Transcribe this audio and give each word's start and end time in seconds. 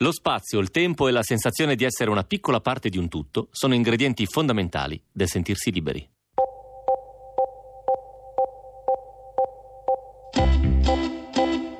Lo 0.00 0.12
spazio, 0.12 0.58
il 0.58 0.70
tempo 0.70 1.08
e 1.08 1.10
la 1.10 1.22
sensazione 1.22 1.74
di 1.74 1.82
essere 1.82 2.10
una 2.10 2.22
piccola 2.22 2.60
parte 2.60 2.90
di 2.90 2.98
un 2.98 3.08
tutto 3.08 3.48
sono 3.50 3.72
ingredienti 3.72 4.26
fondamentali 4.26 5.02
del 5.10 5.26
sentirsi 5.26 5.72
liberi. 5.72 6.06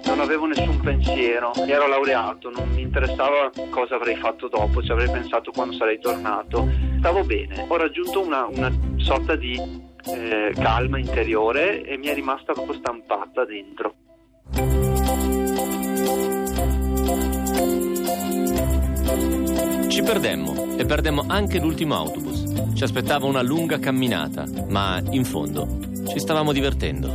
Non 0.06 0.20
avevo 0.20 0.46
nessun 0.46 0.80
pensiero, 0.80 1.52
ero 1.66 1.86
laureato, 1.86 2.48
non 2.48 2.70
mi 2.70 2.80
interessava 2.80 3.50
cosa 3.68 3.96
avrei 3.96 4.16
fatto 4.16 4.48
dopo, 4.48 4.82
ci 4.82 4.92
avrei 4.92 5.10
pensato 5.10 5.50
quando 5.50 5.76
sarei 5.76 6.00
tornato. 6.00 6.66
Stavo 7.00 7.22
bene, 7.22 7.66
ho 7.68 7.76
raggiunto 7.76 8.22
una, 8.22 8.46
una 8.46 8.72
sorta 8.96 9.36
di 9.36 9.60
eh, 10.06 10.54
calma 10.54 10.98
interiore 10.98 11.82
e 11.82 11.98
mi 11.98 12.06
è 12.06 12.14
rimasta 12.14 12.54
proprio 12.54 12.78
stampata 12.78 13.44
dentro. 13.44 14.85
Perdemmo 20.06 20.76
e 20.76 20.84
perdemmo 20.84 21.24
anche 21.26 21.58
l'ultimo 21.58 21.96
autobus. 21.96 22.44
Ci 22.74 22.84
aspettava 22.84 23.26
una 23.26 23.42
lunga 23.42 23.80
camminata, 23.80 24.44
ma 24.68 25.02
in 25.10 25.24
fondo 25.24 25.66
ci 26.06 26.20
stavamo 26.20 26.52
divertendo. 26.52 27.12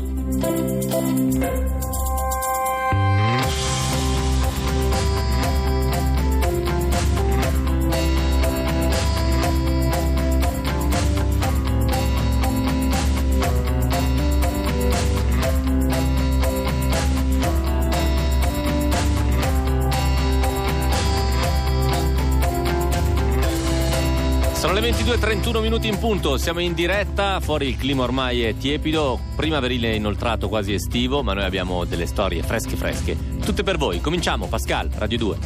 Le 24.82 24.90
22.31 24.94 25.62
minuti 25.62 25.88
in 25.88 26.00
punto, 26.00 26.38
siamo 26.38 26.60
in 26.60 26.74
diretta, 26.74 27.40
fuori 27.40 27.68
il 27.68 27.78
clima 27.78 28.02
ormai 28.02 28.42
è 28.42 28.58
tiepido, 28.58 29.20
primaverile 29.36 29.94
inoltrato 29.94 30.50
quasi 30.50 30.74
estivo, 30.74 31.22
ma 31.22 31.34
noi 31.34 31.44
abbiamo 31.44 31.86
delle 31.86 32.08
storie 32.08 32.42
fresche 32.42 32.76
fresche, 32.76 33.16
tutte 33.46 33.62
per 33.62 33.78
voi. 33.78 34.02
Cominciamo, 34.02 34.48
Pascal, 34.48 34.90
Radio 34.96 35.18
2. 35.20 35.38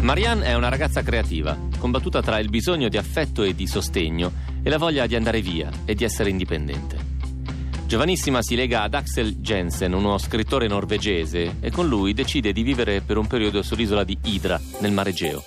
Marianne 0.00 0.44
è 0.44 0.54
una 0.54 0.68
ragazza 0.68 1.02
creativa, 1.02 1.56
combattuta 1.78 2.20
tra 2.20 2.40
il 2.40 2.48
bisogno 2.48 2.88
di 2.88 2.96
affetto 2.96 3.44
e 3.44 3.54
di 3.54 3.68
sostegno 3.68 4.32
e 4.60 4.70
la 4.70 4.78
voglia 4.78 5.06
di 5.06 5.14
andare 5.14 5.40
via 5.40 5.70
e 5.84 5.94
di 5.94 6.02
essere 6.02 6.30
indipendente. 6.30 7.11
Giovanissima 7.92 8.40
si 8.40 8.54
lega 8.54 8.84
ad 8.84 8.94
Axel 8.94 9.36
Jensen, 9.40 9.92
uno 9.92 10.16
scrittore 10.16 10.66
norvegese, 10.66 11.56
e 11.60 11.70
con 11.70 11.88
lui 11.88 12.14
decide 12.14 12.50
di 12.50 12.62
vivere 12.62 13.02
per 13.02 13.18
un 13.18 13.26
periodo 13.26 13.60
sull'isola 13.60 14.02
di 14.02 14.16
Hydra, 14.22 14.58
nel 14.80 14.92
mare 14.92 15.10
Egeo. 15.10 15.44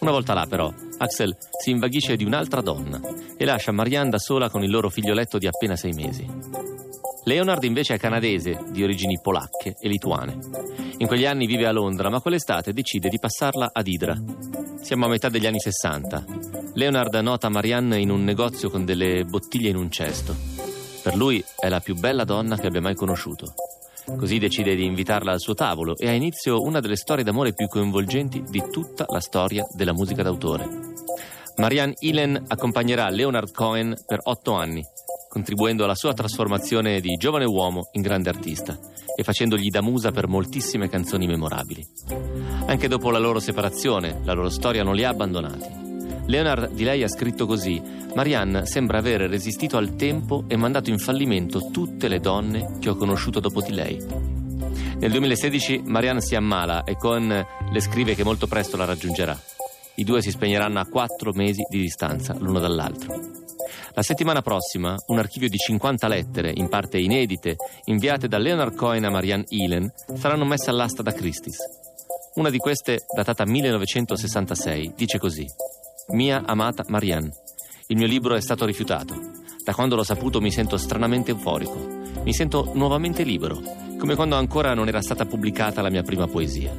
Una 0.00 0.10
volta 0.10 0.34
là, 0.34 0.44
però, 0.46 0.70
Axel 0.98 1.34
si 1.58 1.70
invaghisce 1.70 2.16
di 2.16 2.26
un'altra 2.26 2.60
donna 2.60 3.00
e 3.38 3.44
lascia 3.46 3.72
Marianne 3.72 4.10
da 4.10 4.18
sola 4.18 4.50
con 4.50 4.62
il 4.62 4.70
loro 4.70 4.90
figlioletto 4.90 5.38
di 5.38 5.46
appena 5.46 5.74
sei 5.74 5.94
mesi. 5.94 6.28
Leonard 7.24 7.64
invece 7.64 7.94
è 7.94 7.98
canadese, 7.98 8.64
di 8.68 8.82
origini 8.82 9.18
polacche 9.22 9.74
e 9.80 9.88
lituane. 9.88 10.40
In 10.98 11.06
quegli 11.06 11.24
anni 11.24 11.46
vive 11.46 11.66
a 11.66 11.72
Londra, 11.72 12.10
ma 12.10 12.20
quell'estate 12.20 12.74
decide 12.74 13.08
di 13.08 13.18
passarla 13.18 13.70
ad 13.72 13.86
Hydra. 13.86 14.14
Siamo 14.82 15.06
a 15.06 15.08
metà 15.08 15.30
degli 15.30 15.46
anni 15.46 15.58
60. 15.58 16.22
Leonard 16.74 17.14
nota 17.14 17.48
Marianne 17.48 17.98
in 17.98 18.10
un 18.10 18.24
negozio 18.24 18.68
con 18.68 18.84
delle 18.84 19.24
bottiglie 19.24 19.70
in 19.70 19.76
un 19.76 19.90
cesto. 19.90 20.51
Per 21.02 21.16
lui 21.16 21.44
è 21.58 21.68
la 21.68 21.80
più 21.80 21.96
bella 21.96 22.24
donna 22.24 22.56
che 22.56 22.68
abbia 22.68 22.80
mai 22.80 22.94
conosciuto. 22.94 23.54
Così 24.16 24.38
decide 24.38 24.74
di 24.74 24.84
invitarla 24.84 25.32
al 25.32 25.40
suo 25.40 25.54
tavolo 25.54 25.96
e 25.96 26.08
ha 26.08 26.12
inizio 26.12 26.60
una 26.60 26.80
delle 26.80 26.96
storie 26.96 27.24
d'amore 27.24 27.54
più 27.54 27.66
coinvolgenti 27.66 28.42
di 28.48 28.62
tutta 28.70 29.04
la 29.08 29.20
storia 29.20 29.64
della 29.74 29.92
musica 29.92 30.22
d'autore. 30.22 30.68
Marianne 31.56 31.94
Ilen 32.00 32.44
accompagnerà 32.48 33.08
Leonard 33.10 33.52
Cohen 33.52 33.96
per 34.06 34.20
otto 34.22 34.54
anni, 34.54 34.82
contribuendo 35.28 35.84
alla 35.84 35.94
sua 35.94 36.14
trasformazione 36.14 37.00
di 37.00 37.16
giovane 37.16 37.44
uomo 37.44 37.88
in 37.92 38.02
grande 38.02 38.28
artista 38.28 38.78
e 39.14 39.22
facendogli 39.22 39.68
da 39.68 39.82
musa 39.82 40.10
per 40.10 40.28
moltissime 40.28 40.88
canzoni 40.88 41.26
memorabili. 41.26 41.86
Anche 42.66 42.88
dopo 42.88 43.10
la 43.10 43.18
loro 43.18 43.40
separazione, 43.40 44.20
la 44.24 44.32
loro 44.32 44.50
storia 44.50 44.82
non 44.82 44.94
li 44.94 45.04
ha 45.04 45.10
abbandonati. 45.10 45.91
Leonard 46.32 46.72
di 46.72 46.84
lei 46.84 47.02
ha 47.02 47.08
scritto 47.08 47.44
così: 47.44 47.78
Marianne 48.14 48.64
sembra 48.64 48.96
avere 48.96 49.26
resistito 49.26 49.76
al 49.76 49.96
tempo 49.96 50.44
e 50.48 50.56
mandato 50.56 50.88
in 50.88 50.98
fallimento 50.98 51.68
tutte 51.70 52.08
le 52.08 52.20
donne 52.20 52.78
che 52.80 52.88
ho 52.88 52.96
conosciuto 52.96 53.38
dopo 53.38 53.60
di 53.60 53.74
lei. 53.74 54.02
Nel 54.98 55.10
2016 55.10 55.82
Marianne 55.84 56.22
si 56.22 56.34
ammala 56.34 56.84
e 56.84 56.96
Cohen 56.96 57.46
le 57.70 57.80
scrive 57.80 58.14
che 58.14 58.24
molto 58.24 58.46
presto 58.46 58.78
la 58.78 58.86
raggiungerà. 58.86 59.38
I 59.96 60.04
due 60.04 60.22
si 60.22 60.30
spegneranno 60.30 60.80
a 60.80 60.86
quattro 60.86 61.32
mesi 61.34 61.60
di 61.68 61.80
distanza 61.80 62.34
l'uno 62.38 62.60
dall'altro. 62.60 63.14
La 63.92 64.02
settimana 64.02 64.40
prossima 64.40 64.94
un 65.08 65.18
archivio 65.18 65.50
di 65.50 65.58
50 65.58 66.08
lettere, 66.08 66.50
in 66.54 66.70
parte 66.70 66.96
inedite, 66.96 67.56
inviate 67.84 68.26
da 68.26 68.38
Leonard 68.38 68.74
Cohen 68.74 69.04
a 69.04 69.10
Marianne 69.10 69.44
Elen, 69.50 69.92
saranno 70.14 70.46
messe 70.46 70.70
all'asta 70.70 71.02
da 71.02 71.12
Christie's. 71.12 71.58
Una 72.36 72.48
di 72.48 72.56
queste, 72.56 73.00
datata 73.14 73.44
1966, 73.44 74.94
dice 74.96 75.18
così. 75.18 75.46
Mia 76.08 76.42
amata 76.44 76.84
Marianne. 76.88 77.30
Il 77.86 77.96
mio 77.96 78.06
libro 78.06 78.34
è 78.34 78.40
stato 78.40 78.66
rifiutato. 78.66 79.14
Da 79.64 79.72
quando 79.72 79.96
l'ho 79.96 80.02
saputo 80.02 80.40
mi 80.40 80.50
sento 80.50 80.76
stranamente 80.76 81.30
euforico. 81.30 82.00
Mi 82.24 82.34
sento 82.34 82.70
nuovamente 82.74 83.22
libero, 83.22 83.60
come 83.98 84.14
quando 84.14 84.36
ancora 84.36 84.74
non 84.74 84.88
era 84.88 85.00
stata 85.00 85.24
pubblicata 85.24 85.80
la 85.80 85.90
mia 85.90 86.02
prima 86.02 86.26
poesia. 86.26 86.74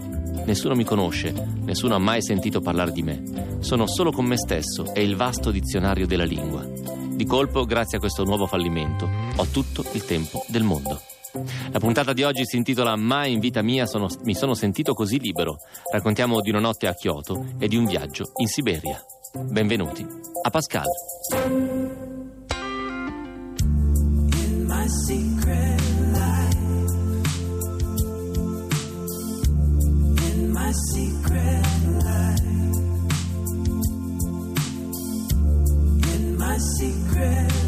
Nessuno 0.46 0.76
mi 0.76 0.84
conosce, 0.84 1.32
nessuno 1.62 1.96
ha 1.96 2.00
mai 2.00 2.22
sentito 2.22 2.60
parlare 2.60 2.92
di 2.92 3.02
me. 3.02 3.24
Sono 3.60 3.88
solo 3.88 4.12
con 4.12 4.26
me 4.26 4.38
stesso 4.38 4.94
e 4.94 5.02
il 5.04 5.16
vasto 5.16 5.52
dizionario 5.52 6.06
della 6.06 6.26
lingua. 6.26 6.64
Di 6.64 7.26
colpo, 7.26 7.66
grazie 7.66 7.98
a 7.98 8.02
questo 8.02 8.24
nuovo 8.24 8.46
fallimento, 8.46 9.10
ho 9.36 9.46
tutto 9.48 9.86
il 9.94 10.06
tempo 10.06 10.44
del 10.48 10.64
mondo. 10.64 11.13
La 11.72 11.80
puntata 11.80 12.14
di 12.14 12.22
oggi 12.22 12.46
si 12.46 12.58
intitola 12.58 12.96
Mai 12.96 13.34
in 13.34 13.40
vita 13.40 13.64
mia 13.64 13.88
sono, 13.88 14.08
mi 14.24 14.36
sono 14.36 14.54
sentito 14.54 14.94
così 14.94 15.18
libero. 15.18 15.58
Raccontiamo 15.92 16.40
di 16.42 16.52
una 16.52 16.60
notte 16.60 16.86
a 16.86 16.94
Kyoto 16.94 17.44
e 17.58 17.68
di 17.68 17.76
un 17.76 17.86
viaggio 17.86 18.32
in 18.36 18.46
Siberia. 18.48 19.04
Benvenuti 19.34 20.06
a 20.44 20.50
Pascal. 20.52 20.86
In 24.36 24.68
my 24.68 24.88
secret 25.08 25.82
life, 26.12 26.58
in 30.22 30.52
my 30.52 30.72
secret 30.92 31.66
life, 32.04 32.44
in 36.14 36.36
my 36.38 36.60
secret 36.60 37.52
life, 37.52 37.63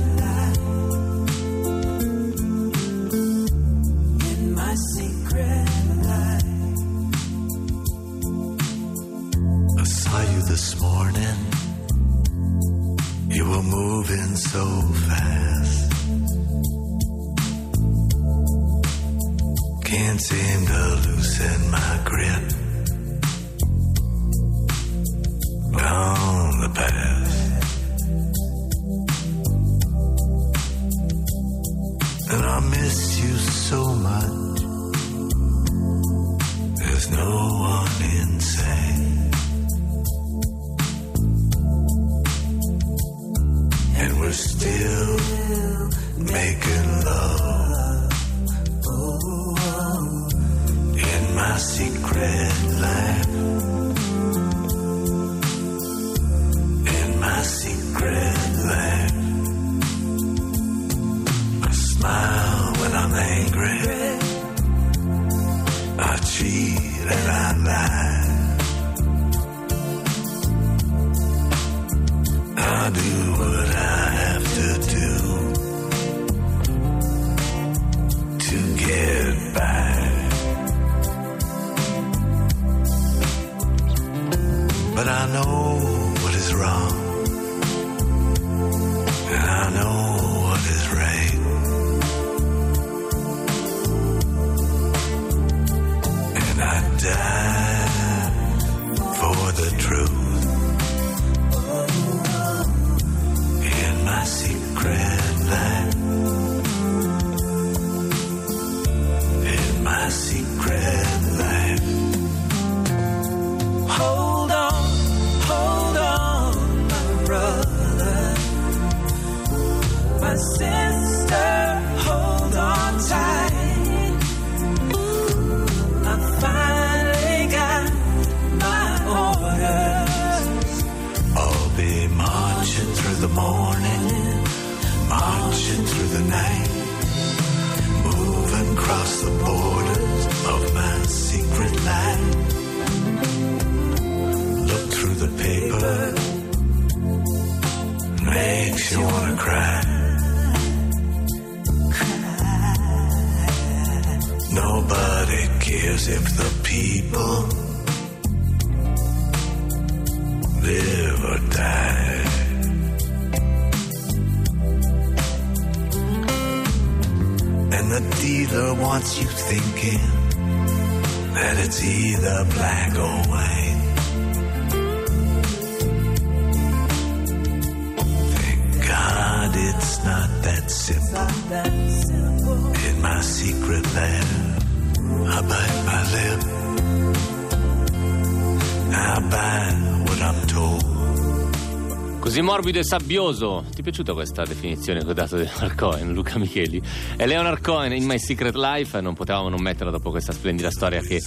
morbido 192.66 192.79
e 192.79 192.84
sabbioso. 192.84 193.64
Ti 193.70 193.82
è 193.82 193.84
piaciuta 193.84 194.14
questa 194.14 194.44
definizione 194.44 195.03
che 195.03 195.12
ho 195.12 195.14
dato 195.14 195.38
di 195.38 195.44
Leonard 195.44 195.76
Cohen, 195.76 196.14
Luca 196.14 196.40
Micheli? 196.40 196.82
È 197.16 197.28
Leonard 197.28 197.62
Cohen 197.62 197.94
in 197.94 198.06
My 198.06 198.17
Secret 198.17 198.56
Life, 198.56 199.00
non 199.02 199.14
potevamo 199.14 199.50
non 199.50 199.62
metterla 199.62 199.91
dopo 199.91 200.09
questa 200.09 200.32
splendida 200.32 200.72
storia 200.72 201.00
che 201.02 201.22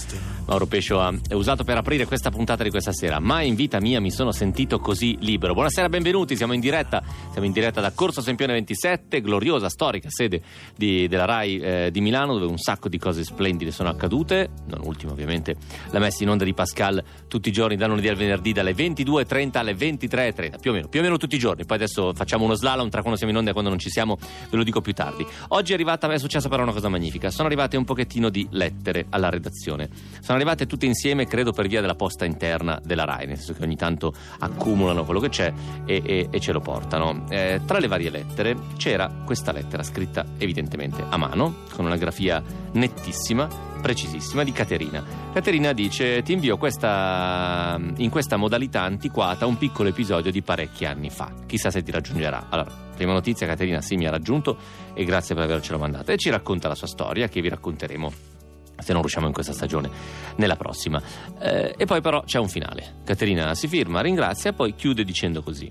Mauro 0.47 0.65
Pescio 0.65 0.99
ha 0.99 1.13
usato 1.31 1.63
per 1.63 1.77
aprire 1.77 2.05
questa 2.05 2.29
puntata 2.29 2.63
di 2.63 2.69
questa 2.69 2.91
sera. 2.91 3.19
Mai 3.19 3.47
in 3.47 3.55
vita 3.55 3.79
mia 3.79 4.01
mi 4.01 4.11
sono 4.11 4.33
sentito 4.33 4.79
così 4.79 5.15
libero. 5.21 5.53
Buonasera, 5.53 5.87
benvenuti, 5.87 6.35
siamo 6.35 6.51
in 6.51 6.59
diretta, 6.59 7.01
siamo 7.31 7.45
in 7.45 7.51
diretta 7.51 7.81
da 7.81 7.91
Corso 7.91 8.21
Sempione 8.21 8.53
27, 8.53 9.21
gloriosa, 9.21 9.69
storica 9.69 10.09
sede 10.09 10.41
di, 10.75 11.07
della 11.07 11.25
RAI 11.25 11.59
eh, 11.59 11.89
di 11.91 12.01
Milano, 12.01 12.33
dove 12.33 12.45
un 12.45 12.57
sacco 12.57 12.89
di 12.89 12.97
cose 12.97 13.23
splendide 13.23 13.71
sono 13.71 13.89
accadute, 13.89 14.49
non 14.67 14.81
ultimo 14.83 15.11
ovviamente 15.11 15.55
la 15.91 15.99
messa 15.99 16.23
in 16.23 16.29
onda 16.29 16.43
di 16.43 16.53
Pascal 16.53 17.03
tutti 17.27 17.49
i 17.49 17.51
giorni 17.51 17.75
da 17.75 17.87
lunedì 17.87 18.07
al 18.07 18.15
venerdì 18.15 18.51
dalle 18.51 18.73
22.30 18.73 19.57
alle 19.57 19.73
23.30, 19.73 20.59
più 20.59 20.71
o 20.71 20.73
meno 20.73 20.87
più 20.87 20.99
o 20.99 21.03
meno 21.03 21.17
tutti 21.17 21.35
i 21.35 21.39
giorni. 21.39 21.65
Poi 21.65 21.77
adesso 21.77 22.13
facciamo 22.13 22.43
uno 22.45 22.55
slalom 22.55 22.89
tra 22.89 23.01
quando 23.01 23.17
siamo 23.17 23.31
in 23.31 23.37
onda 23.37 23.51
e 23.51 23.53
quando 23.53 23.69
non 23.69 23.79
ci 23.79 23.89
siamo, 23.89 24.17
ve 24.49 24.57
lo 24.57 24.63
dico 24.63 24.81
più 24.81 24.93
tardi. 24.93 25.25
Oggi 25.49 25.71
è 25.71 25.75
arrivata, 25.75 26.11
è 26.11 26.17
successa 26.17 26.49
però 26.49 26.63
una 26.63 26.73
cosa 26.73 26.89
magnifica. 26.89 27.29
Sono 27.29 27.47
arrivate 27.47 27.77
un 27.77 27.85
pochettino 27.85 28.29
di 28.29 28.47
lettere 28.51 29.05
alla 29.09 29.29
redazione. 29.29 29.89
Sono 30.19 30.37
arrivate 30.37 30.65
tutte 30.65 30.85
insieme, 30.85 31.25
credo, 31.25 31.51
per 31.51 31.67
via 31.67 31.81
della 31.81 31.95
posta 31.95 32.25
interna 32.25 32.79
della 32.83 33.05
RAI, 33.05 33.27
nel 33.27 33.37
senso 33.37 33.53
che 33.53 33.63
ogni 33.63 33.75
tanto 33.75 34.13
accumulano 34.39 35.05
quello 35.05 35.19
che 35.19 35.29
c'è 35.29 35.53
e, 35.85 36.01
e, 36.03 36.27
e 36.29 36.39
ce 36.39 36.51
lo 36.51 36.59
portano. 36.59 37.18
Eh, 37.29 37.61
tra 37.65 37.79
le 37.79 37.87
varie 37.87 38.09
lettere 38.09 38.55
c'era 38.77 39.09
questa 39.25 39.51
lettera 39.51 39.83
scritta 39.83 40.25
evidentemente 40.37 41.03
a 41.07 41.17
mano, 41.17 41.63
con 41.73 41.85
una 41.85 41.97
grafia 41.97 42.41
nettissima 42.73 43.67
precisissima 43.81 44.43
di 44.43 44.51
Caterina. 44.51 45.03
Caterina 45.33 45.73
dice: 45.73 46.21
Ti 46.21 46.33
invio 46.33 46.57
questa, 46.57 47.79
in 47.97 48.09
questa 48.09 48.37
modalità 48.37 48.81
antiquata 48.81 49.45
un 49.45 49.57
piccolo 49.57 49.89
episodio 49.89 50.31
di 50.31 50.41
parecchi 50.41 50.85
anni 50.85 51.09
fa. 51.09 51.33
Chissà 51.45 51.71
se 51.71 51.81
ti 51.81 51.91
raggiungerà. 51.91 52.47
Allora, 52.49 52.71
prima 52.95 53.13
notizia: 53.13 53.47
Caterina 53.47 53.81
sì 53.81 53.95
mi 53.95 54.05
ha 54.05 54.11
raggiunto 54.11 54.57
e 54.93 55.03
grazie 55.03 55.35
per 55.35 55.45
avercelo 55.45 55.77
mandato. 55.77 56.11
E 56.11 56.17
ci 56.17 56.29
racconta 56.29 56.67
la 56.67 56.75
sua 56.75 56.87
storia 56.87 57.27
che 57.27 57.41
vi 57.41 57.49
racconteremo 57.49 58.37
se 58.79 58.93
non 58.93 59.01
riusciamo 59.01 59.27
in 59.27 59.33
questa 59.33 59.51
stagione, 59.51 59.89
nella 60.37 60.55
prossima. 60.55 61.01
Eh, 61.41 61.73
e 61.77 61.85
poi 61.85 62.01
però 62.01 62.23
c'è 62.23 62.39
un 62.39 62.47
finale. 62.47 63.01
Caterina 63.03 63.53
si 63.53 63.67
firma, 63.67 64.01
ringrazia 64.01 64.51
e 64.51 64.53
poi 64.53 64.73
chiude 64.75 65.03
dicendo 65.03 65.41
così. 65.41 65.69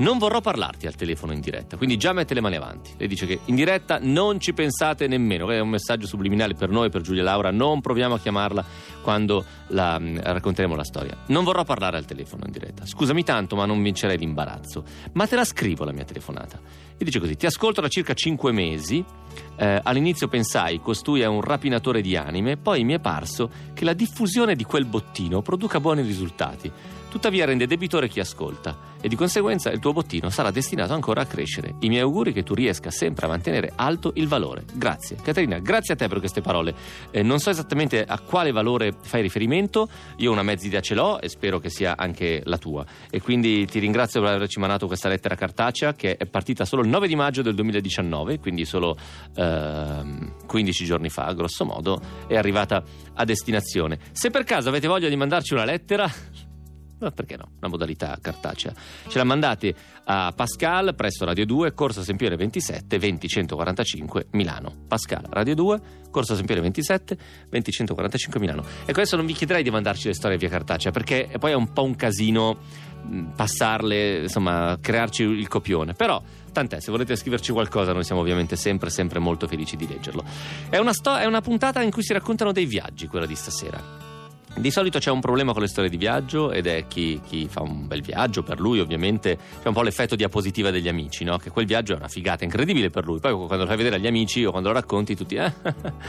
Non 0.00 0.16
vorrò 0.16 0.40
parlarti 0.40 0.86
al 0.86 0.94
telefono 0.94 1.32
in 1.34 1.40
diretta, 1.40 1.76
quindi 1.76 1.98
già 1.98 2.14
mette 2.14 2.32
le 2.32 2.40
mani 2.40 2.56
avanti. 2.56 2.92
Lei 2.96 3.06
dice 3.06 3.26
che 3.26 3.40
in 3.44 3.54
diretta 3.54 3.98
non 4.00 4.40
ci 4.40 4.54
pensate 4.54 5.06
nemmeno, 5.06 5.50
è 5.50 5.60
un 5.60 5.68
messaggio 5.68 6.06
subliminale 6.06 6.54
per 6.54 6.70
noi, 6.70 6.88
per 6.88 7.02
Giulia 7.02 7.22
Laura, 7.22 7.50
non 7.50 7.82
proviamo 7.82 8.14
a 8.14 8.18
chiamarla 8.18 8.64
quando 9.02 9.44
la, 9.68 10.00
racconteremo 10.00 10.74
la 10.74 10.84
storia. 10.84 11.18
Non 11.26 11.44
vorrò 11.44 11.64
parlare 11.64 11.98
al 11.98 12.06
telefono 12.06 12.44
in 12.46 12.50
diretta. 12.50 12.86
Scusami 12.86 13.22
tanto, 13.24 13.56
ma 13.56 13.66
non 13.66 13.82
vincerei 13.82 14.16
l'imbarazzo. 14.16 14.84
Ma 15.12 15.26
te 15.26 15.36
la 15.36 15.44
scrivo 15.44 15.84
la 15.84 15.92
mia 15.92 16.04
telefonata. 16.04 16.58
E 16.96 17.04
dice 17.04 17.20
così: 17.20 17.36
Ti 17.36 17.44
ascolto 17.44 17.82
da 17.82 17.88
circa 17.88 18.14
5 18.14 18.52
mesi. 18.52 19.04
Eh, 19.56 19.80
all'inizio 19.82 20.28
pensai 20.28 20.80
costui 20.80 21.20
è 21.20 21.26
un 21.26 21.42
rapinatore 21.42 22.00
di 22.00 22.16
anime, 22.16 22.56
poi 22.56 22.82
mi 22.84 22.94
è 22.94 23.00
parso 23.00 23.50
che 23.74 23.84
la 23.84 23.92
diffusione 23.92 24.56
di 24.56 24.64
quel 24.64 24.86
bottino 24.86 25.42
produca 25.42 25.78
buoni 25.78 26.00
risultati. 26.00 26.72
Tuttavia 27.10 27.44
rende 27.44 27.66
debitore 27.66 28.08
chi 28.08 28.20
ascolta 28.20 28.88
e 29.00 29.08
di 29.08 29.16
conseguenza 29.16 29.70
il 29.70 29.80
tuo 29.80 29.92
bottino 29.92 30.30
sarà 30.30 30.52
destinato 30.52 30.92
ancora 30.92 31.22
a 31.22 31.26
crescere. 31.26 31.74
I 31.80 31.88
miei 31.88 32.02
auguri 32.02 32.32
che 32.32 32.44
tu 32.44 32.54
riesca 32.54 32.90
sempre 32.90 33.26
a 33.26 33.28
mantenere 33.28 33.72
alto 33.74 34.12
il 34.14 34.28
valore. 34.28 34.64
Grazie. 34.72 35.16
Caterina, 35.20 35.58
grazie 35.58 35.94
a 35.94 35.96
te 35.96 36.06
per 36.06 36.20
queste 36.20 36.40
parole. 36.40 36.72
Eh, 37.10 37.22
non 37.22 37.40
so 37.40 37.50
esattamente 37.50 38.04
a 38.04 38.20
quale 38.20 38.52
valore 38.52 38.94
fai 39.02 39.22
riferimento, 39.22 39.88
io 40.18 40.30
una 40.30 40.44
mezza 40.44 40.66
idea 40.66 40.80
ce 40.80 40.94
l'ho 40.94 41.20
e 41.20 41.28
spero 41.28 41.58
che 41.58 41.68
sia 41.68 41.96
anche 41.96 42.42
la 42.44 42.58
tua. 42.58 42.86
E 43.10 43.20
quindi 43.20 43.66
ti 43.66 43.80
ringrazio 43.80 44.20
per 44.20 44.34
averci 44.34 44.60
mandato 44.60 44.86
questa 44.86 45.08
lettera 45.08 45.34
cartacea 45.34 45.94
che 45.94 46.16
è 46.16 46.26
partita 46.26 46.64
solo 46.64 46.82
il 46.82 46.88
9 46.88 47.08
di 47.08 47.16
maggio 47.16 47.42
del 47.42 47.54
2019, 47.54 48.38
quindi 48.38 48.64
solo 48.64 48.96
eh, 49.34 50.02
15 50.46 50.84
giorni 50.84 51.08
fa, 51.08 51.32
grosso 51.32 51.64
modo, 51.64 52.00
è 52.28 52.36
arrivata 52.36 52.84
a 53.14 53.24
destinazione. 53.24 53.98
Se 54.12 54.30
per 54.30 54.44
caso 54.44 54.68
avete 54.68 54.86
voglia 54.86 55.08
di 55.08 55.16
mandarci 55.16 55.54
una 55.54 55.64
lettera 55.64 56.08
perché 57.14 57.36
no? 57.36 57.52
Una 57.58 57.68
modalità 57.68 58.18
cartacea. 58.20 58.74
Ce 59.08 59.16
la 59.16 59.24
mandate 59.24 59.74
a 60.04 60.32
Pascal 60.36 60.94
presso 60.94 61.24
Radio 61.24 61.46
2, 61.46 61.72
Corso 61.72 62.02
Sempione 62.02 62.36
27 62.36 62.98
20145 62.98 64.26
Milano. 64.32 64.74
Pascal, 64.86 65.24
Radio 65.30 65.54
2, 65.54 65.80
Corso 66.10 66.34
Sempione 66.34 66.60
27 66.60 67.18
20145 67.48 68.40
Milano. 68.40 68.62
Ecco, 68.82 69.00
adesso 69.00 69.16
non 69.16 69.24
vi 69.24 69.32
chiederei 69.32 69.62
di 69.62 69.70
mandarci 69.70 70.08
le 70.08 70.14
storie 70.14 70.36
via 70.36 70.48
cartacea 70.50 70.90
perché 70.90 71.30
poi 71.38 71.52
è 71.52 71.54
un 71.54 71.72
po' 71.72 71.84
un 71.84 71.96
casino 71.96 72.58
passarle, 73.34 74.22
insomma, 74.22 74.78
crearci 74.80 75.22
il 75.22 75.48
copione. 75.48 75.94
Però 75.94 76.22
tant'è, 76.52 76.80
se 76.80 76.90
volete 76.90 77.16
scriverci 77.16 77.52
qualcosa, 77.52 77.92
noi 77.92 78.04
siamo 78.04 78.20
ovviamente 78.20 78.56
sempre, 78.56 78.90
sempre 78.90 79.18
molto 79.18 79.46
felici 79.46 79.76
di 79.76 79.86
leggerlo. 79.88 80.24
È 80.68 80.76
una, 80.76 80.92
sto- 80.92 81.16
è 81.16 81.24
una 81.24 81.40
puntata 81.40 81.82
in 81.82 81.90
cui 81.90 82.02
si 82.02 82.12
raccontano 82.12 82.52
dei 82.52 82.66
viaggi, 82.66 83.06
quella 83.06 83.26
di 83.26 83.34
stasera. 83.34 84.09
Di 84.56 84.70
solito 84.70 84.98
c'è 84.98 85.10
un 85.10 85.20
problema 85.20 85.52
con 85.52 85.62
le 85.62 85.68
storie 85.68 85.88
di 85.88 85.96
viaggio 85.96 86.50
ed 86.50 86.66
è 86.66 86.86
chi, 86.86 87.20
chi, 87.26 87.48
fa 87.48 87.62
un 87.62 87.86
bel 87.86 88.02
viaggio, 88.02 88.42
per 88.42 88.60
lui 88.60 88.80
ovviamente 88.80 89.38
c'è 89.62 89.68
un 89.68 89.72
po' 89.72 89.82
l'effetto 89.82 90.16
diapositiva 90.16 90.70
degli 90.70 90.88
amici, 90.88 91.24
no? 91.24 91.38
che 91.38 91.50
quel 91.50 91.66
viaggio 91.66 91.94
è 91.94 91.96
una 91.96 92.08
figata 92.08 92.44
incredibile 92.44 92.90
per 92.90 93.06
lui. 93.06 93.20
Poi 93.20 93.32
quando 93.32 93.58
lo 93.58 93.66
fai 93.66 93.76
vedere 93.76 93.96
agli 93.96 94.06
amici 94.06 94.44
o 94.44 94.50
quando 94.50 94.68
lo 94.68 94.74
racconti 94.74 95.14
tutti, 95.14 95.36
eh, 95.36 95.52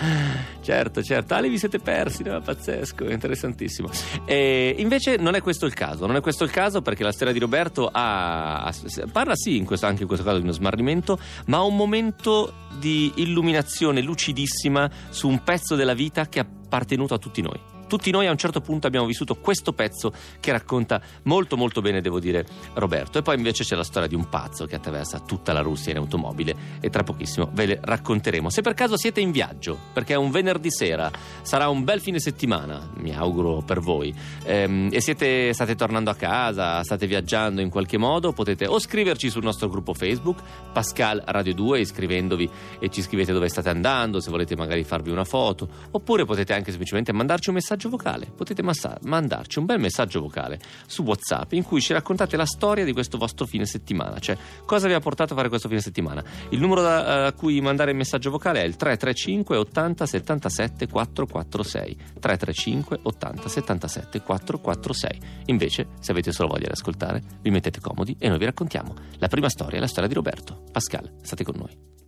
certo, 0.61 1.03
certo, 1.03 1.33
ah, 1.33 1.41
vi 1.41 1.57
siete 1.57 1.79
persi, 1.79 2.23
no? 2.23 2.41
pazzesco, 2.41 3.09
interessantissimo. 3.09 3.89
E 4.25 4.75
invece 4.79 5.15
non 5.17 5.35
è 5.35 5.41
questo 5.41 5.65
il 5.65 5.73
caso, 5.73 6.05
non 6.05 6.15
è 6.15 6.21
questo 6.21 6.43
il 6.43 6.51
caso 6.51 6.81
perché 6.81 7.03
la 7.03 7.11
storia 7.13 7.31
di 7.31 7.39
Roberto 7.39 7.89
ha, 7.91 8.73
parla 9.11 9.35
sì 9.35 9.55
in 9.55 9.65
questo, 9.65 9.85
anche 9.85 10.01
in 10.01 10.07
questo 10.07 10.25
caso 10.25 10.39
di 10.39 10.43
uno 10.43 10.51
smarrimento, 10.51 11.17
ma 11.45 11.57
ha 11.57 11.63
un 11.63 11.75
momento 11.75 12.53
di 12.79 13.13
illuminazione 13.15 14.01
lucidissima 14.01 14.89
su 15.09 15.29
un 15.29 15.43
pezzo 15.43 15.75
della 15.75 15.93
vita 15.93 16.27
che 16.27 16.39
è 16.39 16.45
appartenuto 16.45 17.13
a 17.13 17.17
tutti 17.17 17.41
noi 17.41 17.71
tutti 17.91 18.09
noi 18.09 18.25
a 18.25 18.31
un 18.31 18.37
certo 18.37 18.61
punto 18.61 18.87
abbiamo 18.87 19.05
vissuto 19.05 19.35
questo 19.35 19.73
pezzo 19.73 20.13
che 20.39 20.53
racconta 20.53 21.01
molto 21.23 21.57
molto 21.57 21.81
bene, 21.81 21.99
devo 21.99 22.21
dire, 22.21 22.45
Roberto. 22.75 23.17
E 23.17 23.21
poi 23.21 23.35
invece 23.35 23.65
c'è 23.65 23.75
la 23.75 23.83
storia 23.83 24.07
di 24.07 24.15
un 24.15 24.29
pazzo 24.29 24.65
che 24.65 24.75
attraversa 24.75 25.19
tutta 25.19 25.51
la 25.51 25.59
Russia 25.59 25.91
in 25.91 25.97
automobile 25.97 26.55
e 26.79 26.89
tra 26.89 27.03
pochissimo 27.03 27.49
ve 27.51 27.65
le 27.65 27.79
racconteremo. 27.81 28.49
Se 28.49 28.61
per 28.61 28.75
caso 28.75 28.95
siete 28.95 29.19
in 29.19 29.31
viaggio, 29.31 29.77
perché 29.91 30.13
è 30.13 30.15
un 30.15 30.31
venerdì 30.31 30.71
sera, 30.71 31.11
sarà 31.41 31.67
un 31.67 31.83
bel 31.83 31.99
fine 31.99 32.21
settimana, 32.21 32.89
mi 32.95 33.13
auguro 33.13 33.61
per 33.61 33.81
voi, 33.81 34.15
ehm, 34.45 34.87
e 34.89 35.01
siete, 35.01 35.51
state 35.51 35.75
tornando 35.75 36.11
a 36.11 36.15
casa, 36.15 36.81
state 36.83 37.07
viaggiando 37.07 37.59
in 37.59 37.69
qualche 37.69 37.97
modo, 37.97 38.31
potete 38.31 38.67
o 38.67 38.79
scriverci 38.79 39.29
sul 39.29 39.43
nostro 39.43 39.67
gruppo 39.67 39.93
Facebook, 39.93 40.39
Pascal 40.71 41.21
Radio 41.25 41.53
2, 41.55 41.81
iscrivendovi 41.81 42.49
e 42.79 42.87
ci 42.87 43.01
scrivete 43.01 43.33
dove 43.33 43.49
state 43.49 43.67
andando, 43.67 44.21
se 44.21 44.29
volete 44.31 44.55
magari 44.55 44.85
farvi 44.85 45.09
una 45.09 45.25
foto, 45.25 45.67
oppure 45.91 46.23
potete 46.23 46.53
anche 46.53 46.69
semplicemente 46.69 47.11
mandarci 47.11 47.49
un 47.49 47.55
messaggio 47.55 47.79
messaggio 47.81 47.89
vocale. 47.89 48.31
Potete 48.35 48.61
massa- 48.61 48.97
mandarci 49.03 49.59
un 49.59 49.65
bel 49.65 49.79
messaggio 49.79 50.21
vocale 50.21 50.59
su 50.85 51.03
WhatsApp 51.03 51.53
in 51.53 51.63
cui 51.63 51.81
ci 51.81 51.93
raccontate 51.93 52.37
la 52.37 52.45
storia 52.45 52.85
di 52.85 52.93
questo 52.93 53.17
vostro 53.17 53.45
fine 53.45 53.65
settimana, 53.65 54.19
cioè 54.19 54.37
cosa 54.65 54.87
vi 54.87 54.93
ha 54.93 54.99
portato 54.99 55.33
a 55.33 55.35
fare 55.35 55.49
questo 55.49 55.67
fine 55.67 55.81
settimana. 55.81 56.23
Il 56.49 56.59
numero 56.59 56.81
da, 56.81 57.25
a 57.25 57.33
cui 57.33 57.59
mandare 57.61 57.91
il 57.91 57.97
messaggio 57.97 58.29
vocale 58.29 58.61
è 58.61 58.65
il 58.65 58.75
335 58.75 59.57
80 59.57 60.05
77 60.05 60.87
446. 60.87 61.95
335 62.19 62.99
80 63.01 63.49
77 63.49 64.21
446. 64.21 65.19
Invece, 65.45 65.87
se 65.99 66.11
avete 66.11 66.31
solo 66.31 66.49
voglia 66.49 66.67
di 66.67 66.73
ascoltare, 66.73 67.21
vi 67.41 67.49
mettete 67.49 67.79
comodi 67.79 68.15
e 68.19 68.27
noi 68.27 68.37
vi 68.37 68.45
raccontiamo. 68.45 68.93
La 69.17 69.27
prima 69.27 69.49
storia 69.49 69.79
la 69.79 69.87
storia 69.87 70.07
di 70.07 70.13
Roberto. 70.13 70.63
Pascal, 70.71 71.11
state 71.21 71.43
con 71.43 71.55
noi. 71.57 72.00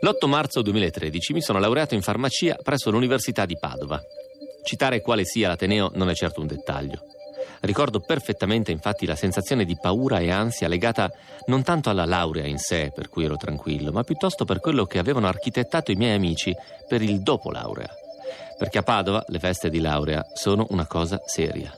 L'8 0.00 0.28
marzo 0.28 0.62
2013 0.62 1.32
mi 1.32 1.40
sono 1.40 1.58
laureato 1.58 1.94
in 1.94 2.02
farmacia 2.02 2.56
presso 2.62 2.90
l'Università 2.90 3.44
di 3.46 3.58
Padova. 3.58 4.00
Citare 4.62 5.00
quale 5.00 5.24
sia 5.24 5.48
l'Ateneo 5.48 5.90
non 5.94 6.08
è 6.08 6.14
certo 6.14 6.40
un 6.40 6.46
dettaglio. 6.46 7.00
Ricordo 7.62 7.98
perfettamente 7.98 8.70
infatti 8.70 9.06
la 9.06 9.16
sensazione 9.16 9.64
di 9.64 9.76
paura 9.76 10.20
e 10.20 10.30
ansia 10.30 10.68
legata 10.68 11.10
non 11.46 11.64
tanto 11.64 11.90
alla 11.90 12.04
laurea 12.04 12.46
in 12.46 12.58
sé, 12.58 12.92
per 12.94 13.08
cui 13.08 13.24
ero 13.24 13.34
tranquillo, 13.34 13.90
ma 13.90 14.04
piuttosto 14.04 14.44
per 14.44 14.60
quello 14.60 14.84
che 14.84 15.00
avevano 15.00 15.26
architettato 15.26 15.90
i 15.90 15.96
miei 15.96 16.14
amici 16.14 16.54
per 16.86 17.02
il 17.02 17.20
dopo 17.20 17.50
laurea. 17.50 17.90
Perché 18.56 18.78
a 18.78 18.82
Padova 18.82 19.24
le 19.26 19.40
feste 19.40 19.68
di 19.68 19.80
laurea 19.80 20.24
sono 20.32 20.64
una 20.70 20.86
cosa 20.86 21.20
seria. 21.26 21.76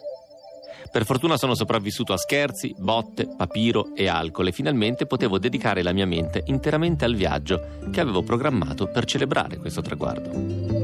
Per 0.91 1.05
fortuna 1.05 1.37
sono 1.37 1.55
sopravvissuto 1.55 2.13
a 2.13 2.17
scherzi, 2.17 2.75
botte, 2.77 3.29
papiro 3.37 3.95
e 3.95 4.09
alcol 4.09 4.49
e 4.49 4.53
finalmente 4.53 5.07
potevo 5.07 5.39
dedicare 5.39 5.83
la 5.83 5.93
mia 5.93 6.07
mente 6.07 6.43
interamente 6.47 7.05
al 7.05 7.15
viaggio 7.15 7.79
che 7.93 8.01
avevo 8.01 8.23
programmato 8.23 8.89
per 8.89 9.05
celebrare 9.05 9.59
questo 9.59 9.83
traguardo. 9.83 10.81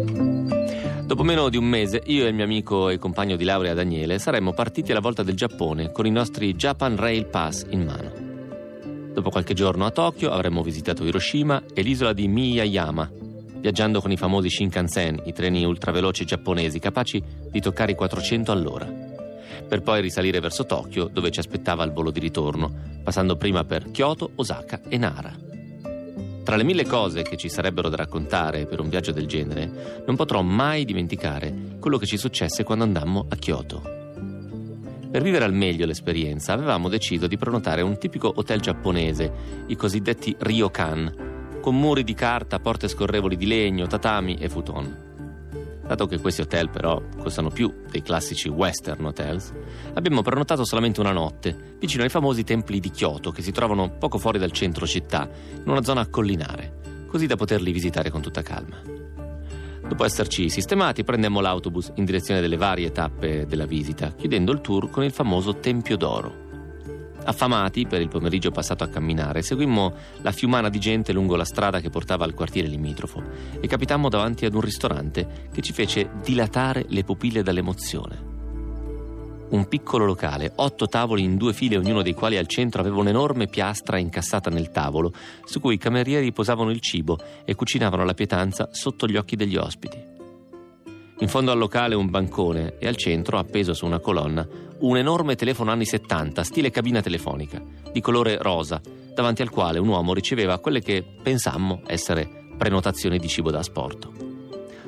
Dopo 1.07 1.23
meno 1.23 1.49
di 1.49 1.57
un 1.57 1.65
mese, 1.65 2.03
io 2.07 2.25
e 2.25 2.29
il 2.29 2.35
mio 2.35 2.45
amico 2.45 2.89
e 2.89 2.99
compagno 2.99 3.37
di 3.37 3.45
laurea 3.45 3.75
Daniele 3.75 4.19
saremmo 4.19 4.53
partiti 4.53 4.91
alla 4.91 5.01
volta 5.01 5.23
del 5.23 5.37
Giappone 5.37 5.93
con 5.93 6.07
i 6.07 6.11
nostri 6.11 6.55
Japan 6.55 6.97
Rail 6.97 7.27
Pass 7.27 7.65
in 7.71 7.85
mano. 7.85 9.13
Dopo 9.13 9.31
qualche 9.31 9.55
giorno 9.55 9.87
a 9.87 9.91
Tokyo 9.91 10.31
avremmo 10.31 10.63
visitato 10.63 11.05
Hiroshima 11.05 11.63
e 11.73 11.83
l'isola 11.83 12.13
di 12.13 12.29
Miyayama, 12.29 13.11
viaggiando 13.59 14.01
con 14.01 14.13
i 14.13 14.17
famosi 14.17 14.51
Shinkansen, 14.51 15.23
i 15.27 15.33
treni 15.33 15.65
ultraveloci 15.65 16.25
giapponesi 16.25 16.79
capaci 16.79 17.23
di 17.51 17.61
toccare 17.61 17.93
i 17.93 17.95
400 17.95 18.53
all'ora 18.53 19.06
per 19.67 19.83
poi 19.83 20.01
risalire 20.01 20.41
verso 20.41 20.67
Tokyo 20.67 21.09
dove 21.13 21.31
ci 21.31 21.41
aspettava 21.41 21.85
il 21.85 21.93
volo 21.93 22.11
di 22.11 22.21
ritorno, 22.21 22.73
passando 23.03 23.37
prima 23.37 23.65
per 23.65 23.91
Kyoto, 23.91 24.31
Osaka 24.37 24.81
e 24.89 24.99
Nara. 24.99 25.35
Tra 26.43 26.55
le 26.57 26.63
mille 26.63 26.87
cose 26.87 27.23
che 27.23 27.37
ci 27.37 27.49
sarebbero 27.49 27.89
da 27.89 27.97
raccontare 27.97 28.67
per 28.67 28.81
un 28.81 28.89
viaggio 28.89 29.11
del 29.11 29.27
genere, 29.27 30.03
non 30.07 30.15
potrò 30.15 30.43
mai 30.43 30.85
dimenticare 30.85 31.53
quello 31.81 31.99
che 31.99 32.07
ci 32.07 32.17
successe 32.17 32.63
quando 32.63 32.85
andammo 32.85 33.27
a 33.29 33.37
Kyoto. 33.37 33.83
Per 35.11 35.23
vivere 35.23 35.45
al 35.45 35.53
meglio 35.53 35.87
l'esperienza 35.87 36.53
avevamo 36.53 36.89
deciso 36.89 37.27
di 37.27 37.37
prenotare 37.37 37.83
un 37.83 37.99
tipico 37.99 38.33
hotel 38.37 38.61
giapponese, 38.61 39.65
i 39.67 39.75
cosiddetti 39.75 40.37
ryokan, 40.39 41.59
con 41.61 41.77
muri 41.77 42.05
di 42.05 42.15
carta, 42.15 42.61
porte 42.61 42.87
scorrevoli 42.87 43.37
di 43.37 43.47
legno, 43.47 43.89
tatami 43.89 44.37
e 44.37 44.49
futon. 44.49 45.16
Dato 45.87 46.07
che 46.07 46.19
questi 46.19 46.41
hotel 46.41 46.69
però 46.69 47.01
costano 47.17 47.51
più 47.51 47.73
dei 47.89 48.03
classici 48.03 48.49
western 48.49 49.05
hotels, 49.05 49.53
abbiamo 49.95 50.23
prenotato 50.23 50.65
solamente 50.65 51.01
una 51.01 51.13
notte, 51.13 51.77
vicino 51.79 52.03
ai 52.03 52.09
famosi 52.09 52.43
templi 52.43 52.81
di 52.81 52.91
Kyoto 52.91 53.31
che 53.31 53.43
si 53.43 53.53
trovano 53.53 53.91
poco 53.91 54.19
fuori 54.19 54.39
dal 54.39 54.51
centro 54.51 54.87
città, 54.87 55.29
in 55.55 55.69
una 55.69 55.85
zona 55.85 56.09
collinare, 56.09 57.07
così 57.07 57.27
da 57.27 57.37
poterli 57.37 57.71
visitare 57.71 58.11
con 58.11 58.21
tutta 58.21 58.43
calma. 58.43 58.81
Dopo 59.87 60.05
esserci 60.05 60.51
sistemati, 60.51 61.05
prendemmo 61.05 61.41
l'autobus 61.41 61.93
in 61.95 62.05
direzione 62.05 62.41
delle 62.41 62.57
varie 62.57 62.91
tappe 62.91 63.47
della 63.47 63.67
visita, 63.67 64.13
chiudendo 64.13 64.51
il 64.51 64.61
tour 64.61 64.91
con 64.91 65.05
il 65.05 65.13
famoso 65.13 65.59
Tempio 65.59 65.97
d'Oro. 65.97 66.46
Affamati 67.27 67.87
per 67.87 68.01
il 68.01 68.09
pomeriggio 68.09 68.53
passato 68.53 68.85
a 68.85 68.89
camminare, 68.89 69.43
seguimmo 69.43 69.93
la 70.23 70.31
fiumana 70.31 70.69
di 70.69 70.79
gente 70.79 71.13
lungo 71.13 71.35
la 71.35 71.45
strada 71.45 71.81
che 71.81 71.91
portava 71.91 72.25
al 72.25 72.35
quartiere 72.35 72.69
limitrofo 72.69 73.21
e 73.61 73.67
capitammo 73.67 74.09
davanti 74.09 74.47
ad 74.47 74.55
un 74.55 74.61
ristorante 74.61 75.49
che 75.53 75.61
ci 75.61 75.73
fece 75.73 76.11
dilatare 76.23 76.87
le 76.89 77.03
pupille 77.03 77.43
dall'emozione. 77.43 78.35
Un 79.49 79.67
piccolo 79.67 80.05
locale, 80.05 80.53
otto 80.55 80.87
tavoli 80.87 81.23
in 81.23 81.37
due 81.37 81.53
file, 81.53 81.77
ognuno 81.77 82.03
dei 82.03 82.15
quali 82.15 82.37
al 82.37 82.47
centro 82.47 82.81
aveva 82.81 82.99
un'enorme 82.99 83.49
piastra 83.49 83.99
incassata 83.99 84.49
nel 84.49 84.71
tavolo, 84.71 85.13
su 85.45 85.61
cui 85.61 85.75
i 85.75 85.79
camerieri 85.79 86.33
posavano 86.33 86.71
il 86.71 86.81
cibo 86.81 87.19
e 87.45 87.57
cucinavano 87.57 88.05
la 88.05 88.15
pietanza 88.15 88.69
sotto 88.71 89.07
gli 89.07 89.17
occhi 89.17 89.35
degli 89.35 89.57
ospiti. 89.57 90.16
In 91.21 91.29
fondo 91.29 91.51
al 91.51 91.57
locale 91.57 91.95
un 91.95 92.11
bancone 92.11 92.77
e 92.79 92.87
al 92.87 92.97
centro, 92.97 93.39
appeso 93.39 93.73
su 93.73 93.87
una 93.87 94.01
colonna, 94.01 94.47
un 94.81 94.99
enorme 94.99 95.35
telefono 95.35 95.71
anni 95.71 95.87
70, 95.87 96.45
stile 96.45 96.71
cabina 96.71 97.01
telefonica, 97.01 97.63
di 97.91 98.03
colore 98.03 98.37
rosa, 98.37 98.83
davanti 99.15 99.41
al 99.41 99.49
quale 99.49 99.79
un 99.79 99.89
uomo 99.89 100.13
riceveva 100.13 100.59
quelle 100.59 100.81
che 100.81 101.03
pensammo 101.23 101.81
essere 101.87 102.29
prenotazioni 102.59 103.19
di 103.19 103.29
cibo 103.29 103.51
da 103.51 103.61
asporto. 103.61 104.13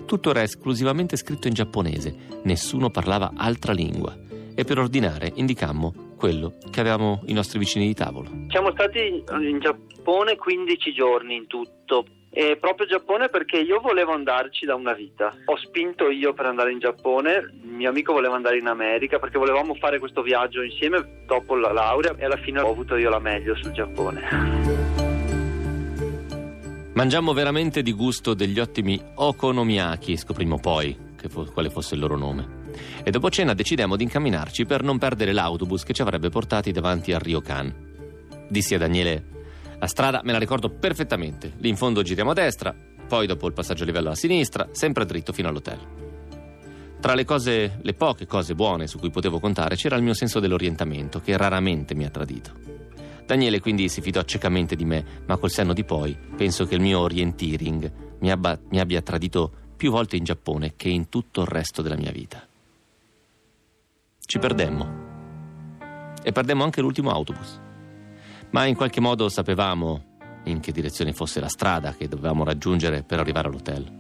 Tutto 0.05 0.29
era 0.29 0.43
esclusivamente 0.43 1.17
scritto 1.17 1.49
in 1.49 1.55
giapponese, 1.55 2.15
nessuno 2.43 2.91
parlava 2.91 3.33
altra 3.35 3.73
lingua 3.73 4.15
e 4.55 4.65
per 4.65 4.79
ordinare 4.79 5.33
indicammo 5.35 6.15
quello 6.19 6.59
che 6.71 6.81
avevamo 6.81 7.23
i 7.27 7.33
nostri 7.33 7.59
vicini 7.59 7.87
di 7.87 7.95
tavolo. 7.95 8.29
Siamo 8.49 8.71
stati 8.73 9.25
in 9.41 9.61
Giappone 9.61 10.37
15 10.37 10.93
giorni 10.93 11.37
in 11.37 11.47
tutto 11.47 12.05
e 12.31 12.57
proprio 12.61 12.87
Giappone 12.87 13.29
perché 13.29 13.59
io 13.59 13.81
volevo 13.81 14.13
andarci 14.13 14.67
da 14.67 14.75
una 14.75 14.93
vita. 14.93 15.35
Ho 15.47 15.57
spinto 15.57 16.11
io 16.11 16.35
per 16.35 16.47
andare 16.47 16.73
in 16.73 16.79
Giappone, 16.79 17.53
mio 17.63 17.89
amico 17.89 18.13
voleva 18.13 18.37
andare 18.37 18.59
in 18.59 18.67
America 18.67 19.19
perché 19.19 19.39
volevamo 19.39 19.75
fare 19.75 19.99
questo 19.99 20.23
viaggio 20.23 20.63
insieme 20.63 21.25
dopo 21.27 21.57
la 21.57 21.73
laurea 21.73 22.15
e 22.17 22.25
alla 22.25 22.37
fine 22.37 22.61
ho 22.61 22.71
avuto 22.71 22.97
io 22.97 23.11
la 23.11 23.19
meglio 23.19 23.55
sul 23.57 23.73
Giappone. 23.73 24.77
Mangiammo 26.93 27.33
veramente 27.33 27.83
di 27.83 27.93
gusto 27.93 28.35
degli 28.35 28.59
ottimi 28.59 29.01
okonomiyaki, 29.15 30.17
scoprimmo 30.17 30.59
poi 30.59 30.97
fo- 31.29 31.45
quale 31.53 31.71
fosse 31.71 31.95
il 31.95 32.01
loro 32.01 32.17
nome. 32.17 32.57
E 33.05 33.11
dopo 33.11 33.31
cena 33.31 33.55
decidemmo 33.55 33.97
di 33.97 34.03
incamminarci 34.03 34.67
per 34.67 34.83
non 34.83 34.99
perdere 34.99 35.33
l'autobus 35.33 35.85
che 35.85 35.93
ci 35.93 36.03
avrebbe 36.03 36.29
portati 36.29 36.73
davanti 36.73 37.13
a 37.13 37.19
Ryokan. 37.19 37.87
Dissi 38.49 38.75
a 38.75 38.79
Daniele 38.79 39.38
la 39.79 39.87
strada 39.87 40.23
me 40.25 40.33
la 40.33 40.39
ricordo 40.39 40.71
perfettamente. 40.71 41.53
Lì 41.59 41.69
in 41.69 41.77
fondo 41.77 42.03
giriamo 42.03 42.33
a 42.33 42.35
destra, 42.35 42.75
poi 43.07 43.27
dopo 43.27 43.47
il 43.47 43.53
passaggio 43.53 43.85
a 43.85 43.87
livello 43.87 44.11
a 44.11 44.17
sinistra, 44.17 44.69
sempre 44.73 45.07
dritto 45.07 45.33
fino 45.33 45.49
all'hotel. 45.49 45.79
Tra 47.01 47.15
le 47.15 47.25
cose, 47.25 47.79
le 47.81 47.95
poche 47.95 48.27
cose 48.27 48.57
buone 48.57 48.89
su 48.89 48.99
cui 48.99 49.11
potevo 49.11 49.39
contare 49.39 49.77
c'era 49.77 49.95
il 49.95 50.03
mio 50.03 50.15
senso 50.15 50.41
dell'orientamento, 50.41 51.21
che 51.21 51.37
raramente 51.37 51.95
mi 51.95 52.05
ha 52.05 52.11
tradito. 52.11 52.53
Daniele 53.25 53.61
quindi 53.61 53.89
si 53.89 54.01
fidò 54.01 54.23
ciecamente 54.23 54.75
di 54.75 54.85
me, 54.85 55.05
ma 55.27 55.37
col 55.37 55.51
senno 55.51 55.73
di 55.73 55.85
poi 55.85 56.17
penso 56.37 56.65
che 56.65 56.75
il 56.75 56.81
mio 56.81 56.99
orienteering 57.01 57.93
mi, 58.19 58.33
abba, 58.33 58.59
mi 58.71 58.81
abbia 58.81 59.01
tradito 59.01 59.53
più 59.77 59.93
volte 59.93 60.17
in 60.17 60.25
Giappone 60.25 60.73
che 60.77 60.89
in 60.89 61.09
tutto 61.09 61.43
il 61.43 61.47
resto 61.47 61.83
della 61.83 61.97
mia 61.97 62.11
vita. 62.11 62.45
Ci 64.21 64.39
perdemmo. 64.41 65.07
E 66.21 66.33
perdemmo 66.33 66.65
anche 66.65 66.81
l'ultimo 66.81 67.11
autobus 67.11 67.67
ma 68.51 68.67
in 68.67 68.75
qualche 68.75 69.01
modo 69.01 69.29
sapevamo 69.29 70.05
in 70.45 70.61
che 70.61 70.73
direzione 70.73 71.13
fosse 71.13 71.41
la 71.41 71.49
strada 71.49 71.93
che 71.93 72.09
dovevamo 72.09 72.45
raggiungere 72.45 73.03
per 73.03 73.19
arrivare 73.19 73.49
all'hotel. 73.49 73.91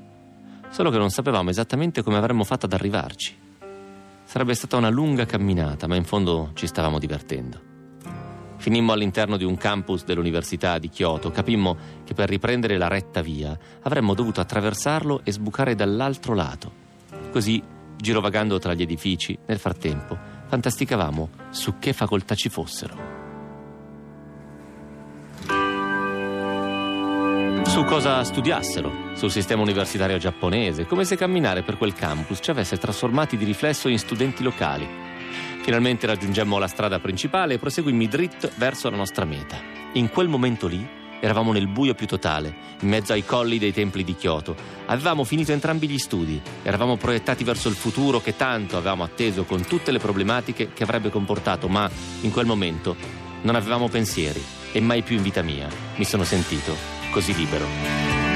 Solo 0.70 0.90
che 0.90 0.98
non 0.98 1.10
sapevamo 1.10 1.50
esattamente 1.50 2.02
come 2.02 2.16
avremmo 2.16 2.44
fatto 2.44 2.66
ad 2.66 2.72
arrivarci. 2.72 3.36
Sarebbe 4.24 4.54
stata 4.54 4.76
una 4.76 4.90
lunga 4.90 5.24
camminata, 5.24 5.86
ma 5.86 5.96
in 5.96 6.04
fondo 6.04 6.50
ci 6.54 6.66
stavamo 6.66 6.98
divertendo. 6.98 7.66
Finimmo 8.56 8.92
all'interno 8.92 9.36
di 9.36 9.44
un 9.44 9.56
campus 9.56 10.04
dell'Università 10.04 10.78
di 10.78 10.90
Kyoto, 10.90 11.30
capimmo 11.30 11.76
che 12.04 12.12
per 12.12 12.28
riprendere 12.28 12.76
la 12.76 12.88
retta 12.88 13.22
via 13.22 13.56
avremmo 13.82 14.14
dovuto 14.14 14.40
attraversarlo 14.40 15.20
e 15.24 15.32
sbucare 15.32 15.74
dall'altro 15.74 16.34
lato. 16.34 16.72
Così, 17.30 17.62
girovagando 17.96 18.58
tra 18.58 18.74
gli 18.74 18.82
edifici, 18.82 19.38
nel 19.46 19.58
frattempo, 19.58 20.18
fantasticavamo 20.46 21.28
su 21.50 21.78
che 21.78 21.92
facoltà 21.92 22.34
ci 22.34 22.48
fossero. 22.48 23.07
Su 27.78 27.84
cosa 27.84 28.24
studiassero, 28.24 29.12
sul 29.14 29.30
sistema 29.30 29.62
universitario 29.62 30.18
giapponese, 30.18 30.84
come 30.84 31.04
se 31.04 31.14
camminare 31.14 31.62
per 31.62 31.76
quel 31.76 31.94
campus 31.94 32.40
ci 32.42 32.50
avesse 32.50 32.76
trasformati 32.76 33.36
di 33.36 33.44
riflesso 33.44 33.86
in 33.86 34.00
studenti 34.00 34.42
locali. 34.42 34.84
Finalmente 35.62 36.04
raggiungemmo 36.08 36.58
la 36.58 36.66
strada 36.66 36.98
principale 36.98 37.54
e 37.54 37.58
proseguimmo 37.58 38.06
dritto 38.06 38.50
verso 38.56 38.90
la 38.90 38.96
nostra 38.96 39.24
meta. 39.24 39.60
In 39.92 40.08
quel 40.08 40.26
momento 40.26 40.66
lì 40.66 40.84
eravamo 41.20 41.52
nel 41.52 41.68
buio 41.68 41.94
più 41.94 42.08
totale, 42.08 42.52
in 42.80 42.88
mezzo 42.88 43.12
ai 43.12 43.24
colli 43.24 43.58
dei 43.58 43.72
templi 43.72 44.02
di 44.02 44.16
Kyoto. 44.16 44.56
Avevamo 44.86 45.22
finito 45.22 45.52
entrambi 45.52 45.88
gli 45.88 45.98
studi, 45.98 46.42
eravamo 46.64 46.96
proiettati 46.96 47.44
verso 47.44 47.68
il 47.68 47.76
futuro 47.76 48.20
che 48.20 48.34
tanto 48.34 48.76
avevamo 48.76 49.04
atteso 49.04 49.44
con 49.44 49.64
tutte 49.64 49.92
le 49.92 50.00
problematiche 50.00 50.72
che 50.72 50.82
avrebbe 50.82 51.10
comportato, 51.10 51.68
ma 51.68 51.88
in 52.22 52.32
quel 52.32 52.46
momento 52.46 52.96
non 53.42 53.54
avevamo 53.54 53.88
pensieri 53.88 54.42
e 54.72 54.80
mai 54.80 55.02
più 55.02 55.14
in 55.14 55.22
vita 55.22 55.42
mia 55.42 55.68
mi 55.94 56.04
sono 56.04 56.24
sentito 56.24 56.97
così 57.10 57.34
libero. 57.34 58.27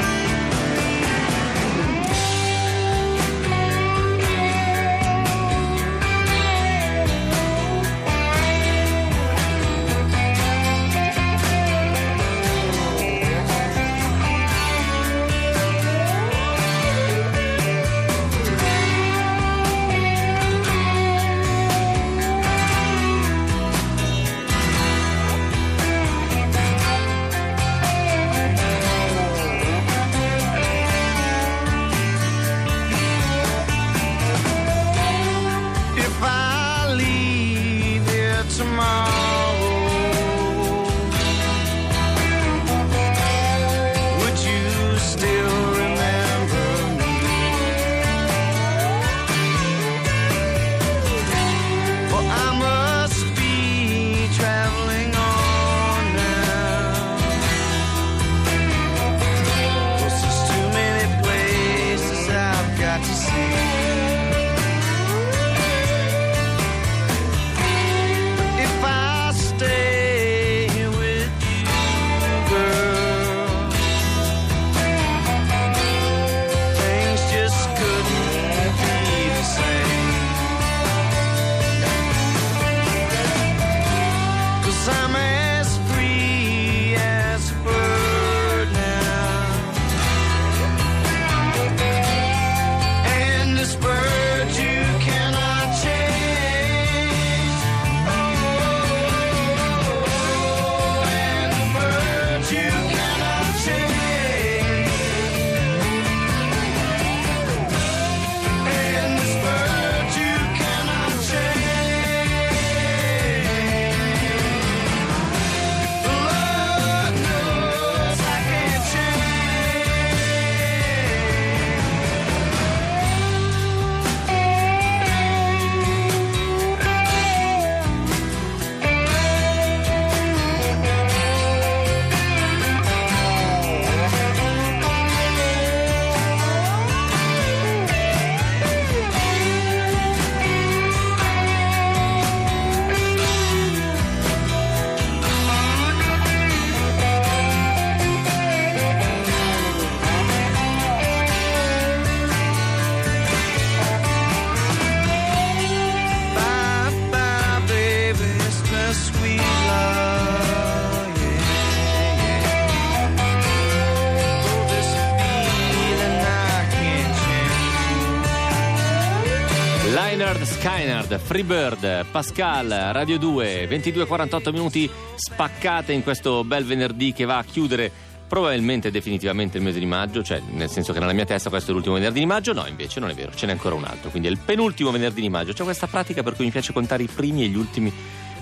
Freebird, 171.32 172.04
Pascal, 172.10 172.68
Radio 172.92 173.16
2, 173.16 173.66
22-48 173.66 174.52
minuti 174.52 174.90
spaccate 175.14 175.94
in 175.94 176.02
questo 176.02 176.44
bel 176.44 176.62
venerdì 176.62 177.14
che 177.14 177.24
va 177.24 177.38
a 177.38 177.42
chiudere 177.42 177.90
probabilmente 178.28 178.90
definitivamente 178.90 179.56
il 179.56 179.64
mese 179.64 179.78
di 179.78 179.86
maggio, 179.86 180.22
cioè 180.22 180.42
nel 180.50 180.68
senso 180.68 180.92
che 180.92 180.98
nella 180.98 181.14
mia 181.14 181.24
testa 181.24 181.48
questo 181.48 181.70
è 181.70 181.72
l'ultimo 181.72 181.94
venerdì 181.94 182.18
di 182.18 182.26
maggio, 182.26 182.52
no 182.52 182.66
invece 182.66 183.00
non 183.00 183.08
è 183.08 183.14
vero, 183.14 183.32
ce 183.34 183.46
n'è 183.46 183.52
ancora 183.52 183.74
un 183.74 183.84
altro, 183.84 184.10
quindi 184.10 184.28
è 184.28 184.30
il 184.30 184.40
penultimo 184.44 184.90
venerdì 184.90 185.22
di 185.22 185.30
maggio, 185.30 185.54
c'è 185.54 185.64
questa 185.64 185.86
pratica 185.86 186.22
per 186.22 186.34
cui 186.34 186.44
mi 186.44 186.50
piace 186.50 186.74
contare 186.74 187.02
i 187.02 187.08
primi 187.08 187.44
e 187.44 187.46
gli 187.46 187.56
ultimi 187.56 187.90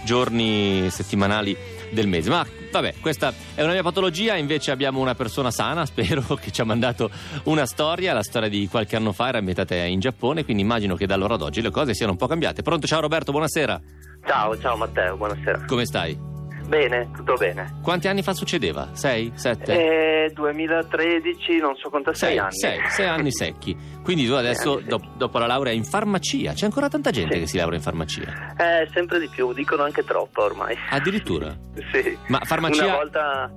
giorni 0.03 0.91
settimanali 0.91 1.57
del 1.93 2.09
mese. 2.09 2.29
Ma 2.29 2.45
vabbè, 2.71 2.95
questa 3.01 3.33
è 3.55 3.63
una 3.63 3.73
mia 3.73 3.83
patologia, 3.83 4.37
invece 4.37 4.71
abbiamo 4.71 5.01
una 5.01 5.15
persona 5.15 5.51
sana, 5.51 5.85
spero, 5.87 6.23
che 6.41 6.51
ci 6.51 6.61
ha 6.61 6.65
mandato 6.65 7.11
una 7.45 7.67
storia, 7.67 8.13
la 8.13 8.23
storia 8.23 8.49
di 8.49 8.69
qualche 8.69 8.97
anno 8.97 9.13
fa 9.13 9.29
era 9.29 9.39
ambientata 9.39 9.75
in 9.75 10.01
Giappone, 10.01 10.45
quindi 10.45 10.63
immagino 10.63 10.95
che 10.95 11.07
da 11.07 11.15
allora 11.15 11.35
ad 11.35 11.43
oggi 11.43 11.61
le 11.61 11.71
cose 11.71 11.95
siano 11.95 12.13
un 12.13 12.19
po' 12.19 12.27
cambiate. 12.27 12.63
Pronto? 12.63 12.87
Ciao 12.87 13.01
Roberto, 13.01 13.33
buonasera. 13.33 13.81
Ciao, 14.27 14.59
ciao 14.59 14.77
Matteo, 14.77 15.17
buonasera. 15.17 15.65
Come 15.67 15.85
stai? 15.85 16.30
Bene, 16.71 17.11
tutto 17.13 17.35
bene. 17.35 17.79
Quanti 17.83 18.07
anni 18.07 18.23
fa 18.23 18.33
succedeva? 18.33 18.91
Sei? 18.93 19.33
Sette? 19.35 20.27
Eh, 20.27 20.31
2013, 20.33 21.57
non 21.59 21.75
so 21.75 21.91
quanto, 21.91 22.15
sei, 22.15 22.29
sei 22.29 22.39
anni. 22.39 22.53
Sei, 22.53 22.79
sei 22.91 23.07
anni 23.09 23.33
secchi. 23.33 23.77
Quindi 24.05 24.25
tu 24.25 24.35
adesso, 24.35 24.75
anni, 24.75 24.85
dopo, 24.85 25.09
dopo, 25.17 25.39
la 25.39 25.47
laurea 25.49 25.73
in 25.73 25.83
farmacia, 25.83 26.53
c'è 26.53 26.67
ancora 26.67 26.89
tanta 26.89 27.11
gente 27.11 27.35
sì. 27.35 27.41
che 27.41 27.47
si 27.49 27.57
laurea 27.57 27.77
in 27.77 27.83
farmacia? 27.83 28.55
Eh, 28.57 28.89
sempre 28.95 29.19
di 29.19 29.27
più, 29.27 29.53
dicono 29.53 29.83
anche 29.83 30.05
troppo 30.05 30.45
ormai. 30.45 30.77
Addirittura? 30.91 31.53
sì. 31.91 32.17
Ma 32.29 32.39
farmacia... 32.45 32.85
Una 32.85 32.95
volta... 32.95 33.53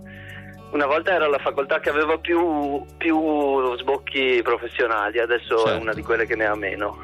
Una 0.72 0.88
volta 0.88 1.14
era 1.14 1.28
la 1.28 1.38
facoltà 1.38 1.80
che 1.80 1.90
aveva 1.90 2.18
più, 2.18 2.84
più 2.98 3.78
sbocchi 3.78 4.42
professionali, 4.42 5.20
adesso 5.20 5.56
certo. 5.58 5.70
è 5.70 5.76
una 5.76 5.94
di 5.94 6.02
quelle 6.02 6.26
che 6.26 6.36
ne 6.36 6.46
ha 6.48 6.56
meno. 6.56 6.98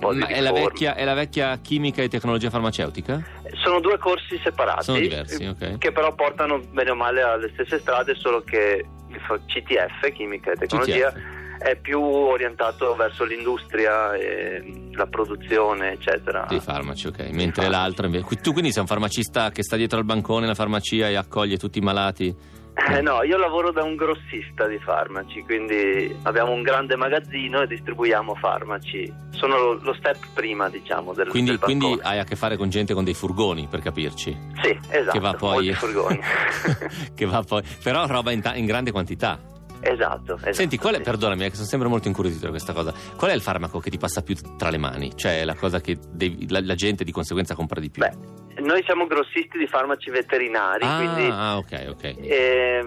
po' 0.00 0.12
Ma 0.12 0.26
di 0.26 0.32
è, 0.32 0.40
la 0.40 0.50
vecchia, 0.50 0.96
è 0.96 1.04
la 1.04 1.14
vecchia 1.14 1.56
chimica 1.58 2.02
e 2.02 2.08
tecnologia 2.08 2.50
farmaceutica? 2.50 3.22
Sono 3.64 3.80
due 3.80 3.98
corsi 3.98 4.38
separati. 4.42 4.84
Sono 4.84 4.98
diversi, 4.98 5.44
ok. 5.44 5.78
Che 5.78 5.92
però 5.92 6.14
portano 6.14 6.60
bene 6.70 6.90
o 6.90 6.94
male 6.94 7.22
alle 7.22 7.50
stesse 7.54 7.78
strade, 7.78 8.14
solo 8.14 8.42
che 8.42 8.84
il 9.08 9.20
CTF, 9.46 10.12
chimica 10.12 10.52
e 10.52 10.56
tecnologia. 10.56 11.10
CTF 11.10 11.42
è 11.58 11.76
più 11.76 12.00
orientato 12.02 12.94
verso 12.94 13.24
l'industria 13.24 14.14
e 14.14 14.90
la 14.92 15.06
produzione, 15.06 15.92
eccetera. 15.92 16.44
Dei 16.48 16.60
farmaci, 16.60 17.06
ok. 17.06 17.30
Mentre 17.30 17.68
l'altra 17.68 18.06
invece. 18.06 18.36
Tu 18.42 18.52
quindi 18.52 18.70
sei 18.70 18.82
un 18.82 18.86
farmacista 18.86 19.50
che 19.50 19.62
sta 19.62 19.76
dietro 19.76 19.98
al 19.98 20.04
bancone 20.04 20.42
nella 20.42 20.54
farmacia 20.54 21.08
e 21.08 21.16
accoglie 21.16 21.56
tutti 21.56 21.78
i 21.78 21.80
malati? 21.82 22.36
Eh, 22.76 23.00
no, 23.02 23.22
io 23.22 23.36
lavoro 23.36 23.70
da 23.70 23.84
un 23.84 23.94
grossista 23.94 24.66
di 24.66 24.78
farmaci, 24.78 25.42
quindi 25.42 26.12
abbiamo 26.22 26.50
un 26.50 26.62
grande 26.62 26.96
magazzino 26.96 27.62
e 27.62 27.66
distribuiamo 27.68 28.34
farmaci. 28.34 29.12
Sono 29.30 29.56
lo, 29.56 29.74
lo 29.80 29.94
step 29.94 30.26
prima, 30.34 30.68
diciamo, 30.68 31.12
del, 31.12 31.28
quindi, 31.28 31.50
del 31.50 31.60
quindi 31.60 31.96
hai 32.02 32.18
a 32.18 32.24
che 32.24 32.34
fare 32.34 32.56
con 32.56 32.68
gente 32.70 32.92
con 32.92 33.04
dei 33.04 33.14
furgoni, 33.14 33.68
per 33.70 33.80
capirci. 33.80 34.36
Sì, 34.60 34.78
esatto. 34.88 35.12
Che 35.12 35.20
va 35.20 35.34
poi... 35.34 35.72
furgoni. 35.72 36.18
che 37.14 37.26
va 37.26 37.42
poi... 37.42 37.62
Però 37.82 38.06
roba 38.06 38.32
in, 38.32 38.40
ta- 38.40 38.56
in 38.56 38.66
grande 38.66 38.90
quantità. 38.90 39.38
Esatto, 39.84 40.36
esatto. 40.36 40.52
Senti, 40.52 40.78
qual 40.78 40.94
è, 40.94 40.96
sì. 40.96 41.02
perdonami, 41.02 41.48
che 41.48 41.54
sono 41.54 41.66
sempre 41.66 41.88
molto 41.88 42.08
incuriosito 42.08 42.44
da 42.44 42.50
questa 42.50 42.72
cosa. 42.72 42.92
Qual 43.16 43.30
è 43.30 43.34
il 43.34 43.42
farmaco 43.42 43.78
che 43.80 43.90
ti 43.90 43.98
passa 43.98 44.22
più 44.22 44.34
tra 44.56 44.70
le 44.70 44.78
mani? 44.78 45.14
Cioè 45.14 45.44
la 45.44 45.54
cosa 45.54 45.80
che 45.80 45.98
devi, 46.10 46.48
la, 46.48 46.60
la, 46.62 46.74
gente 46.74 47.04
di 47.04 47.12
conseguenza 47.12 47.54
compra 47.54 47.80
di 47.80 47.90
più? 47.90 48.02
Beh, 48.02 48.62
noi 48.62 48.82
siamo 48.84 49.06
grossisti 49.06 49.58
di 49.58 49.66
farmaci 49.66 50.10
veterinari, 50.10 50.84
ah, 50.84 50.96
quindi... 50.96 51.28
Ah, 51.30 51.56
ok, 51.58 51.86
ok. 51.88 52.14
Eh, 52.18 52.86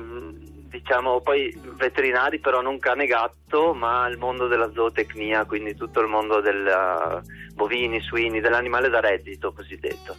diciamo 0.70 1.22
poi 1.22 1.58
veterinari 1.78 2.40
però 2.40 2.62
non 2.62 2.78
cane 2.78 3.06
gatto 3.06 3.74
ma 3.74 4.08
il 4.08 4.18
mondo 4.18 4.48
della 4.48 4.70
zootecnia 4.72 5.46
quindi 5.46 5.76
tutto 5.76 6.02
il 6.02 6.08
mondo 6.08 6.42
del 6.42 6.66
uh, 6.66 7.54
bovini, 7.54 8.02
suini, 8.02 8.42
dell'animale 8.42 8.90
da 8.90 9.00
reddito 9.00 9.54
cosiddetto 9.54 10.16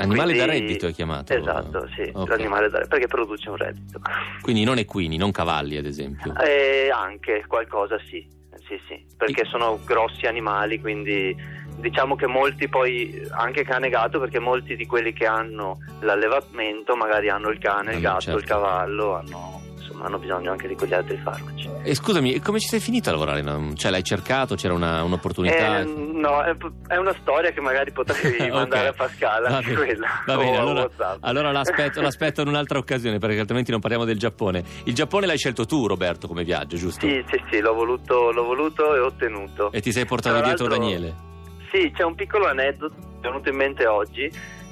Animale 0.00 0.32
Quindi, 0.32 0.38
da 0.38 0.46
reddito 0.46 0.86
è 0.86 0.92
chiamato? 0.92 1.34
Esatto, 1.34 1.88
sì, 1.94 2.10
okay. 2.12 2.26
l'animale 2.26 2.70
da 2.70 2.78
reddito, 2.78 2.88
perché 2.88 3.06
produce 3.06 3.50
un 3.50 3.56
reddito. 3.56 4.00
Quindi 4.40 4.64
non 4.64 4.78
equini, 4.78 5.18
non 5.18 5.30
cavalli 5.30 5.76
ad 5.76 5.84
esempio? 5.84 6.34
Eh, 6.40 6.90
anche, 6.90 7.44
qualcosa 7.46 7.98
sì, 8.08 8.26
sì, 8.66 8.80
sì, 8.88 9.04
perché 9.16 9.44
sono 9.44 9.78
grossi 9.84 10.26
animali, 10.26 10.80
quindi 10.80 11.36
diciamo 11.76 12.16
che 12.16 12.26
molti 12.26 12.68
poi, 12.68 13.28
anche 13.30 13.62
cane 13.62 13.88
e 13.88 13.90
gatto, 13.90 14.18
perché 14.18 14.38
molti 14.38 14.74
di 14.74 14.86
quelli 14.86 15.12
che 15.12 15.26
hanno 15.26 15.78
l'allevamento 16.00 16.96
magari 16.96 17.28
hanno 17.28 17.50
il 17.50 17.58
cane, 17.58 17.92
il 17.92 17.98
ah, 17.98 18.00
gatto, 18.00 18.20
certo. 18.20 18.38
il 18.38 18.46
cavallo, 18.46 19.16
hanno 19.16 19.60
hanno 20.02 20.18
bisogno 20.18 20.50
anche 20.50 20.68
di 20.68 20.74
quegli 20.74 20.94
altri 20.94 21.16
farmaci. 21.18 21.68
E 21.82 21.94
scusami, 21.94 22.40
come 22.40 22.58
ci 22.58 22.68
sei 22.68 22.80
finito 22.80 23.08
a 23.08 23.12
lavorare? 23.12 23.42
Cioè, 23.74 23.90
l'hai 23.90 24.02
cercato? 24.02 24.54
C'era 24.54 24.74
una, 24.74 25.02
un'opportunità? 25.02 25.80
Eh, 25.80 25.84
no, 25.84 26.42
è, 26.42 26.54
è, 26.88 26.96
una 26.96 27.14
storia 27.20 27.50
che 27.50 27.60
magari 27.60 27.92
potrei 27.92 28.34
okay. 28.34 28.50
mandare 28.50 28.88
a 28.88 28.92
Pascal. 28.92 29.42
Va 29.42 29.60
bene, 29.60 29.74
quella, 29.74 30.08
va 30.26 30.36
bene 30.36 30.56
allora, 30.56 30.88
allora 31.20 31.52
l'aspetto, 31.52 32.00
l'aspetto, 32.00 32.42
in 32.42 32.48
un'altra 32.48 32.78
occasione 32.78 33.18
perché 33.18 33.38
altrimenti 33.38 33.70
non 33.70 33.80
parliamo 33.80 34.04
del 34.04 34.18
Giappone. 34.18 34.62
Il 34.84 34.94
Giappone 34.94 35.26
l'hai 35.26 35.38
scelto 35.38 35.66
tu, 35.66 35.86
Roberto, 35.86 36.26
come 36.26 36.44
viaggio, 36.44 36.76
giusto? 36.76 37.06
Sì, 37.06 37.24
sì, 37.30 37.42
sì, 37.50 37.60
l'ho 37.60 37.74
voluto, 37.74 38.30
l'ho 38.30 38.44
voluto 38.44 38.94
e 38.94 38.98
ottenuto. 38.98 39.72
E 39.72 39.80
ti 39.80 39.92
sei 39.92 40.04
portato 40.04 40.40
dietro 40.42 40.66
Daniele? 40.66 41.28
Sì, 41.72 41.90
c'è 41.94 42.02
un 42.02 42.14
piccolo 42.14 42.48
aneddoto 42.48 42.94
che 43.20 43.28
è 43.28 43.30
venuto 43.30 43.48
in 43.48 43.56
mente 43.56 43.86
oggi 43.86 44.30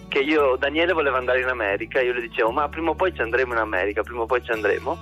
che 0.08 0.18
io, 0.18 0.56
Daniele 0.56 0.92
voleva 0.92 1.18
andare 1.18 1.40
in 1.40 1.48
America, 1.48 2.00
io 2.00 2.12
le 2.12 2.22
dicevo 2.22 2.50
ma 2.50 2.68
prima 2.68 2.90
o 2.90 2.94
poi 2.94 3.14
ci 3.14 3.20
andremo 3.20 3.52
in 3.52 3.58
America, 3.58 4.02
prima 4.02 4.22
o 4.22 4.26
poi 4.26 4.42
ci 4.42 4.50
andremo 4.50 4.98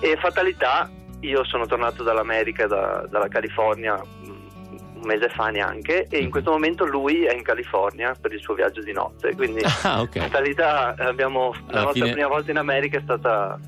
e 0.00 0.16
fatalità, 0.16 0.90
io 1.20 1.44
sono 1.44 1.66
tornato 1.66 2.02
dall'America, 2.02 2.66
da, 2.66 3.06
dalla 3.08 3.28
California 3.28 4.00
un 4.24 5.02
mese 5.04 5.28
fa 5.28 5.48
neanche 5.48 6.06
e 6.08 6.18
in 6.18 6.30
questo 6.30 6.50
momento 6.50 6.84
lui 6.84 7.24
è 7.24 7.34
in 7.34 7.42
California 7.42 8.14
per 8.18 8.32
il 8.32 8.40
suo 8.40 8.54
viaggio 8.54 8.80
di 8.80 8.92
notte 8.92 9.34
quindi 9.34 9.62
ah, 9.84 10.00
okay. 10.00 10.22
fatalità 10.22 10.94
abbiamo, 10.98 11.54
la 11.68 11.82
nostra 11.82 12.04
fine... 12.04 12.12
prima 12.12 12.28
volta 12.28 12.50
in 12.50 12.56
America 12.56 12.98
è 12.98 13.02
stata 13.02 13.58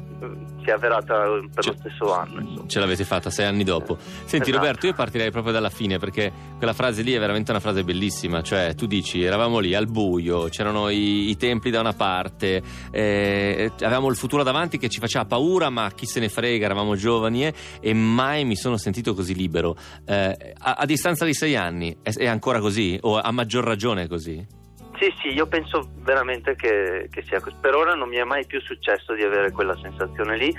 si 0.68 0.70
è 0.70 0.72
avverata 0.72 1.24
per 1.52 1.64
ce, 1.64 1.70
lo 1.70 1.76
stesso 1.78 2.14
anno. 2.14 2.40
Insomma. 2.40 2.68
Ce 2.68 2.78
l'avete 2.78 3.04
fatta 3.04 3.30
sei 3.30 3.46
anni 3.46 3.64
dopo. 3.64 3.96
Senti 3.98 4.50
esatto. 4.50 4.56
Roberto, 4.56 4.86
io 4.86 4.92
partirei 4.92 5.30
proprio 5.30 5.52
dalla 5.52 5.70
fine 5.70 5.98
perché 5.98 6.30
quella 6.58 6.74
frase 6.74 7.02
lì 7.02 7.12
è 7.12 7.18
veramente 7.18 7.50
una 7.50 7.60
frase 7.60 7.82
bellissima, 7.84 8.42
cioè 8.42 8.74
tu 8.74 8.86
dici 8.86 9.22
eravamo 9.22 9.58
lì 9.58 9.74
al 9.74 9.86
buio, 9.86 10.48
c'erano 10.48 10.90
i, 10.90 11.30
i 11.30 11.36
templi 11.36 11.70
da 11.70 11.80
una 11.80 11.94
parte, 11.94 12.62
eh, 12.90 13.72
avevamo 13.80 14.08
il 14.08 14.16
futuro 14.16 14.42
davanti 14.42 14.78
che 14.78 14.88
ci 14.88 15.00
faceva 15.00 15.24
paura, 15.24 15.70
ma 15.70 15.90
chi 15.92 16.06
se 16.06 16.20
ne 16.20 16.28
frega, 16.28 16.66
eravamo 16.66 16.94
giovani 16.96 17.46
eh, 17.46 17.54
e 17.80 17.94
mai 17.94 18.44
mi 18.44 18.56
sono 18.56 18.76
sentito 18.76 19.14
così 19.14 19.34
libero. 19.34 19.76
Eh, 20.04 20.54
a, 20.58 20.74
a, 20.74 20.84
distanza 20.84 21.24
di 21.24 21.34
sei 21.34 21.56
anni 21.56 21.96
è, 22.02 22.12
è 22.12 22.26
ancora 22.26 22.60
così 22.60 22.98
o 23.02 23.18
a 23.18 23.30
maggior 23.30 23.64
ragione 23.64 24.02
è 24.02 24.08
così? 24.08 24.66
Sì, 24.98 25.14
sì, 25.20 25.28
io 25.28 25.46
penso 25.46 25.90
veramente 25.98 26.56
che, 26.56 27.08
che, 27.10 27.22
sia 27.22 27.40
così. 27.40 27.54
Per 27.60 27.74
ora 27.74 27.94
non 27.94 28.08
mi 28.08 28.16
è 28.16 28.24
mai 28.24 28.44
più 28.46 28.60
successo 28.60 29.14
di 29.14 29.22
avere 29.22 29.52
quella 29.52 29.76
sensazione 29.80 30.36
lì, 30.36 30.52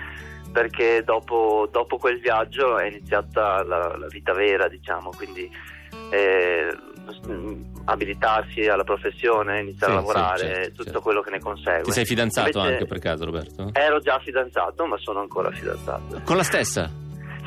perché 0.52 1.04
dopo, 1.04 1.67
dopo 1.69 1.97
quel 1.97 2.19
viaggio 2.19 2.78
è 2.78 2.88
iniziata 2.88 3.63
la, 3.63 3.97
la 3.97 4.08
vita 4.08 4.34
vera, 4.34 4.69
diciamo, 4.69 5.10
quindi 5.10 5.49
eh, 6.12 6.73
abilitarsi 7.86 8.65
alla 8.67 8.86
professione, 8.86 9.60
iniziare 9.60 9.91
sì, 9.91 9.97
a 9.97 10.02
lavorare, 10.02 10.38
sì, 10.38 10.45
certo, 10.45 10.69
tutto 10.69 10.84
certo. 10.84 11.02
quello 11.02 11.21
che 11.21 11.32
ne 11.32 11.39
consegue. 11.39 11.84
Ti 11.84 11.91
sei 11.91 12.06
fidanzato 12.06 12.58
Invece, 12.60 12.73
anche 12.73 12.86
per 12.86 12.99
caso, 12.99 13.25
Roberto? 13.25 13.69
Ero 13.73 13.99
già 13.99 14.19
fidanzato, 14.19 14.86
ma 14.86 14.97
sono 14.99 15.19
ancora 15.19 15.52
fidanzato. 15.52 16.21
Con 16.23 16.38
la 16.38 16.43
stessa? 16.43 16.89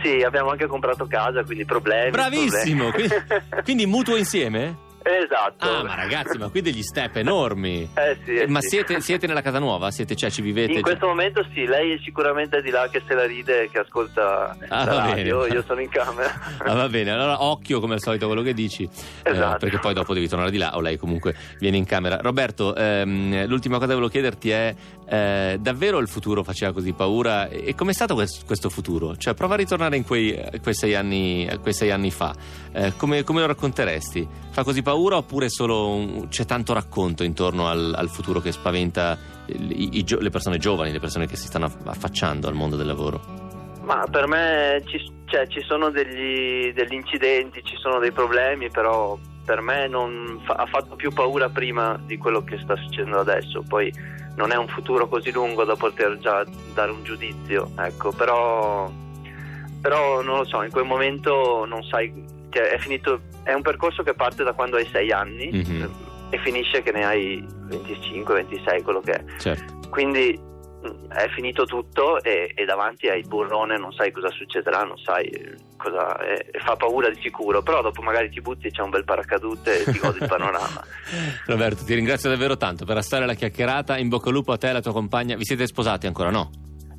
Sì, 0.03 0.23
abbiamo 0.23 0.51
anche 0.51 0.67
comprato 0.67 1.07
casa, 1.07 1.43
quindi 1.43 1.65
problemi. 1.65 2.11
Bravissimo! 2.11 2.91
Problemi. 2.91 3.09
Quindi, 3.09 3.63
quindi 3.65 3.87
mutuo 3.87 4.17
insieme? 4.17 4.91
Esatto. 5.03 5.69
Ah, 5.69 5.83
ma 5.83 5.95
ragazzi, 5.95 6.39
ma 6.39 6.49
qui 6.49 6.61
degli 6.61 6.83
step 6.83 7.17
enormi. 7.17 7.91
Eh 8.03 8.19
sì. 8.25 8.35
Eh 8.35 8.49
ma 8.49 8.61
sì. 8.61 8.69
Siete, 8.69 9.01
siete, 9.01 9.27
nella 9.27 9.43
casa 9.43 9.59
nuova? 9.59 9.91
Siete, 9.91 10.17
cioè, 10.17 10.31
ci 10.31 10.43
vivete? 10.43 10.73
In 10.73 10.83
questo 10.83 11.07
momento 11.07 11.45
sì, 11.53 11.67
lei 11.67 11.93
è 11.93 11.99
sicuramente 12.03 12.61
di 12.63 12.71
là 12.71 12.89
che 12.89 13.03
se 13.07 13.15
la 13.15 13.25
ride 13.25 13.65
e 13.65 13.71
che 13.71 13.79
ascolta 13.81 14.57
ah, 14.69 14.85
la 14.85 14.95
radio, 15.11 15.41
bene. 15.43 15.55
io 15.55 15.63
sono 15.67 15.81
in 15.81 15.89
camera. 15.89 16.31
Ah, 16.63 16.75
va 16.75 16.89
bene, 16.89 17.11
allora 17.11 17.43
occhio 17.43 17.81
come 17.81 17.95
al 17.95 18.01
solito 18.01 18.27
quello 18.27 18.43
che 18.43 18.55
dici, 18.55 18.85
eh, 18.85 19.31
esatto. 19.31 19.57
eh, 19.57 19.59
perché 19.59 19.79
poi 19.79 19.95
dopo 19.95 20.15
devi 20.15 20.29
tornare 20.29 20.51
di 20.51 20.59
là 20.59 20.77
o 20.77 20.81
lei 20.81 20.97
comunque 20.97 21.35
viene 21.59 21.77
in 21.77 21.85
camera. 21.85 22.19
Roberto, 22.21 22.75
ehm, 22.75 23.47
l'ultima 23.47 23.75
cosa 23.75 23.89
che 23.89 23.95
volevo 23.95 24.11
chiederti 24.11 24.51
è, 24.51 24.75
eh, 25.09 25.57
davvero 25.61 25.99
il 25.99 26.09
futuro 26.09 26.43
faceva 26.43 26.73
così 26.73 26.93
paura? 26.93 27.49
E 27.49 27.75
com'è 27.75 27.93
stato 27.93 28.15
questo, 28.15 28.45
questo 28.47 28.71
futuro? 28.71 29.17
Cioè, 29.17 29.35
prova 29.35 29.55
a 29.55 29.57
ritornare 29.59 29.97
in 29.97 30.05
quei, 30.05 30.41
quei, 30.63 30.75
sei, 30.75 30.95
anni, 30.95 31.49
quei 31.61 31.75
sei 31.75 31.91
anni 31.91 32.11
fa, 32.11 32.35
eh, 32.73 32.93
come, 32.97 33.25
come 33.25 33.41
lo 33.41 33.47
racconteresti? 33.47 34.27
Fa 34.51 34.63
così 34.63 34.83
paura 34.83 34.92
oppure 34.95 35.49
solo 35.49 35.89
un, 35.89 36.29
c'è 36.29 36.45
tanto 36.45 36.73
racconto 36.73 37.23
intorno 37.25 37.69
al, 37.69 37.95
al 37.97 38.09
futuro 38.09 38.41
che 38.41 38.53
spaventa 38.53 39.19
i, 39.47 39.99
i, 39.99 40.05
le 40.19 40.31
persone 40.31 40.59
giovani, 40.59 40.93
le 40.93 41.01
persone 41.01 41.27
che 41.27 41.37
si 41.37 41.47
stanno 41.47 41.71
affacciando 41.85 42.49
al 42.49 42.55
mondo 42.55 42.77
del 42.77 42.87
lavoro? 42.87 43.21
Ma 43.83 44.05
per 44.11 44.27
me 44.27 44.83
ci, 44.87 44.99
cioè, 45.27 45.47
ci 45.49 45.61
sono 45.63 45.91
degli, 45.91 46.73
degli, 46.73 46.95
incidenti, 46.95 47.63
ci 47.65 47.77
sono 47.77 47.99
dei 47.99 48.13
problemi, 48.13 48.71
però 48.71 49.19
per 49.45 49.61
me 49.61 49.89
fa, 50.45 50.55
ha 50.55 50.67
fatto 50.67 50.95
più 50.95 51.11
paura 51.13 51.49
prima 51.49 52.01
di 52.05 52.17
quello 52.17 52.45
che 52.45 52.59
sta 52.63 52.77
succedendo 52.77 53.21
adesso. 53.21 53.65
Poi 53.67 53.93
non 54.37 54.53
è 54.53 54.57
un 54.57 54.69
futuro 54.69 55.09
così 55.09 55.31
lungo 55.33 55.65
da 55.65 55.75
poter 55.75 56.19
già 56.19 56.45
dare 56.75 56.91
un 56.91 57.03
giudizio, 57.03 57.71
ecco, 57.79 58.13
però, 58.13 58.91
però 59.81 60.23
non 60.23 60.39
lo 60.39 60.45
so, 60.45 60.63
in 60.63 60.71
quel 60.71 60.87
momento 60.87 61.65
non 61.67 61.83
sai 61.83 62.41
cioè 62.53 62.69
è, 62.69 62.79
finito, 62.79 63.21
è 63.43 63.53
un 63.55 63.63
percorso 63.63 64.03
che 64.03 64.15
parte 64.15 64.45
da 64.45 64.53
quando 64.53 64.77
hai 64.77 64.87
6 64.87 65.11
anni 65.11 65.51
mm-hmm. 65.53 65.91
e 66.31 66.39
finisce 66.39 66.83
che 66.83 66.93
ne 66.93 67.05
hai 67.05 67.45
25, 67.49 68.35
26, 68.35 68.83
quello 68.83 69.01
che 69.01 69.13
è. 69.13 69.25
Certo. 69.39 69.89
Quindi 69.89 70.39
mm, 70.39 71.11
è 71.11 71.29
finito 71.31 71.65
tutto 71.65 72.23
e, 72.23 72.53
e, 72.55 72.65
davanti 72.67 73.09
hai 73.09 73.21
il 73.21 73.27
burrone, 73.27 73.79
non 73.79 73.93
sai 73.93 74.13
cosa 74.13 74.29
succederà, 74.29 74.85
non 74.85 74.99
sai 74.99 75.31
cosa. 75.79 76.19
E, 76.19 76.47
e 76.51 76.59
fa 76.59 76.77
paura 76.77 77.09
di 77.09 77.19
sicuro, 77.23 77.63
però 77.63 77.81
dopo 77.81 78.03
magari 78.03 78.29
ti 78.29 78.43
butti 78.43 78.71
c'è 78.71 78.83
un 78.83 78.91
bel 78.91 79.05
paracadute 79.05 79.81
e 79.81 79.91
ti 79.91 79.99
godi 79.99 80.19
il 80.21 80.29
panorama. 80.29 80.85
Roberto, 81.47 81.85
ti 81.85 81.95
ringrazio 81.95 82.29
davvero 82.29 82.59
tanto 82.59 82.85
per 82.85 82.97
la 82.97 83.03
storia 83.03 83.25
e 83.25 83.29
la 83.29 83.35
chiacchierata. 83.35 83.97
In 83.97 84.09
bocca 84.09 84.29
al 84.29 84.35
lupo 84.35 84.53
a 84.53 84.59
te 84.59 84.67
e 84.67 84.71
alla 84.71 84.83
tua 84.83 84.93
compagna. 84.93 85.37
Vi 85.37 85.45
siete 85.45 85.67
sposati 85.67 86.07
ancora, 86.07 86.29
no? 86.29 86.51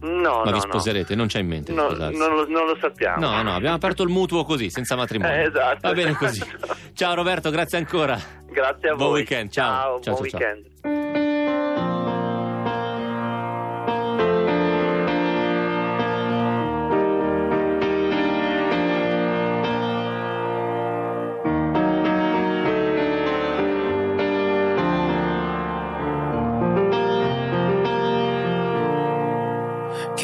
No, 0.03 0.41
Ma 0.43 0.49
no, 0.49 0.51
vi 0.51 0.59
sposerete? 0.59 1.13
No. 1.13 1.19
Non 1.19 1.27
c'è 1.27 1.39
in 1.39 1.47
mente 1.47 1.71
no, 1.71 1.87
non, 1.89 2.11
lo, 2.11 2.45
non 2.47 2.65
lo, 2.65 2.77
sappiamo. 2.79 3.25
No, 3.25 3.41
no, 3.41 3.55
abbiamo 3.55 3.75
aperto 3.75 4.03
il 4.03 4.09
mutuo 4.09 4.43
così, 4.43 4.69
senza 4.69 4.97
matrimonio. 4.97 5.33
Eh, 5.33 5.43
esatto. 5.43 5.87
Va 5.87 5.93
bene 5.93 6.13
così. 6.13 6.43
Ciao 6.93 7.13
Roberto, 7.13 7.49
grazie 7.49 7.77
ancora. 7.77 8.19
Grazie 8.49 8.89
a 8.89 8.95
buon 8.95 9.09
voi. 9.09 9.19
Weekend. 9.19 9.49
Ciao, 9.49 10.01
ciao, 10.01 10.15
buon 10.15 10.29
ciao, 10.29 10.39
weekend. 10.81 11.72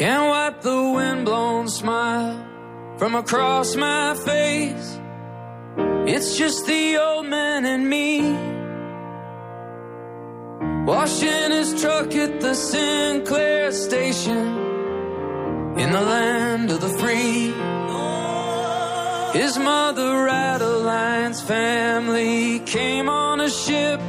Can't 0.00 0.30
wipe 0.30 0.62
the 0.62 0.92
windblown 0.96 1.68
smile 1.68 2.42
from 2.96 3.14
across 3.14 3.76
my 3.76 4.14
face. 4.14 4.98
It's 6.06 6.38
just 6.38 6.66
the 6.66 6.96
old 6.96 7.26
man 7.26 7.66
and 7.66 7.86
me. 7.86 8.22
Washing 10.86 11.50
his 11.50 11.78
truck 11.82 12.14
at 12.14 12.40
the 12.40 12.54
Sinclair 12.54 13.72
station 13.72 14.46
in 15.76 15.92
the 15.92 16.00
land 16.00 16.70
of 16.70 16.80
the 16.80 16.88
free. 17.00 17.52
His 19.38 19.58
mother, 19.58 20.28
Adeline's 20.28 21.42
family, 21.42 22.60
came 22.60 23.10
on 23.10 23.42
a 23.42 23.50
ship, 23.50 24.00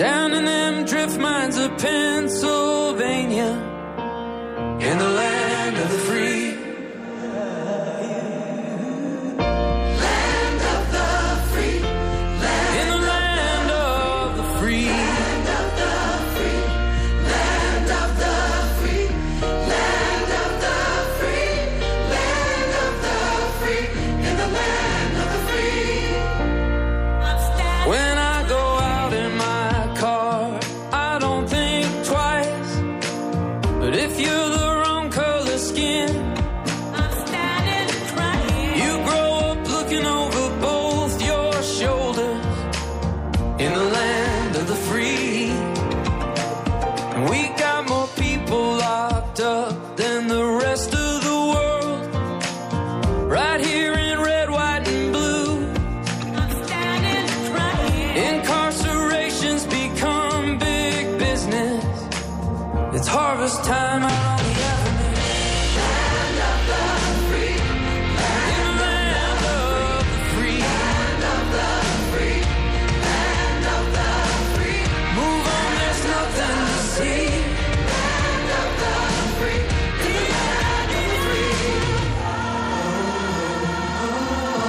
Down 0.00 0.32
in 0.32 0.46
them 0.46 0.86
drift 0.86 1.18
mines 1.18 1.58
of 1.58 1.76
Pennsylvania, 1.76 3.50
in 4.80 4.96
the 4.96 5.10
land 5.10 5.39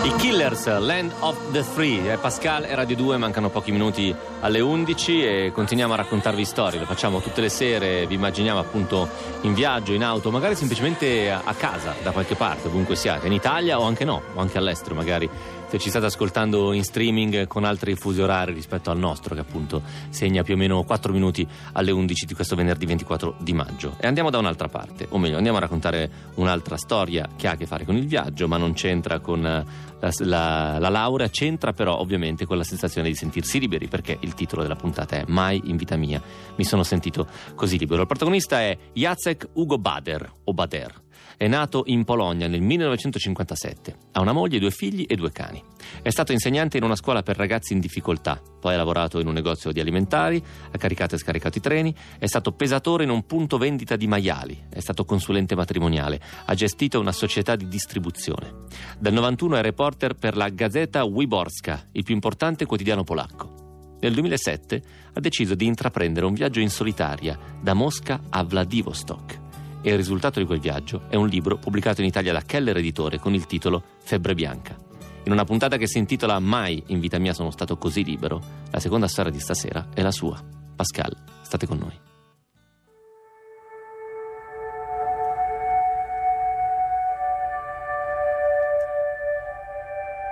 I 0.04 0.16
Killers, 0.18 0.66
Land 0.80 1.14
of 1.20 1.52
the 1.52 1.62
Free, 1.62 2.12
è 2.12 2.18
Pascal 2.18 2.64
e 2.64 2.74
Radio 2.74 2.96
2, 2.96 3.18
mancano 3.18 3.50
pochi 3.50 3.72
minuti 3.72 4.14
alle 4.40 4.60
11 4.60 5.24
e 5.24 5.52
continuiamo 5.54 5.94
a 5.94 5.98
raccontarvi 5.98 6.44
storie, 6.44 6.80
lo 6.80 6.88
facciamo 6.88 7.22
tutte 7.22 7.40
le 7.40 7.50
sere, 7.50 8.08
vi 8.08 8.16
immaginiamo 8.16 8.60
appunto 8.60 9.08
in 9.42 9.54
viaggio, 9.54 9.94
in 9.94 10.04
auto, 10.04 10.32
magari 10.32 10.56
semplicemente 10.56 11.30
a 11.32 11.54
casa, 11.54 11.94
da 12.02 12.10
qualche 12.10 12.34
parte, 12.34 12.68
ovunque 12.68 12.96
siate, 12.96 13.28
in 13.28 13.34
Italia 13.34 13.80
o 13.80 13.84
anche 13.84 14.04
no, 14.04 14.24
o 14.34 14.40
anche 14.40 14.58
all'estero 14.58 14.96
magari, 14.96 15.30
se 15.72 15.80
ci 15.80 15.88
state 15.88 16.08
ascoltando 16.08 16.74
in 16.74 16.84
streaming 16.84 17.48
con 17.48 17.64
altri 17.64 17.96
fusi 17.96 18.20
orari 18.20 18.52
rispetto 18.52 18.92
al 18.92 18.98
nostro, 18.98 19.34
che 19.36 19.40
appunto 19.40 19.82
segna 20.10 20.44
più 20.44 20.56
o 20.56 20.58
meno 20.58 20.84
4 20.84 21.14
minuti 21.14 21.48
alle 21.72 21.92
11 21.92 22.26
di 22.26 22.34
questo 22.34 22.58
venerdì 22.58 22.86
24 22.86 23.38
di 23.40 23.54
maggio. 23.54 23.96
E 23.98 24.06
andiamo 24.06 24.30
da 24.30 24.38
un'altra 24.38 24.68
parte, 24.68 25.08
o 25.12 25.18
meglio, 25.18 25.38
andiamo 25.38 25.60
a 25.60 25.62
raccontare 25.62 26.12
un'altra 26.36 26.76
storia 26.76 27.30
che 27.38 27.48
ha 27.48 27.52
a 27.52 27.56
che 27.56 27.66
fare 27.68 27.86
con 27.86 27.96
il 27.96 28.06
viaggio, 28.06 28.50
ma 28.50 28.58
non 28.58 28.74
c'entra 28.74 29.22
con 29.22 29.46
eh, 29.46 29.66
la, 30.02 30.12
la- 30.26 30.78
la 30.78 30.90
laurea, 30.90 31.30
c'entra 31.30 31.72
però 31.72 31.98
ovviamente 31.98 32.46
con 32.46 32.58
la 32.58 32.66
sensazione 32.66 33.08
di 33.08 33.16
sentirsi 33.16 33.58
liberi, 33.58 33.88
perché 33.88 34.18
il 34.20 34.34
titolo 34.34 34.64
della 34.64 34.76
puntata 34.76 35.16
è 35.16 35.24
Mai 35.28 35.62
in 35.68 35.78
vita 35.78 35.96
mia 35.96 36.22
mi 36.58 36.66
sono 36.66 36.84
sentito 36.84 37.28
così 37.56 37.78
libero. 37.78 38.02
Il 38.02 38.08
protagonista 38.08 38.60
è 38.60 38.78
Jacek 38.92 39.48
Ugo 39.54 39.78
Bader, 39.78 40.34
o 40.44 40.54
Bader. 40.54 41.02
È 41.42 41.48
nato 41.48 41.82
in 41.88 42.04
Polonia 42.04 42.48
nel 42.48 42.62
1957. 42.62 43.96
Ha 44.12 44.22
una 44.22 44.32
moglie, 44.32 44.60
due 44.60 44.70
figli 44.70 45.06
e 45.08 45.16
due 45.16 45.32
cani. 45.32 45.60
È 46.04 46.12
stato 46.12 46.34
insegnante 46.34 46.78
in 46.78 46.84
una 46.84 46.96
scuola 46.96 47.24
per 47.24 47.36
ragazzi 47.36 47.74
in 47.74 47.80
difficoltà. 47.80 48.40
Poi 48.60 48.76
ha 48.76 48.78
lavorato 48.78 49.20
in 49.20 49.26
un 49.26 49.34
negozio 49.34 49.72
di 49.72 49.80
alimentari, 49.80 50.40
ha 50.72 50.78
caricato 50.78 51.16
e 51.16 51.18
scaricato 51.18 51.58
i 51.58 51.62
treni, 51.62 51.96
è 52.20 52.28
stato 52.28 52.52
pesatore 52.52 53.06
in 53.06 53.10
un 53.10 53.26
punto 53.26 53.58
vendita 53.58 53.96
di 53.96 54.06
maiali, 54.06 54.66
è 54.70 54.80
stato 54.82 55.04
consulente 55.04 55.56
matrimoniale, 55.56 56.22
ha 56.46 56.54
gestito 56.54 57.00
una 57.00 57.12
società 57.12 57.56
di 57.56 57.68
distribuzione. 57.68 58.66
Dal 59.00 59.14
91 59.14 59.56
è 59.56 59.62
reporter 59.64 60.14
per 60.14 60.38
la 60.38 60.50
Gazeta 60.50 61.04
Wyborska, 61.06 61.88
il 61.94 62.04
più 62.04 62.14
importante 62.14 62.68
quotidiano 62.68 63.04
polacco. 63.04 63.98
Nel 64.00 64.14
2007 64.14 64.84
ha 65.14 65.20
deciso 65.20 65.56
di 65.56 65.66
intraprendere 65.66 66.28
un 66.28 66.36
viaggio 66.36 66.60
in 66.60 66.70
solitaria 66.70 67.36
da 67.60 67.74
Mosca 67.74 68.26
a 68.30 68.44
Vladivostok 68.44 69.41
e 69.82 69.90
il 69.90 69.98
risultato 69.98 70.40
di 70.40 70.46
quel 70.46 70.60
viaggio 70.60 71.04
è 71.10 71.16
un 71.16 71.28
libro 71.28 71.58
pubblicato 71.58 72.02
in 72.02 72.08
Italia 72.08 72.34
da 72.34 72.42
Keller 72.42 72.78
Editore 72.78 73.20
con 73.20 73.34
il 73.34 73.46
titolo 73.46 73.84
Febbre 74.00 74.34
Bianca. 74.34 74.76
In 75.24 75.32
una 75.32 75.44
puntata 75.44 75.78
che 75.78 75.88
si 75.88 75.98
intitola 75.98 76.40
Mai 76.40 76.82
in 76.88 77.00
vita 77.00 77.20
mia 77.20 77.34
sono 77.34 77.52
stato 77.52 77.78
così 77.78 78.04
libero, 78.04 78.42
la 78.72 78.80
seconda 78.80 79.08
storia 79.08 79.32
di 79.32 79.40
stasera 79.40 79.88
è 79.94 80.02
la 80.02 80.12
sua. 80.12 80.42
Pascal, 80.76 81.16
state 81.42 81.68
con 81.68 81.78
noi. 81.78 82.00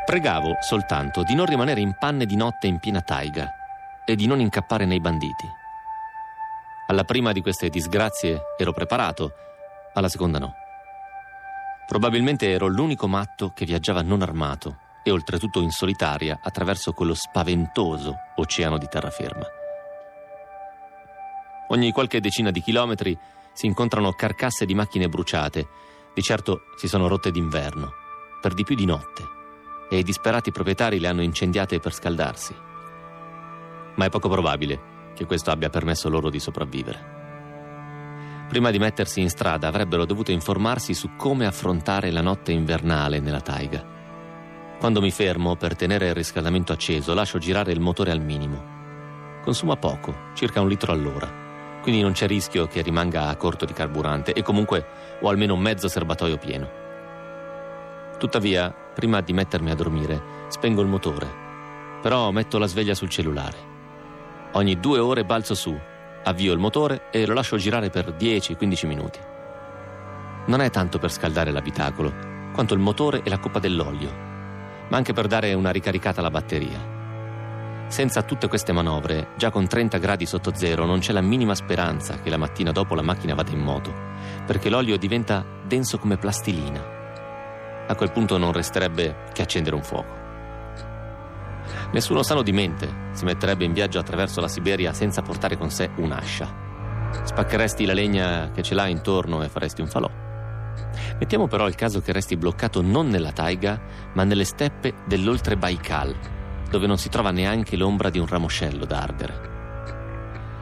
Pregavo 0.05 0.57
soltanto 0.59 1.21
di 1.21 1.35
non 1.35 1.45
rimanere 1.45 1.81
in 1.81 1.95
panne 1.99 2.25
di 2.25 2.35
notte 2.35 2.65
in 2.65 2.79
piena 2.79 3.01
taiga 3.01 3.51
e 4.03 4.15
di 4.15 4.25
non 4.25 4.39
incappare 4.39 4.85
nei 4.85 4.99
banditi. 4.99 5.58
Alla 6.89 7.03
prima 7.03 7.31
di 7.33 7.41
queste 7.41 7.69
disgrazie 7.69 8.41
ero 8.57 8.73
preparato, 8.73 9.33
alla 9.93 10.09
seconda 10.09 10.39
no. 10.39 10.55
Probabilmente 11.85 12.49
ero 12.49 12.65
l'unico 12.65 13.07
matto 13.07 13.51
che 13.53 13.63
viaggiava 13.63 14.01
non 14.01 14.23
armato 14.23 14.77
e 15.03 15.11
oltretutto 15.11 15.61
in 15.61 15.69
solitaria 15.69 16.39
attraverso 16.41 16.93
quello 16.93 17.13
spaventoso 17.13 18.15
oceano 18.37 18.79
di 18.79 18.87
terraferma. 18.87 19.45
Ogni 21.67 21.91
qualche 21.91 22.19
decina 22.19 22.49
di 22.49 22.59
chilometri 22.59 23.15
si 23.53 23.67
incontrano 23.67 24.13
carcasse 24.13 24.65
di 24.65 24.73
macchine 24.73 25.09
bruciate, 25.09 25.67
di 26.15 26.23
certo 26.23 26.61
si 26.75 26.87
sono 26.87 27.07
rotte 27.07 27.29
d'inverno, 27.29 27.91
per 28.41 28.55
di 28.55 28.63
più 28.63 28.73
di 28.73 28.85
notte, 28.85 29.23
e 29.91 29.99
i 29.99 30.03
disperati 30.03 30.51
proprietari 30.51 30.99
le 30.99 31.07
hanno 31.07 31.21
incendiate 31.21 31.79
per 31.79 31.93
scaldarsi. 31.93 32.55
Ma 33.93 34.05
è 34.05 34.09
poco 34.09 34.27
probabile 34.27 34.97
che 35.15 35.25
questo 35.25 35.51
abbia 35.51 35.69
permesso 35.69 36.09
loro 36.09 36.29
di 36.29 36.39
sopravvivere. 36.39 37.17
Prima 38.49 38.71
di 38.71 38.79
mettersi 38.79 39.21
in 39.21 39.29
strada 39.29 39.67
avrebbero 39.67 40.05
dovuto 40.05 40.31
informarsi 40.31 40.95
su 40.95 41.11
come 41.15 41.45
affrontare 41.45 42.09
la 42.09 42.21
notte 42.21 42.51
invernale 42.51 43.19
nella 43.19 43.41
taiga. 43.41 43.85
Quando 44.79 45.01
mi 45.01 45.11
fermo 45.11 45.55
per 45.55 45.75
tenere 45.75 46.07
il 46.07 46.15
riscaldamento 46.15 46.71
acceso, 46.71 47.13
lascio 47.13 47.37
girare 47.37 47.71
il 47.71 47.79
motore 47.79 48.11
al 48.11 48.21
minimo. 48.21 48.77
Consuma 49.43 49.75
poco, 49.75 50.15
circa 50.33 50.61
un 50.61 50.67
litro 50.67 50.93
all'ora, 50.93 51.31
quindi 51.81 52.01
non 52.01 52.13
c'è 52.13 52.27
rischio 52.27 52.65
che 52.65 52.81
rimanga 52.81 53.27
a 53.27 53.35
corto 53.35 53.65
di 53.65 53.73
carburante 53.73 54.33
e 54.33 54.41
comunque 54.41 54.85
ho 55.21 55.29
almeno 55.29 55.55
mezzo 55.55 55.87
serbatoio 55.87 56.37
pieno. 56.37 56.69
Tuttavia, 58.17 58.69
prima 58.71 59.21
di 59.21 59.31
mettermi 59.31 59.69
a 59.69 59.75
dormire, 59.75 60.21
spengo 60.47 60.81
il 60.81 60.87
motore, 60.87 61.27
però 62.01 62.31
metto 62.31 62.57
la 62.57 62.67
sveglia 62.67 62.95
sul 62.95 63.09
cellulare. 63.09 63.68
Ogni 64.53 64.79
due 64.79 64.97
ore 64.97 65.25
balzo 65.25 65.53
su, 65.53 65.77
avvio 66.23 66.53
il 66.53 66.59
motore 66.59 67.03
e 67.11 67.27
lo 67.27 67.33
lascio 67.33 67.57
girare 67.57 67.91
per 67.91 68.15
10-15 68.17 68.87
minuti. 68.87 69.19
Non 70.47 70.61
è 70.61 70.71
tanto 70.71 70.97
per 70.97 71.11
scaldare 71.11 71.51
l'abitacolo, 71.51 72.11
quanto 72.51 72.73
il 72.73 72.79
motore 72.79 73.21
e 73.23 73.29
la 73.29 73.37
coppa 73.37 73.59
dell'olio, 73.59 74.09
ma 74.89 74.97
anche 74.97 75.13
per 75.13 75.27
dare 75.27 75.53
una 75.53 75.69
ricaricata 75.69 76.19
alla 76.19 76.31
batteria. 76.31 76.97
Senza 77.89 78.23
tutte 78.23 78.47
queste 78.47 78.71
manovre, 78.71 79.29
già 79.37 79.51
con 79.51 79.67
30 79.67 79.99
gradi 79.99 80.25
sotto 80.25 80.51
zero, 80.55 80.85
non 80.85 80.97
c'è 80.97 81.11
la 81.11 81.21
minima 81.21 81.53
speranza 81.53 82.19
che 82.19 82.31
la 82.31 82.37
mattina 82.37 82.71
dopo 82.71 82.95
la 82.95 83.03
macchina 83.03 83.35
vada 83.35 83.51
in 83.51 83.59
moto, 83.59 83.93
perché 84.47 84.69
l'olio 84.69 84.97
diventa 84.97 85.45
denso 85.63 85.99
come 85.99 86.17
plastilina. 86.17 86.97
A 87.87 87.95
quel 87.95 88.11
punto 88.11 88.37
non 88.39 88.51
resterebbe 88.51 89.25
che 89.31 89.43
accendere 89.43 89.75
un 89.75 89.83
fuoco. 89.83 90.18
Nessuno 91.91 92.21
sano 92.21 92.43
di 92.43 92.51
mente 92.51 93.09
si 93.13 93.25
metterebbe 93.25 93.65
in 93.65 93.73
viaggio 93.73 93.97
attraverso 93.97 94.39
la 94.41 94.47
Siberia 94.47 94.93
senza 94.93 95.23
portare 95.23 95.57
con 95.57 95.71
sé 95.71 95.89
un'ascia. 95.95 96.67
Spaccheresti 97.23 97.85
la 97.85 97.93
legna 97.93 98.51
che 98.51 98.61
ce 98.61 98.75
l'ha 98.75 98.87
intorno 98.87 99.41
e 99.41 99.49
faresti 99.49 99.81
un 99.81 99.87
falò. 99.87 100.09
Mettiamo 101.17 101.47
però 101.47 101.67
il 101.67 101.75
caso 101.75 101.99
che 101.99 102.11
resti 102.11 102.37
bloccato 102.37 102.81
non 102.81 103.07
nella 103.07 103.31
taiga, 103.31 103.81
ma 104.13 104.23
nelle 104.23 104.45
steppe 104.45 104.93
dell'oltre 105.07 105.57
Baikal, 105.57 106.15
dove 106.69 106.85
non 106.85 106.97
si 106.97 107.09
trova 107.09 107.31
neanche 107.31 107.75
l'ombra 107.75 108.09
di 108.09 108.19
un 108.19 108.27
ramoscello 108.27 108.85
da 108.85 109.01
ardere. 109.01 109.47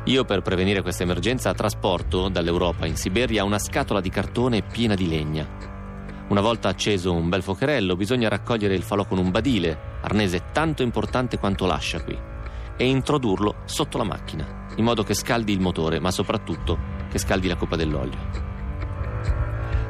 Io 0.05 0.23
per 0.23 0.41
prevenire 0.41 0.81
questa 0.81 1.03
emergenza 1.03 1.53
trasporto 1.53 2.29
dall'Europa 2.29 2.85
in 2.85 2.95
Siberia 2.95 3.43
una 3.43 3.59
scatola 3.59 3.99
di 3.99 4.09
cartone 4.09 4.61
piena 4.61 4.95
di 4.95 5.09
legna. 5.09 5.75
Una 6.29 6.41
volta 6.41 6.67
acceso 6.67 7.13
un 7.13 7.29
bel 7.29 7.41
fuocherello, 7.41 7.95
bisogna 7.95 8.27
raccogliere 8.27 8.75
il 8.75 8.83
falò 8.83 9.05
con 9.05 9.17
un 9.17 9.31
badile, 9.31 9.99
arnese 10.01 10.47
tanto 10.51 10.83
importante 10.83 11.39
quanto 11.39 11.65
l'ascia 11.65 12.03
qui, 12.03 12.19
e 12.75 12.85
introdurlo 12.85 13.61
sotto 13.63 13.97
la 13.97 14.03
macchina, 14.03 14.65
in 14.75 14.83
modo 14.83 15.03
che 15.03 15.13
scaldi 15.13 15.53
il 15.53 15.61
motore, 15.61 16.01
ma 16.01 16.11
soprattutto 16.11 16.77
che 17.09 17.17
scaldi 17.17 17.47
la 17.47 17.55
coppa 17.55 17.77
dell'olio. 17.77 18.45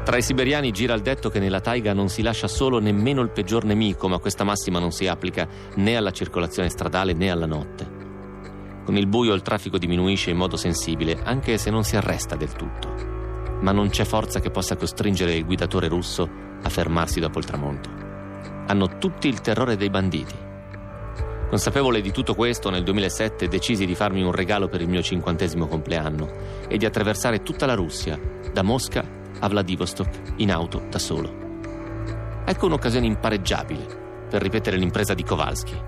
Tra 0.04 0.16
i 0.16 0.22
siberiani 0.22 0.72
gira 0.72 0.94
il 0.94 1.02
detto 1.02 1.30
che 1.30 1.40
nella 1.40 1.60
taiga 1.60 1.94
non 1.94 2.08
si 2.08 2.22
lascia 2.22 2.48
solo 2.48 2.78
nemmeno 2.78 3.22
il 3.22 3.32
peggior 3.32 3.64
nemico, 3.64 4.08
ma 4.08 4.20
questa 4.20 4.44
massima 4.44 4.78
non 4.78 4.92
si 4.92 5.08
applica 5.08 5.48
né 5.78 5.98
alla 5.98 6.12
circolazione 6.12 6.70
stradale 6.70 7.14
né 7.14 7.32
alla 7.32 7.48
notte. 7.48 7.96
Con 8.86 8.96
il 8.96 9.08
buio 9.08 9.34
il 9.34 9.42
traffico 9.42 9.80
diminuisce 9.80 10.30
in 10.30 10.38
modo 10.38 10.56
sensibile, 10.56 11.20
anche 11.24 11.58
se 11.58 11.72
non 11.72 11.84
si 11.84 11.96
arresta 11.96 12.36
del 12.36 12.54
tutto 12.54 13.17
ma 13.62 13.72
non 13.72 13.90
c'è 13.90 14.04
forza 14.04 14.40
che 14.40 14.52
possa 14.52 14.76
costringere 14.76 15.34
il 15.34 15.46
guidatore 15.46 15.88
russo 15.88 16.30
a 16.62 16.70
fermarsi 16.70 17.20
dopo 17.20 17.40
il 17.40 17.46
tramonto. 17.46 17.90
Hanno 18.68 18.98
tutti 18.98 19.28
il 19.28 19.42
terrore 19.42 19.76
dei 19.76 19.90
banditi. 19.90 20.36
Consapevole 21.50 22.02
di 22.02 22.12
tutto 22.12 22.36
questo, 22.36 22.70
nel 22.70 22.84
2007 22.84 23.48
decisi 23.48 23.86
di 23.86 23.96
farmi 23.96 24.22
un 24.22 24.34
regalo 24.34 24.68
per 24.68 24.82
il 24.82 24.90
mio 24.90 25.02
cinquantesimo 25.02 25.66
compleanno 25.68 26.30
e 26.68 26.78
di 26.78 26.86
attraversare 26.86 27.42
tutta 27.42 27.66
la 27.66 27.74
Russia, 27.74 28.20
da 28.52 28.64
Mosca 28.64 29.06
a 29.40 29.48
Vladivostok, 29.48 30.34
in 30.38 30.52
auto 30.52 30.86
da 30.90 31.00
solo. 31.00 31.46
Ecco 32.46 32.66
un'occasione 32.66 33.06
impareggiabile 33.06 34.26
per 34.30 34.42
ripetere 34.42 34.78
l'impresa 34.78 35.14
di 35.14 35.24
Kowalski, 35.24 35.80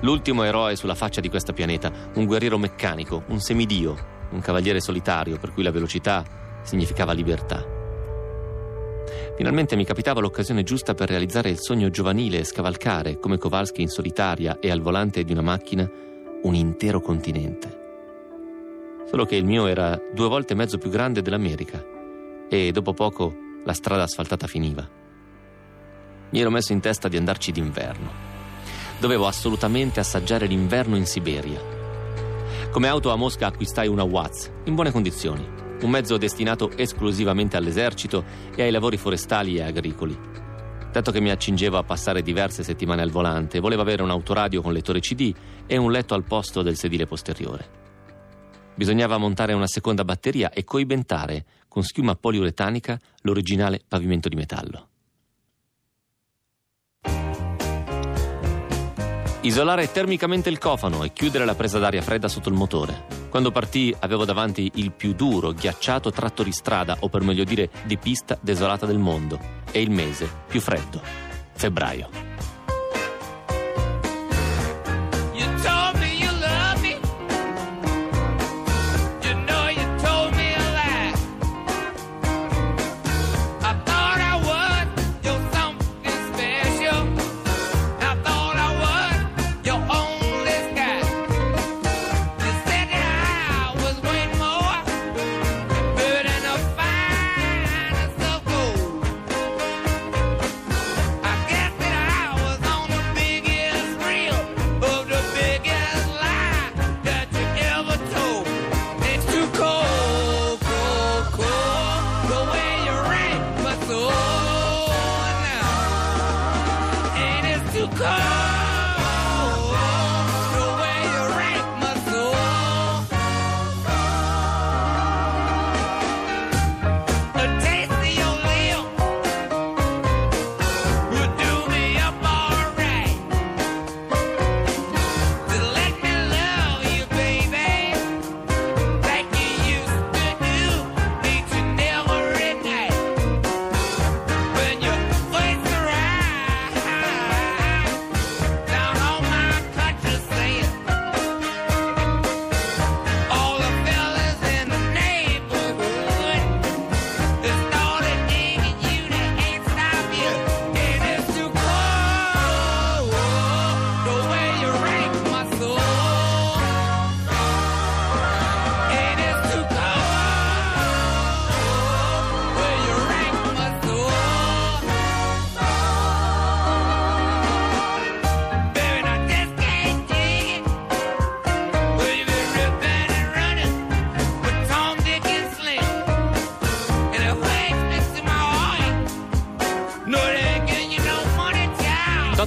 l'ultimo 0.00 0.44
eroe 0.44 0.76
sulla 0.76 0.94
faccia 0.94 1.20
di 1.20 1.28
questo 1.28 1.52
pianeta, 1.52 1.90
un 2.14 2.24
guerriero 2.24 2.58
meccanico, 2.58 3.24
un 3.28 3.40
semidio, 3.40 3.96
un 4.30 4.40
cavaliere 4.40 4.80
solitario 4.80 5.38
per 5.38 5.52
cui 5.52 5.62
la 5.62 5.72
velocità 5.72 6.22
significava 6.68 7.12
libertà. 7.12 7.64
Finalmente 9.36 9.74
mi 9.74 9.86
capitava 9.86 10.20
l'occasione 10.20 10.62
giusta 10.62 10.92
per 10.92 11.08
realizzare 11.08 11.48
il 11.48 11.58
sogno 11.58 11.88
giovanile 11.88 12.38
e 12.38 12.44
scavalcare, 12.44 13.18
come 13.18 13.38
Kowalski 13.38 13.80
in 13.80 13.88
solitaria 13.88 14.58
e 14.60 14.70
al 14.70 14.82
volante 14.82 15.24
di 15.24 15.32
una 15.32 15.40
macchina, 15.40 15.88
un 16.42 16.54
intero 16.54 17.00
continente. 17.00 17.86
solo 19.08 19.24
che 19.24 19.36
il 19.36 19.44
mio 19.44 19.66
era 19.66 19.98
due 20.12 20.28
volte 20.28 20.52
e 20.52 20.56
mezzo 20.56 20.76
più 20.76 20.90
grande 20.90 21.22
dell'America 21.22 21.82
e 22.48 22.70
dopo 22.72 22.92
poco 22.92 23.34
la 23.64 23.72
strada 23.72 24.02
asfaltata 24.02 24.46
finiva. 24.46 24.86
Mi 26.30 26.40
ero 26.40 26.50
messo 26.50 26.72
in 26.72 26.80
testa 26.80 27.08
di 27.08 27.16
andarci 27.16 27.50
d'inverno. 27.50 28.26
Dovevo 29.00 29.26
assolutamente 29.26 29.98
assaggiare 29.98 30.46
l'inverno 30.46 30.94
in 30.96 31.06
Siberia. 31.06 31.58
Come 32.70 32.88
auto 32.88 33.10
a 33.10 33.16
Mosca 33.16 33.46
acquistai 33.46 33.88
una 33.88 34.02
Watts, 34.02 34.50
in 34.64 34.74
buone 34.74 34.90
condizioni, 34.90 35.48
un 35.82 35.90
mezzo 35.90 36.16
destinato 36.16 36.70
esclusivamente 36.76 37.56
all'esercito 37.56 38.24
e 38.54 38.62
ai 38.62 38.70
lavori 38.70 38.96
forestali 38.96 39.56
e 39.56 39.62
agricoli. 39.62 40.18
Dato 40.90 41.10
che 41.12 41.20
mi 41.20 41.30
accingevo 41.30 41.76
a 41.76 41.84
passare 41.84 42.22
diverse 42.22 42.62
settimane 42.62 43.02
al 43.02 43.10
volante, 43.10 43.60
volevo 43.60 43.82
avere 43.82 44.02
un 44.02 44.10
autoradio 44.10 44.62
con 44.62 44.72
lettore 44.72 45.00
CD 45.00 45.32
e 45.66 45.76
un 45.76 45.90
letto 45.90 46.14
al 46.14 46.24
posto 46.24 46.62
del 46.62 46.76
sedile 46.76 47.06
posteriore. 47.06 47.86
Bisognava 48.74 49.18
montare 49.18 49.52
una 49.52 49.66
seconda 49.66 50.04
batteria 50.04 50.50
e 50.50 50.64
coibentare 50.64 51.44
con 51.68 51.82
schiuma 51.82 52.14
poliuretanica 52.14 52.98
l'originale 53.22 53.80
pavimento 53.86 54.28
di 54.28 54.36
metallo. 54.36 54.88
Isolare 59.48 59.90
termicamente 59.90 60.50
il 60.50 60.58
cofano 60.58 61.04
e 61.04 61.12
chiudere 61.14 61.46
la 61.46 61.54
presa 61.54 61.78
d'aria 61.78 62.02
fredda 62.02 62.28
sotto 62.28 62.50
il 62.50 62.54
motore. 62.54 63.06
Quando 63.30 63.50
partì 63.50 63.96
avevo 64.00 64.26
davanti 64.26 64.72
il 64.74 64.92
più 64.92 65.14
duro, 65.14 65.52
ghiacciato 65.52 66.10
tratto 66.10 66.42
di 66.42 66.52
strada, 66.52 66.98
o 67.00 67.08
per 67.08 67.22
meglio 67.22 67.44
dire 67.44 67.70
di 67.84 67.96
pista 67.96 68.36
desolata 68.42 68.84
del 68.84 68.98
mondo, 68.98 69.40
e 69.72 69.80
il 69.80 69.90
mese 69.90 70.28
più 70.46 70.60
freddo, 70.60 71.00
febbraio. 71.54 72.27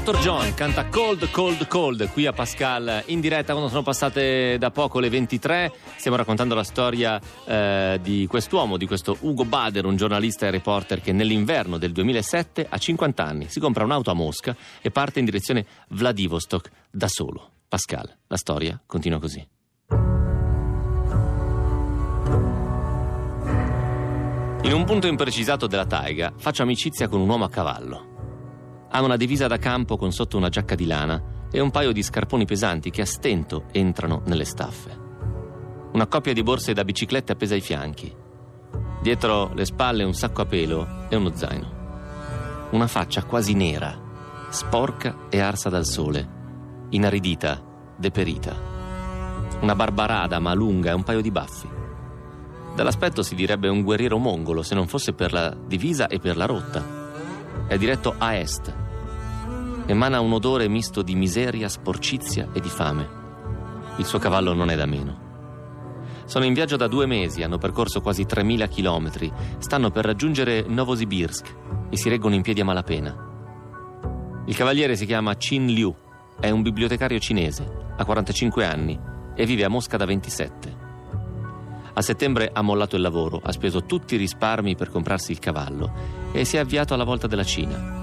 Dr. 0.03 0.17
John 0.17 0.53
canta 0.55 0.87
Cold, 0.87 1.29
Cold, 1.29 1.67
Cold 1.67 2.09
qui 2.09 2.25
a 2.25 2.33
Pascal 2.33 3.03
in 3.07 3.19
diretta 3.19 3.51
quando 3.51 3.69
sono 3.69 3.83
passate 3.83 4.57
da 4.57 4.71
poco 4.71 4.99
le 4.99 5.09
23. 5.09 5.71
Stiamo 5.95 6.17
raccontando 6.17 6.55
la 6.55 6.63
storia 6.63 7.21
eh, 7.45 7.99
di 8.01 8.25
quest'uomo, 8.25 8.77
di 8.77 8.87
questo 8.87 9.15
Ugo 9.19 9.45
Bader, 9.45 9.85
un 9.85 9.97
giornalista 9.97 10.47
e 10.47 10.49
reporter 10.49 11.01
che 11.01 11.11
nell'inverno 11.11 11.77
del 11.77 11.91
2007, 11.91 12.65
a 12.67 12.77
50 12.79 13.23
anni, 13.23 13.47
si 13.47 13.59
compra 13.59 13.83
un'auto 13.83 14.09
a 14.09 14.15
Mosca 14.15 14.55
e 14.81 14.89
parte 14.89 15.19
in 15.19 15.25
direzione 15.25 15.67
Vladivostok 15.89 16.71
da 16.89 17.07
solo. 17.07 17.51
Pascal, 17.67 18.11
la 18.25 18.37
storia 18.37 18.81
continua 18.87 19.19
così. 19.19 19.47
In 24.63 24.73
un 24.73 24.83
punto 24.83 25.05
imprecisato 25.05 25.67
della 25.67 25.85
taiga 25.85 26.33
faccio 26.37 26.63
amicizia 26.63 27.07
con 27.07 27.21
un 27.21 27.29
uomo 27.29 27.45
a 27.45 27.49
cavallo. 27.49 28.10
Ha 28.93 29.01
una 29.01 29.15
divisa 29.15 29.47
da 29.47 29.57
campo 29.57 29.95
con 29.95 30.11
sotto 30.11 30.35
una 30.35 30.49
giacca 30.49 30.75
di 30.75 30.85
lana 30.85 31.47
e 31.49 31.61
un 31.61 31.71
paio 31.71 31.93
di 31.93 32.03
scarponi 32.03 32.45
pesanti 32.45 32.89
che 32.89 33.01
a 33.01 33.05
stento 33.05 33.65
entrano 33.71 34.21
nelle 34.25 34.43
staffe. 34.43 34.99
Una 35.93 36.07
coppia 36.07 36.33
di 36.33 36.43
borse 36.43 36.73
da 36.73 36.83
bicicletta 36.83 37.31
appesa 37.33 37.53
ai 37.53 37.61
fianchi. 37.61 38.13
Dietro 39.01 39.51
le 39.53 39.63
spalle 39.63 40.03
un 40.03 40.13
sacco 40.13 40.41
a 40.41 40.45
pelo 40.45 41.07
e 41.07 41.15
uno 41.15 41.33
zaino. 41.33 41.79
Una 42.71 42.87
faccia 42.87 43.23
quasi 43.23 43.53
nera, 43.53 43.97
sporca 44.49 45.27
e 45.29 45.39
arsa 45.39 45.69
dal 45.69 45.85
sole, 45.85 46.27
inaridita, 46.89 47.61
deperita. 47.97 48.53
Una 49.61 49.75
barba 49.75 50.05
rada 50.05 50.39
ma 50.39 50.53
lunga 50.53 50.91
e 50.91 50.95
un 50.95 51.03
paio 51.03 51.21
di 51.21 51.31
baffi. 51.31 51.69
Dall'aspetto 52.75 53.23
si 53.23 53.35
direbbe 53.35 53.69
un 53.69 53.83
guerriero 53.83 54.17
mongolo 54.17 54.63
se 54.63 54.75
non 54.75 54.87
fosse 54.87 55.13
per 55.13 55.31
la 55.31 55.55
divisa 55.55 56.07
e 56.07 56.19
per 56.19 56.35
la 56.35 56.45
rotta. 56.45 56.99
È 57.67 57.77
diretto 57.77 58.15
a 58.17 58.35
est, 58.35 58.73
emana 59.85 60.19
un 60.19 60.33
odore 60.33 60.67
misto 60.67 61.01
di 61.01 61.15
miseria, 61.15 61.69
sporcizia 61.69 62.49
e 62.53 62.59
di 62.59 62.69
fame. 62.69 63.19
Il 63.97 64.05
suo 64.05 64.19
cavallo 64.19 64.53
non 64.53 64.69
è 64.69 64.75
da 64.75 64.85
meno. 64.85 65.29
Sono 66.25 66.45
in 66.45 66.53
viaggio 66.53 66.77
da 66.77 66.87
due 66.87 67.05
mesi, 67.05 67.43
hanno 67.43 67.57
percorso 67.57 68.01
quasi 68.01 68.23
3.000 68.23 68.69
chilometri, 68.69 69.31
stanno 69.57 69.91
per 69.91 70.05
raggiungere 70.05 70.63
Novosibirsk 70.67 71.55
e 71.89 71.97
si 71.97 72.09
reggono 72.09 72.35
in 72.35 72.41
piedi 72.41 72.61
a 72.61 72.65
malapena. 72.65 73.29
Il 74.45 74.55
cavaliere 74.55 74.95
si 74.95 75.05
chiama 75.05 75.35
Chin 75.35 75.67
Liu, 75.67 75.93
è 76.39 76.49
un 76.49 76.61
bibliotecario 76.61 77.19
cinese, 77.19 77.93
ha 77.97 78.05
45 78.05 78.65
anni 78.65 78.99
e 79.35 79.45
vive 79.45 79.65
a 79.65 79.69
Mosca 79.69 79.97
da 79.97 80.05
27. 80.05 80.79
A 81.93 82.01
settembre 82.01 82.49
ha 82.53 82.61
mollato 82.61 82.95
il 82.95 83.01
lavoro, 83.01 83.41
ha 83.43 83.51
speso 83.51 83.83
tutti 83.83 84.15
i 84.15 84.17
risparmi 84.17 84.75
per 84.75 84.89
comprarsi 84.89 85.31
il 85.31 85.39
cavallo 85.39 85.91
e 86.31 86.45
si 86.45 86.55
è 86.55 86.59
avviato 86.59 86.93
alla 86.93 87.03
volta 87.03 87.27
della 87.27 87.43
Cina. 87.43 88.00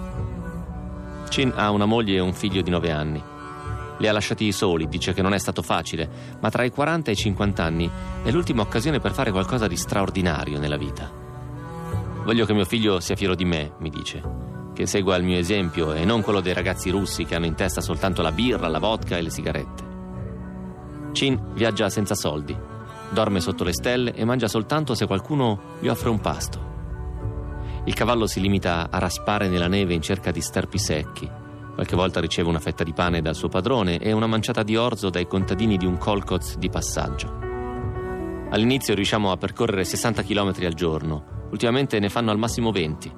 Chin 1.29 1.53
ha 1.55 1.71
una 1.71 1.85
moglie 1.85 2.17
e 2.17 2.21
un 2.21 2.33
figlio 2.33 2.63
di 2.63 2.71
9 2.71 2.91
anni. 2.91 3.23
Li 3.99 4.07
ha 4.07 4.13
lasciati 4.13 4.51
soli, 4.53 4.89
dice 4.89 5.13
che 5.13 5.23
non 5.23 5.35
è 5.35 5.39
stato 5.39 5.63
facile, 5.63 6.09
ma 6.41 6.51
tra 6.51 6.65
i 6.65 6.71
40 6.71 7.11
e 7.11 7.15
i 7.15 7.17
50 7.17 7.65
anni 7.65 7.91
è 8.23 8.31
l'ultima 8.31 8.63
occasione 8.63 9.01
per 9.01 9.13
fare 9.13 9.33
qualcosa 9.33 9.67
di 9.67 9.77
straordinario 9.77 10.59
nella 10.59 10.77
vita. 10.77 11.11
Voglio 12.25 12.45
che 12.45 12.53
mio 12.53 12.65
figlio 12.65 13.01
sia 13.01 13.17
fiero 13.17 13.35
di 13.35 13.45
me, 13.45 13.73
mi 13.79 13.91
dice, 13.91 14.23
che 14.75 14.87
segua 14.87 15.17
il 15.17 15.25
mio 15.25 15.39
esempio 15.39 15.93
e 15.93 16.05
non 16.05 16.23
quello 16.23 16.41
dei 16.41 16.53
ragazzi 16.53 16.91
russi 16.91 17.25
che 17.25 17.35
hanno 17.35 17.47
in 17.47 17.55
testa 17.55 17.81
soltanto 17.81 18.23
la 18.23 18.33
birra, 18.33 18.69
la 18.69 18.79
vodka 18.79 19.17
e 19.17 19.23
le 19.23 19.31
sigarette. 19.31 19.87
Chin 21.13 21.53
viaggia 21.55 21.89
senza 21.89 22.15
soldi, 22.15 22.57
dorme 23.11 23.41
sotto 23.41 23.65
le 23.65 23.73
stelle 23.73 24.15
e 24.15 24.25
mangia 24.25 24.47
soltanto 24.47 24.95
se 24.95 25.07
qualcuno 25.07 25.77
gli 25.81 25.89
offre 25.89 26.11
un 26.11 26.21
pasto. 26.21 26.68
Il 27.85 27.95
cavallo 27.95 28.27
si 28.27 28.41
limita 28.41 28.89
a 28.91 28.99
raspare 28.99 29.49
nella 29.49 29.69
neve 29.69 29.95
in 29.95 30.03
cerca 30.03 30.31
di 30.31 30.41
sterpi 30.41 30.79
secchi. 30.79 31.31
Qualche 31.75 31.97
volta 31.97 32.21
riceve 32.21 32.49
una 32.49 32.59
fetta 32.59 32.85
di 32.85 32.93
pane 32.93 33.23
dal 33.23 33.35
suo 33.35 33.49
padrone 33.49 33.99
e 33.99 34.13
una 34.13 34.27
manciata 34.27 34.63
di 34.63 34.77
orzo 34.77 35.11
dai 35.11 35.27
contadini 35.27 35.77
di 35.77 35.87
un 35.87 35.97
kolkoz 35.97 36.57
di 36.59 36.69
passaggio. 36.69 37.39
All'inizio 38.51 38.95
riusciamo 38.95 39.31
a 39.31 39.37
percorrere 39.37 39.85
60 39.85 40.23
km 40.23 40.55
al 40.65 40.75
giorno, 40.75 41.47
ultimamente 41.51 41.99
ne 41.99 42.09
fanno 42.09 42.31
al 42.31 42.39
massimo 42.39 42.73
20. 42.73 43.13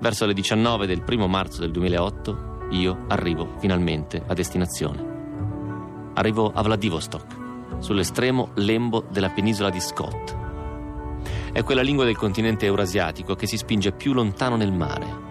Verso 0.00 0.24
le 0.24 0.32
19 0.32 0.86
del 0.86 1.02
1 1.06 1.28
marzo 1.28 1.60
del 1.60 1.70
2008 1.72 2.48
io 2.70 3.04
arrivo 3.08 3.56
finalmente 3.58 4.22
a 4.26 4.32
destinazione. 4.34 6.12
Arrivo 6.14 6.50
a 6.52 6.62
Vladivostok, 6.62 7.36
sull'estremo 7.78 8.52
lembo 8.54 9.04
della 9.10 9.30
penisola 9.30 9.70
di 9.70 9.80
Scott. 9.80 10.49
È 11.52 11.62
quella 11.64 11.82
lingua 11.82 12.04
del 12.04 12.16
continente 12.16 12.66
eurasiatico 12.66 13.34
che 13.34 13.46
si 13.46 13.56
spinge 13.56 13.92
più 13.92 14.12
lontano 14.12 14.56
nel 14.56 14.72
mare. 14.72 15.28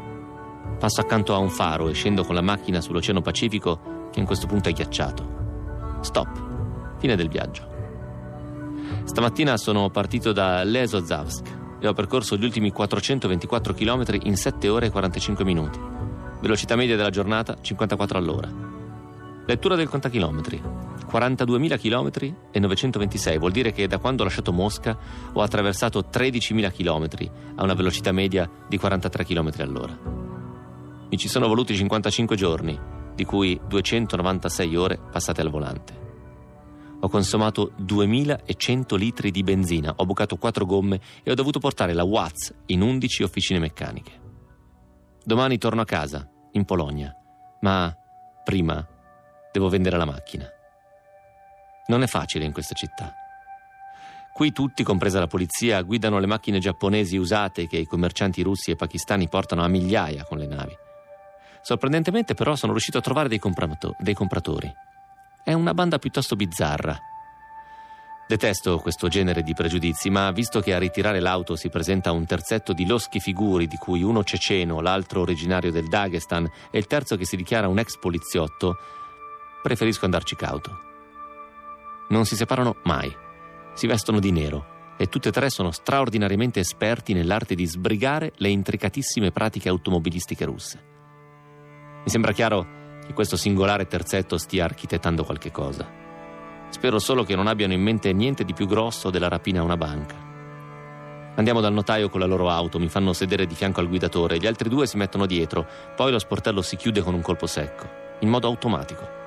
Passo 0.77 0.99
accanto 0.99 1.33
a 1.33 1.37
un 1.37 1.49
faro 1.49 1.87
e 1.87 1.93
scendo 1.93 2.23
con 2.23 2.35
la 2.35 2.41
macchina 2.41 2.81
sull'Oceano 2.81 3.21
Pacifico 3.21 4.07
che 4.11 4.19
in 4.19 4.25
questo 4.25 4.47
punto 4.47 4.69
è 4.69 4.73
ghiacciato. 4.73 5.99
Stop. 6.01 6.97
Fine 6.99 7.15
del 7.15 7.29
viaggio. 7.29 7.67
Stamattina 9.05 9.57
sono 9.57 9.89
partito 9.89 10.33
da 10.33 10.63
Lesozavsk 10.63 11.57
e 11.79 11.87
ho 11.87 11.93
percorso 11.93 12.35
gli 12.35 12.43
ultimi 12.43 12.71
424 12.71 13.73
km 13.73 14.03
in 14.23 14.35
7 14.35 14.67
ore 14.67 14.87
e 14.87 14.89
45 14.91 15.45
minuti. 15.45 15.79
Velocità 16.41 16.75
media 16.75 16.95
della 16.95 17.09
giornata 17.09 17.57
54 17.59 18.17
all'ora. 18.17 18.68
Lettura 19.49 19.75
del 19.75 19.89
contachilometri. 19.89 20.61
42.000 21.11 21.79
km 21.79 22.35
e 22.51 22.59
926 22.59 23.39
vuol 23.39 23.51
dire 23.51 23.71
che 23.71 23.87
da 23.87 23.97
quando 23.97 24.21
ho 24.21 24.25
lasciato 24.25 24.53
Mosca 24.53 24.95
ho 25.33 25.41
attraversato 25.41 26.05
13.000 26.07 26.71
km 26.71 27.31
a 27.55 27.63
una 27.63 27.73
velocità 27.73 28.11
media 28.11 28.47
di 28.67 28.77
43 28.77 29.25
km 29.25 29.51
all'ora. 29.57 29.97
Mi 31.09 31.17
ci 31.17 31.27
sono 31.27 31.47
voluti 31.47 31.75
55 31.75 32.35
giorni, 32.35 32.79
di 33.15 33.25
cui 33.25 33.59
296 33.67 34.75
ore 34.75 34.99
passate 35.11 35.41
al 35.41 35.49
volante. 35.49 35.93
Ho 36.99 37.09
consumato 37.09 37.71
2100 37.75 38.95
litri 38.97 39.31
di 39.31 39.41
benzina, 39.41 39.93
ho 39.95 40.05
bucato 40.05 40.35
4 40.37 40.63
gomme 40.63 41.01
e 41.23 41.31
ho 41.31 41.33
dovuto 41.33 41.57
portare 41.57 41.93
la 41.93 42.03
Watts 42.03 42.53
in 42.67 42.81
11 42.83 43.23
officine 43.23 43.57
meccaniche. 43.57 44.11
Domani 45.23 45.57
torno 45.57 45.81
a 45.81 45.85
casa, 45.85 46.29
in 46.51 46.65
Polonia, 46.65 47.11
ma 47.61 47.91
prima 48.43 48.87
devo 49.51 49.69
vendere 49.69 49.97
la 49.97 50.05
macchina. 50.05 50.47
Non 51.87 52.03
è 52.03 52.07
facile 52.07 52.45
in 52.45 52.51
questa 52.51 52.75
città. 52.75 53.13
Qui 54.31 54.51
tutti, 54.51 54.83
compresa 54.83 55.19
la 55.19 55.27
polizia, 55.27 55.81
guidano 55.81 56.19
le 56.19 56.27
macchine 56.27 56.59
giapponesi 56.59 57.17
usate 57.17 57.67
che 57.67 57.77
i 57.77 57.85
commercianti 57.85 58.41
russi 58.41 58.71
e 58.71 58.75
pakistani 58.75 59.27
portano 59.27 59.63
a 59.63 59.67
migliaia 59.67 60.23
con 60.23 60.37
le 60.37 60.47
navi. 60.47 60.73
Sorprendentemente 61.61 62.35
però 62.35 62.55
sono 62.55 62.71
riuscito 62.71 62.99
a 62.99 63.01
trovare 63.01 63.27
dei, 63.27 63.39
comprato- 63.39 63.95
dei 63.99 64.13
compratori. 64.13 64.71
È 65.43 65.53
una 65.53 65.73
banda 65.73 65.99
piuttosto 65.99 66.35
bizzarra. 66.35 66.97
Detesto 68.27 68.77
questo 68.77 69.07
genere 69.07 69.41
di 69.41 69.55
pregiudizi, 69.55 70.11
ma 70.11 70.31
visto 70.31 70.61
che 70.61 70.75
a 70.75 70.77
ritirare 70.77 71.19
l'auto 71.19 71.55
si 71.55 71.69
presenta 71.69 72.11
un 72.11 72.25
terzetto 72.25 72.73
di 72.73 72.85
loschi 72.85 73.19
figuri, 73.19 73.65
di 73.65 73.75
cui 73.75 74.03
uno 74.03 74.23
ceceno, 74.23 74.81
l'altro 74.81 75.21
originario 75.21 75.71
del 75.71 75.87
Dagestan 75.87 76.47
e 76.69 76.77
il 76.77 76.85
terzo 76.85 77.17
che 77.17 77.25
si 77.25 77.35
dichiara 77.35 77.67
un 77.67 77.79
ex 77.79 77.97
poliziotto, 77.97 78.75
preferisco 79.61 80.05
andarci 80.05 80.35
cauto. 80.35 80.79
Non 82.09 82.25
si 82.25 82.35
separano 82.35 82.77
mai, 82.83 83.15
si 83.73 83.87
vestono 83.87 84.19
di 84.19 84.31
nero 84.31 84.77
e 84.97 85.07
tutte 85.07 85.29
e 85.29 85.31
tre 85.31 85.49
sono 85.49 85.71
straordinariamente 85.71 86.59
esperti 86.59 87.13
nell'arte 87.13 87.55
di 87.55 87.65
sbrigare 87.65 88.33
le 88.37 88.49
intricatissime 88.49 89.31
pratiche 89.31 89.69
automobilistiche 89.69 90.43
russe. 90.43 90.83
Mi 92.03 92.09
sembra 92.09 92.33
chiaro 92.33 92.67
che 93.05 93.13
questo 93.13 93.37
singolare 93.37 93.87
terzetto 93.87 94.37
stia 94.37 94.65
architettando 94.65 95.23
qualche 95.23 95.51
cosa. 95.51 95.89
Spero 96.69 96.99
solo 96.99 97.23
che 97.23 97.35
non 97.35 97.47
abbiano 97.47 97.73
in 97.73 97.81
mente 97.81 98.11
niente 98.11 98.43
di 98.43 98.53
più 98.53 98.67
grosso 98.67 99.09
della 99.09 99.29
rapina 99.29 99.61
a 99.61 99.63
una 99.63 99.77
banca. 99.77 100.27
Andiamo 101.35 101.61
dal 101.61 101.71
notaio 101.71 102.09
con 102.09 102.19
la 102.19 102.25
loro 102.25 102.49
auto, 102.49 102.79
mi 102.79 102.89
fanno 102.89 103.13
sedere 103.13 103.45
di 103.45 103.55
fianco 103.55 103.79
al 103.79 103.87
guidatore, 103.87 104.37
gli 104.37 104.47
altri 104.47 104.67
due 104.67 104.85
si 104.85 104.97
mettono 104.97 105.25
dietro, 105.25 105.65
poi 105.95 106.11
lo 106.11 106.19
sportello 106.19 106.61
si 106.61 106.75
chiude 106.75 107.01
con 107.01 107.13
un 107.13 107.21
colpo 107.21 107.47
secco, 107.47 107.87
in 108.19 108.29
modo 108.29 108.47
automatico. 108.47 109.18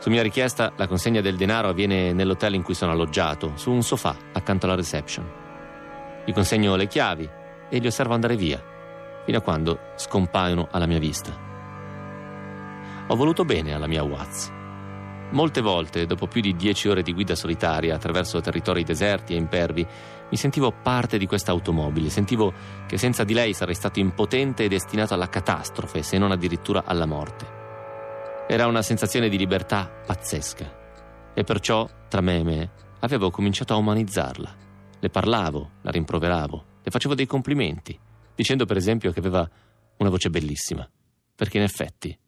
Su 0.00 0.08
mia 0.08 0.22
richiesta, 0.22 0.72
la 0.76 0.86
consegna 0.86 1.20
del 1.20 1.36
denaro 1.36 1.68
avviene 1.68 2.14
nell'hotel 2.14 2.54
in 2.54 2.62
cui 2.62 2.72
sono 2.72 2.92
alloggiato, 2.92 3.52
su 3.56 3.70
un 3.70 3.82
sofà 3.82 4.16
accanto 4.32 4.64
alla 4.64 4.74
reception. 4.74 5.30
Gli 6.24 6.32
consegno 6.32 6.74
le 6.74 6.86
chiavi 6.86 7.28
e 7.68 7.78
li 7.78 7.86
osservo 7.86 8.14
andare 8.14 8.34
via, 8.34 8.62
fino 9.26 9.36
a 9.36 9.42
quando 9.42 9.78
scompaiono 9.96 10.68
alla 10.70 10.86
mia 10.86 10.98
vista. 10.98 11.30
Ho 13.08 13.14
voluto 13.14 13.44
bene 13.44 13.74
alla 13.74 13.86
mia 13.86 14.02
Watts. 14.02 14.50
Molte 15.32 15.60
volte, 15.60 16.06
dopo 16.06 16.26
più 16.26 16.40
di 16.40 16.56
dieci 16.56 16.88
ore 16.88 17.02
di 17.02 17.12
guida 17.12 17.34
solitaria 17.34 17.94
attraverso 17.94 18.40
territori 18.40 18.84
deserti 18.84 19.34
e 19.34 19.36
impervi, 19.36 19.86
mi 20.30 20.36
sentivo 20.38 20.72
parte 20.72 21.18
di 21.18 21.26
questa 21.26 21.50
automobile, 21.50 22.08
sentivo 22.08 22.54
che 22.86 22.96
senza 22.96 23.22
di 23.22 23.34
lei 23.34 23.52
sarei 23.52 23.74
stato 23.74 24.00
impotente 24.00 24.64
e 24.64 24.68
destinato 24.68 25.12
alla 25.12 25.28
catastrofe, 25.28 26.02
se 26.02 26.16
non 26.16 26.30
addirittura 26.30 26.84
alla 26.86 27.06
morte. 27.06 27.59
Era 28.52 28.66
una 28.66 28.82
sensazione 28.82 29.28
di 29.28 29.38
libertà 29.38 29.88
pazzesca 30.04 31.32
e 31.34 31.44
perciò, 31.44 31.88
tra 32.08 32.20
me 32.20 32.38
e 32.40 32.42
me, 32.42 32.70
avevo 32.98 33.30
cominciato 33.30 33.74
a 33.74 33.76
umanizzarla. 33.76 34.56
Le 34.98 35.08
parlavo, 35.08 35.70
la 35.82 35.92
rimproveravo, 35.92 36.64
le 36.82 36.90
facevo 36.90 37.14
dei 37.14 37.26
complimenti, 37.26 37.96
dicendo 38.34 38.66
per 38.66 38.76
esempio 38.76 39.12
che 39.12 39.20
aveva 39.20 39.48
una 39.98 40.10
voce 40.10 40.30
bellissima, 40.30 40.84
perché 41.32 41.58
in 41.58 41.62
effetti 41.62 42.18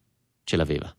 ce 0.45 0.57
l'aveva. 0.57 0.95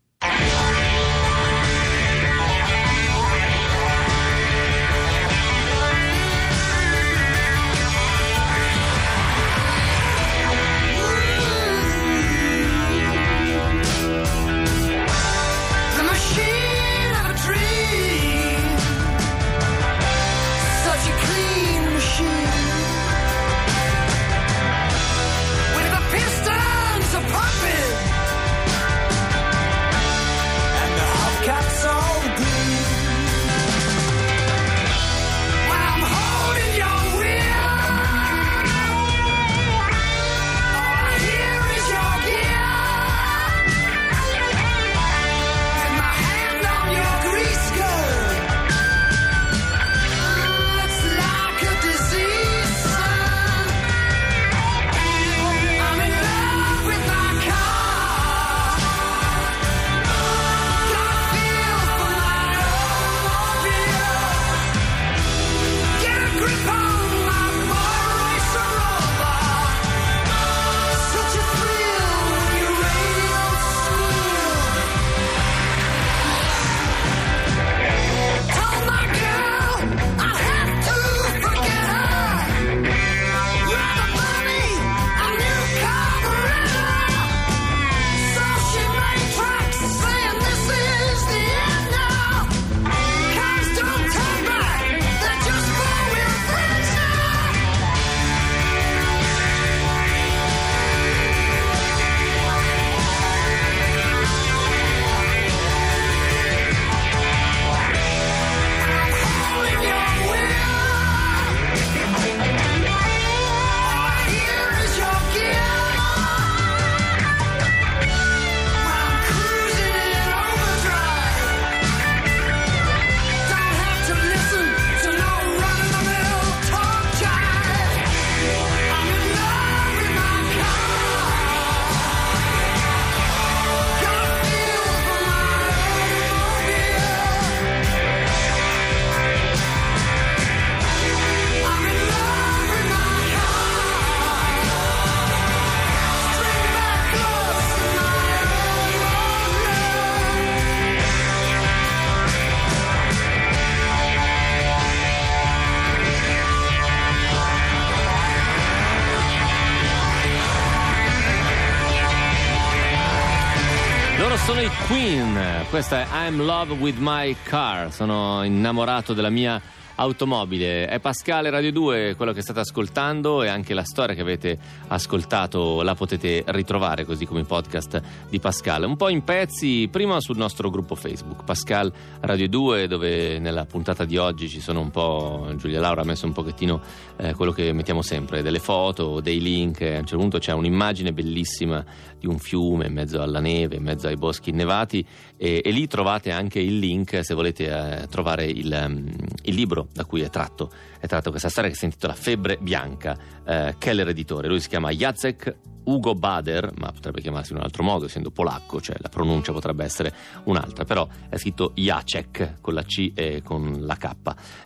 Queen, 164.86 165.64
questa 165.70 166.02
è 166.02 166.06
I'm 166.28 166.42
Love 166.42 166.74
with 166.74 166.98
My 166.98 167.34
Car, 167.42 167.90
sono 167.90 168.42
innamorato 168.44 169.14
della 169.14 169.30
mia 169.30 169.58
automobile. 169.96 170.86
È 170.86 170.98
Pascale 171.00 171.50
Radio 171.50 171.72
2 171.72 172.14
quello 172.16 172.32
che 172.32 172.42
state 172.42 172.60
ascoltando 172.60 173.42
e 173.42 173.48
anche 173.48 173.74
la 173.74 173.84
storia 173.84 174.14
che 174.14 174.20
avete 174.20 174.58
ascoltato 174.88 175.82
la 175.82 175.94
potete 175.94 176.42
ritrovare 176.46 177.04
così 177.04 177.26
come 177.26 177.40
i 177.40 177.44
podcast 177.44 178.00
di 178.28 178.38
Pascal. 178.40 178.84
Un 178.84 178.96
po' 178.96 179.08
in 179.08 179.22
pezzi, 179.22 179.88
prima 179.90 180.20
sul 180.20 180.36
nostro 180.36 180.70
gruppo 180.70 180.94
Facebook, 180.94 181.44
Pascal 181.44 181.92
Radio 182.20 182.48
2, 182.48 182.88
dove 182.88 183.38
nella 183.38 183.64
puntata 183.66 184.04
di 184.04 184.16
oggi 184.16 184.48
ci 184.48 184.60
sono 184.60 184.80
un 184.80 184.90
po', 184.90 185.52
Giulia 185.56 185.80
Laura 185.80 186.02
ha 186.02 186.04
messo 186.04 186.26
un 186.26 186.32
pochettino 186.32 186.80
eh, 187.16 187.34
quello 187.34 187.52
che 187.52 187.72
mettiamo 187.72 188.02
sempre, 188.02 188.42
delle 188.42 188.58
foto, 188.58 189.20
dei 189.20 189.40
link, 189.40 189.82
a 189.82 189.98
un 189.98 190.06
certo 190.06 190.18
punto 190.18 190.38
c'è 190.38 190.52
un'immagine 190.52 191.12
bellissima 191.12 191.84
di 192.18 192.26
un 192.26 192.38
fiume 192.38 192.86
in 192.86 192.92
mezzo 192.92 193.20
alla 193.20 193.40
neve, 193.40 193.76
in 193.76 193.82
mezzo 193.82 194.06
ai 194.06 194.16
boschi 194.16 194.50
innevati 194.50 195.06
e, 195.44 195.60
e 195.62 195.70
lì 195.72 195.86
trovate 195.86 196.30
anche 196.30 196.58
il 196.58 196.78
link 196.78 197.22
se 197.22 197.34
volete 197.34 197.66
eh, 197.66 198.08
trovare 198.08 198.46
il, 198.46 198.84
um, 198.86 199.10
il 199.42 199.54
libro 199.54 199.88
da 199.92 200.06
cui 200.06 200.22
è 200.22 200.30
tratto, 200.30 200.70
è 200.98 201.06
tratto 201.06 201.28
questa 201.28 201.50
storia 201.50 201.68
che 201.68 201.76
si 201.76 201.84
intitola 201.84 202.14
Febbre 202.14 202.56
Bianca, 202.56 203.14
eh, 203.44 203.74
Keller 203.76 204.08
editore. 204.08 204.48
Lui 204.48 204.60
si 204.60 204.68
chiama 204.68 204.90
Jacek 204.90 205.54
Ugo 205.84 206.14
Bader, 206.14 206.72
ma 206.78 206.90
potrebbe 206.92 207.20
chiamarsi 207.20 207.52
in 207.52 207.58
un 207.58 207.64
altro 207.64 207.82
modo, 207.82 208.06
essendo 208.06 208.30
polacco, 208.30 208.80
cioè 208.80 208.96
la 208.98 209.08
pronuncia 209.08 209.52
potrebbe 209.52 209.84
essere 209.84 210.12
un'altra, 210.44 210.84
però 210.84 211.06
è 211.28 211.36
scritto 211.36 211.72
Jacek 211.74 212.54
con 212.60 212.74
la 212.74 212.82
C 212.82 213.12
e 213.14 213.42
con 213.42 213.78
la 213.80 213.96
K. 213.96 214.12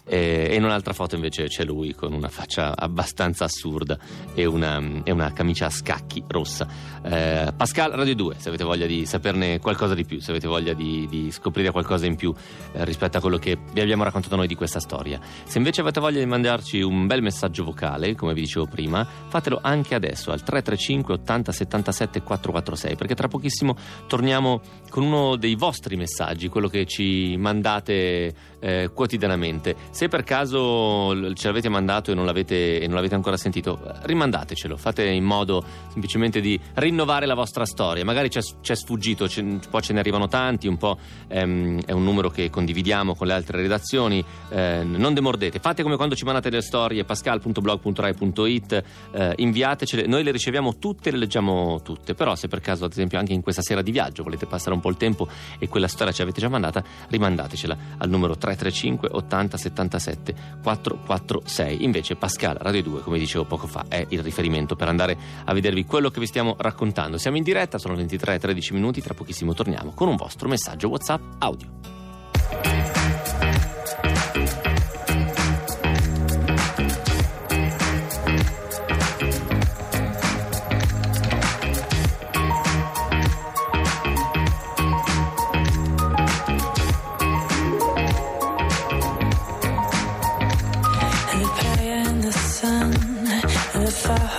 E, 0.05 0.55
in 0.55 0.65
un'altra 0.65 0.93
foto 0.93 1.15
invece 1.15 1.45
c'è 1.45 1.65
lui 1.65 1.95
con 1.95 2.13
una 2.13 2.29
faccia 2.29 2.77
abbastanza 2.77 3.45
assurda 3.45 3.99
e 4.35 4.45
una, 4.45 4.81
e 5.05 5.11
una 5.11 5.33
camicia 5.33 5.67
a 5.67 5.71
scacchi 5.71 6.23
rossa. 6.27 6.67
Eh, 7.03 7.53
Pascal 7.57 7.93
Radio 7.93 8.15
2, 8.15 8.37
se 8.39 8.49
avete 8.49 8.65
voglia 8.65 8.87
di 8.87 9.07
saperne 9.07 9.59
qualcosa 9.59 9.95
di 9.95 10.05
più, 10.05 10.21
se 10.21 10.31
avete 10.31 10.47
voglia 10.47 10.73
di, 10.73 11.07
di 11.09 11.31
scoprire 11.31 11.71
qualcosa 11.71 12.07
in 12.07 12.17
più 12.17 12.33
eh, 12.73 12.85
rispetto 12.85 13.19
a 13.19 13.21
quello 13.21 13.39
che 13.39 13.59
vi 13.73 13.81
abbiamo 13.81 14.05
raccontato 14.05 14.37
noi 14.37 14.47
di 14.47 14.55
questa 14.55 14.81
storia. 14.81 15.21
Se 15.45 15.59
invece 15.59 15.81
avete 15.81 16.01
voglia 16.01 16.19
di 16.19 16.27
mandarci 16.27 16.81
un 16.81 17.07
bel 17.07 17.23
messaggio 17.23 17.65
vocale, 17.65 18.15
come 18.15 18.35
vi 18.35 18.41
dicevo 18.41 18.67
prima, 18.67 19.05
fatelo 19.05 19.59
anche 19.63 19.95
adesso 19.95 20.31
al 20.31 20.43
335 20.43 21.08
335 21.09 21.15
80 21.15 21.53
77 21.53 22.23
446 22.23 22.97
perché 22.97 23.15
tra 23.15 23.29
pochissimo 23.29 23.77
torniamo 24.07 24.61
con 24.91 25.05
uno 25.05 25.37
dei 25.37 25.55
vostri 25.55 25.97
messaggi, 25.97 26.49
quello 26.49 26.69
che 26.69 26.87
ci 26.87 27.37
mandate 27.37 28.35
eh, 28.61 28.91
quotidianamente. 28.93 29.77
Se 29.91 30.09
per 30.09 30.25
caso 30.25 31.35
ce 31.35 31.47
l'avete 31.47 31.69
mandato 31.69 32.11
e 32.11 32.15
non 32.15 32.25
l'avete, 32.25 32.81
e 32.81 32.87
non 32.87 32.97
l'avete 32.97 33.15
ancora 33.15 33.37
sentito, 33.37 33.81
rimandatecelo, 34.03 34.77
fate 34.77 35.07
in 35.07 35.25
modo 35.25 35.65
semplicemente 35.91 36.41
di 36.41 36.59
rinnovare 36.75 37.27
la 37.27 37.35
vostra 37.35 37.65
storia. 37.65 38.05
Magari 38.05 38.29
c'è, 38.29 38.41
c'è 38.61 38.75
sfuggito, 38.75 39.27
c'è, 39.27 39.43
un 39.43 39.61
po' 39.71 39.81
ce 39.81 39.93
ne 39.93 40.01
arrivano 40.01 40.29
tanti, 40.29 40.67
un 40.67 40.77
po' 40.77 40.99
ehm, 41.29 41.83
è 41.85 41.93
un 41.93 42.05
numero 42.05 42.31
che 42.31 42.51
condividiamo 42.51 43.15
con 43.15 43.27
le 43.27 43.33
altre 43.35 43.61
redazioni. 43.61 44.25
Eh, 44.51 44.83
non 44.85 45.15
demordete, 45.15 45.59
fate 45.59 45.83
come 45.83 45.97
quando 45.97 46.15
ci 46.15 46.25
mandate 46.25 46.51
le 46.51 46.63
storie 46.63 47.05
pascal.blog.rai.it, 47.05 48.85
eh, 49.13 49.33
inviatecele, 49.37 50.07
noi 50.07 50.23
le 50.23 50.31
riceviamo 50.31 50.79
tutte, 50.79 50.98
le 51.05 51.19
leggiamo 51.19 51.81
tutte. 51.83 52.15
Però 52.15 52.35
se 52.35 52.49
per 52.49 52.61
caso, 52.61 52.85
ad 52.85 52.93
esempio, 52.93 53.19
anche 53.19 53.33
in 53.33 53.43
questa 53.43 53.63
sera 53.63 53.83
di 53.83 53.91
viaggio 53.91 54.23
volete 54.23 54.47
passare 54.47 54.75
un 54.75 54.81
po' 54.81 54.91
il 54.91 54.97
tempo 54.97 55.29
e 55.59 55.69
quella 55.69 55.89
storia 55.89 56.13
ci 56.13 56.23
avete 56.23 56.41
già 56.41 56.49
mandata, 56.49 56.83
rimandatecela 57.09 57.77
al 57.99 58.09
numero 58.09 58.37
3 58.37 58.57
335 58.57 59.09
80 59.13 59.57
77 59.57 60.35
446. 60.63 61.85
Invece 61.85 62.17
Pascal 62.17 62.57
Radio 62.57 62.83
2, 62.83 63.03
come 63.03 63.19
dicevo 63.19 63.45
poco 63.45 63.67
fa, 63.67 63.85
è 63.89 64.05
il 64.09 64.23
riferimento 64.23 64.77
per 64.77 64.89
andare 64.89 65.17
a 65.45 65.53
vedervi 65.53 65.85
quello 65.85 66.11
che 66.11 66.21
vi 66.21 66.27
stiamo 66.27 66.57
raccontando. 66.59 67.19
Siamo 67.19 67.37
in 67.37 67.43
diretta, 67.43 67.79
sono 67.79 67.95
23 67.95 68.35
e 68.35 68.39
13 68.39 68.73
minuti, 68.75 69.01
tra 69.01 69.15
pochissimo 69.15 69.55
torniamo 69.55 69.93
con 69.93 70.09
un 70.09 70.17
vostro 70.17 70.49
messaggio 70.49 70.89
WhatsApp 70.89 71.23
audio. 71.39 72.98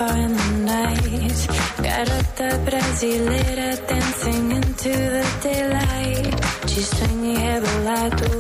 In 0.07 0.33
the 0.33 0.51
night. 0.65 0.99
The 2.39 2.57
brasileira 2.65 3.75
dancing 3.85 4.51
into 4.51 4.89
the 4.89 5.25
daylight. 5.43 6.69
She's 6.69 6.87
swinging 6.87 7.35
rebolado. 7.35 8.31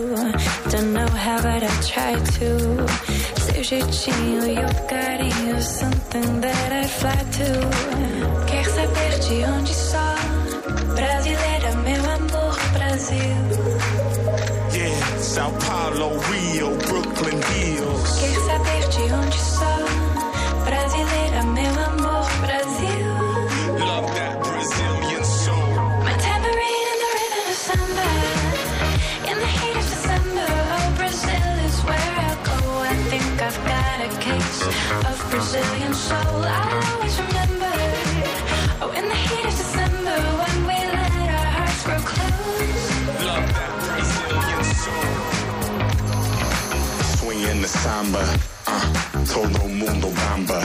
Don't 0.71 0.93
know 0.93 1.07
how, 1.07 1.41
but 1.41 1.61
I 1.61 1.81
try 1.81 2.15
to. 2.15 2.87
Seu 3.43 3.61
jeitinho 3.61 4.45
e 4.47 4.57
o 4.57 4.69
carinho, 4.87 5.61
something 5.61 6.39
that 6.39 6.71
I'd 6.71 6.89
fly 6.89 7.21
to. 7.39 7.49
Quer 8.47 8.65
saber 8.65 9.19
de 9.19 9.43
onde 9.43 9.73
só? 9.73 10.15
Brasileira, 10.95 11.75
meu 11.83 12.03
amor, 12.15 12.55
Brasil. 12.71 13.35
Yeah, 14.71 15.17
Sao 15.17 15.51
Paulo, 15.67 16.17
Rio, 16.29 16.69
Brooklyn 16.87 17.41
Hills. 17.51 18.19
Quer 18.21 18.39
saber 18.47 18.87
de 18.95 19.13
onde 19.13 19.37
só? 19.37 19.78
Of 34.69 35.17
Brazilian 35.31 35.93
soul. 35.93 36.43
I'll 36.45 36.93
always 36.93 37.15
remember. 37.19 37.73
Oh, 38.81 38.91
in 38.95 39.05
the 39.07 39.15
heat 39.15 39.45
of 39.45 39.55
December, 39.57 40.17
when 40.41 40.55
we 40.69 40.77
let 40.97 41.29
our 41.37 41.49
hearts 41.57 41.83
grow 41.85 42.01
close. 42.11 42.85
Love 43.25 43.47
that 43.55 43.71
Brazilian 43.87 44.63
soul. 44.83 45.09
Swing 47.17 47.41
in 47.51 47.61
the 47.61 47.67
samba. 47.67 48.23
todo 49.33 49.67
mundo 49.67 50.09
bamba. 50.19 50.59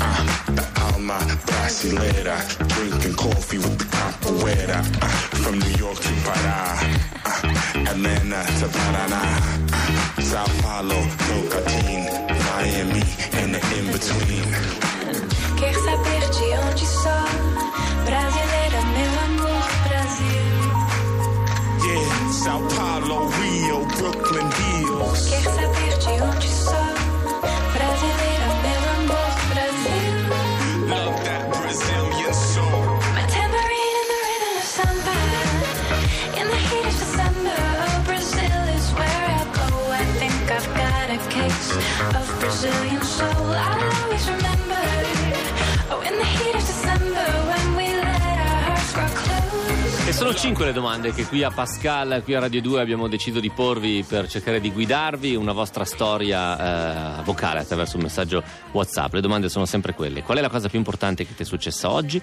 Uh, 0.00 0.24
the 0.56 0.64
alma 0.86 1.18
brasilera, 1.46 2.36
drinking 2.68 3.14
coffee 3.14 3.58
with 3.58 3.76
the 3.78 3.84
capoeira. 3.84 4.80
Uh, 5.02 5.08
from 5.42 5.58
New 5.58 5.74
York 5.78 5.98
to 5.98 6.12
Pará, 6.24 6.58
uh, 7.24 7.90
Atlanta 7.90 8.40
to 8.58 8.66
Paraná, 8.68 9.22
uh, 9.72 10.19
Sao 10.30 10.46
Paulo, 10.62 10.94
Tocantins, 11.26 12.06
Miami, 12.46 13.02
and 13.32 13.52
the 13.52 13.60
in 13.76 13.86
between. 13.90 14.46
Quer 15.58 15.74
saber 15.74 16.20
de 16.30 16.56
onde 16.56 16.86
sou? 16.86 17.26
Brasileira, 18.06 18.80
meu 18.94 19.12
amor, 19.26 19.70
Brasil. 19.88 20.46
Yeah, 21.84 22.30
Sao 22.30 22.60
Paulo, 22.76 23.28
Rio, 23.40 23.84
Brooklyn 23.98 24.48
Hills. 24.52 25.30
Quer 25.30 25.42
saber 25.42 25.98
de 25.98 26.22
onde 26.22 26.48
sou? 26.48 26.59
Of 41.36 42.40
Brazilian 42.40 43.02
soul. 43.02 43.28
I'll 43.30 44.02
always 44.02 44.26
remember. 44.28 44.82
Oh, 45.90 46.02
in 46.04 46.16
the 46.18 46.24
heat 46.24 46.54
of 46.56 46.69
E 50.10 50.12
sono 50.12 50.34
cinque 50.34 50.64
le 50.64 50.72
domande 50.72 51.14
che 51.14 51.24
qui 51.24 51.44
a 51.44 51.52
Pascal, 51.52 52.22
qui 52.24 52.34
a 52.34 52.40
Radio 52.40 52.60
2 52.60 52.80
abbiamo 52.80 53.06
deciso 53.06 53.38
di 53.38 53.48
porvi 53.48 54.02
per 54.02 54.26
cercare 54.26 54.58
di 54.58 54.72
guidarvi 54.72 55.36
una 55.36 55.52
vostra 55.52 55.84
storia 55.84 57.20
eh, 57.20 57.22
vocale 57.22 57.60
attraverso 57.60 57.96
un 57.96 58.02
messaggio 58.02 58.42
WhatsApp. 58.72 59.14
Le 59.14 59.20
domande 59.20 59.48
sono 59.48 59.66
sempre 59.66 59.94
quelle. 59.94 60.24
Qual 60.24 60.36
è 60.36 60.40
la 60.40 60.48
cosa 60.48 60.68
più 60.68 60.78
importante 60.78 61.24
che 61.24 61.36
ti 61.36 61.44
è 61.44 61.46
successa 61.46 61.92
oggi? 61.92 62.20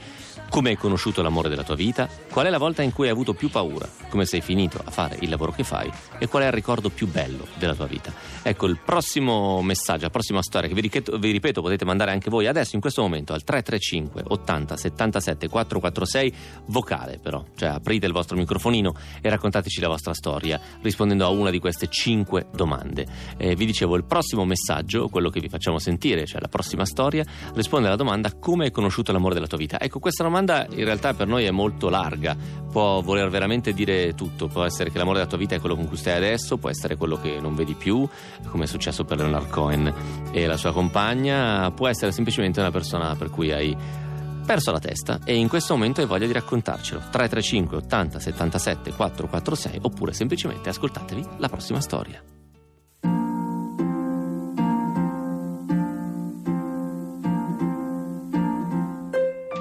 Come 0.49 0.71
hai 0.71 0.75
conosciuto 0.75 1.21
l'amore 1.21 1.47
della 1.47 1.63
tua 1.63 1.75
vita? 1.75 2.09
Qual 2.29 2.45
è 2.45 2.49
la 2.49 2.57
volta 2.57 2.81
in 2.81 2.91
cui 2.91 3.05
hai 3.05 3.11
avuto 3.11 3.33
più 3.33 3.49
paura? 3.49 3.87
Come 4.09 4.25
sei 4.25 4.41
finito 4.41 4.81
a 4.83 4.91
fare 4.91 5.17
il 5.21 5.29
lavoro 5.29 5.53
che 5.53 5.63
fai? 5.63 5.89
E 6.17 6.27
qual 6.27 6.43
è 6.43 6.47
il 6.47 6.51
ricordo 6.51 6.89
più 6.89 7.07
bello 7.07 7.47
della 7.55 7.73
tua 7.73 7.85
vita? 7.85 8.11
Ecco, 8.41 8.65
il 8.65 8.79
prossimo 8.83 9.61
messaggio, 9.61 10.03
la 10.03 10.09
prossima 10.09 10.41
storia 10.41 10.67
che 10.67 10.75
vi 10.75 10.81
ripeto, 10.81 11.17
vi 11.17 11.31
ripeto 11.31 11.61
potete 11.61 11.85
mandare 11.85 12.11
anche 12.11 12.29
voi 12.29 12.47
adesso 12.47 12.75
in 12.75 12.81
questo 12.81 13.01
momento 13.01 13.31
al 13.31 13.45
335 13.45 14.23
80 14.27 14.75
77 14.75 15.47
446 15.47 16.33
vocale 16.65 17.19
però, 17.21 17.43
cioè 17.55 17.75
aprite 17.77 18.05
il 18.05 18.11
vostro 18.11 18.37
microfonino 18.37 18.93
e 19.21 19.29
raccontateci 19.29 19.79
la 19.81 19.87
vostra 19.87 20.13
storia 20.13 20.59
rispondendo 20.81 21.25
a 21.25 21.29
una 21.29 21.49
di 21.49 21.59
queste 21.59 21.87
cinque 21.87 22.47
domande. 22.53 23.05
Eh, 23.37 23.55
vi 23.55 23.65
dicevo, 23.65 23.95
il 23.95 24.05
prossimo 24.05 24.45
messaggio, 24.45 25.07
quello 25.07 25.29
che 25.29 25.39
vi 25.39 25.49
facciamo 25.49 25.79
sentire, 25.79 26.25
cioè 26.25 26.41
la 26.41 26.47
prossima 26.47 26.85
storia, 26.85 27.25
risponde 27.53 27.87
alla 27.87 27.95
domanda 27.95 28.33
come 28.33 28.65
hai 28.65 28.71
conosciuto 28.71 29.11
l'amore 29.11 29.33
della 29.33 29.47
tua 29.47 29.57
vita. 29.57 29.79
Ecco, 29.79 29.99
questa 29.99 30.23
domanda 30.23 30.65
in 30.69 30.83
realtà 30.83 31.13
per 31.13 31.27
noi 31.27 31.45
è 31.45 31.51
molto 31.51 31.89
larga, 31.89 32.35
può 32.71 33.01
voler 33.01 33.29
veramente 33.29 33.73
dire 33.73 34.13
tutto, 34.13 34.47
può 34.47 34.63
essere 34.63 34.91
che 34.91 34.97
l'amore 34.97 35.17
della 35.17 35.29
tua 35.29 35.37
vita 35.37 35.55
è 35.55 35.59
quello 35.59 35.75
con 35.75 35.87
cui 35.87 35.97
stai 35.97 36.15
adesso, 36.15 36.57
può 36.57 36.69
essere 36.69 36.95
quello 36.95 37.17
che 37.17 37.39
non 37.39 37.55
vedi 37.55 37.73
più, 37.73 38.07
come 38.47 38.65
è 38.65 38.67
successo 38.67 39.03
per 39.03 39.17
Leonard 39.17 39.49
Cohen 39.49 39.93
e 40.31 40.45
la 40.45 40.57
sua 40.57 40.73
compagna, 40.73 41.71
può 41.71 41.87
essere 41.87 42.11
semplicemente 42.11 42.59
una 42.59 42.71
persona 42.71 43.15
per 43.15 43.29
cui 43.29 43.51
hai 43.51 44.05
perso 44.47 44.71
la 44.71 44.79
testa 44.79 45.19
e 45.25 45.35
in 45.35 45.49
questo 45.49 45.73
momento 45.73 45.99
hai 45.99 46.07
voglia 46.07 46.25
di 46.25 46.31
raccontarcelo. 46.31 47.01
335 47.11 47.77
80 47.77 48.19
77 48.19 48.93
446 48.93 49.79
oppure 49.83 50.13
semplicemente 50.13 50.69
ascoltatevi 50.69 51.27
la 51.37 51.49
prossima 51.49 51.81
storia. 51.81 52.23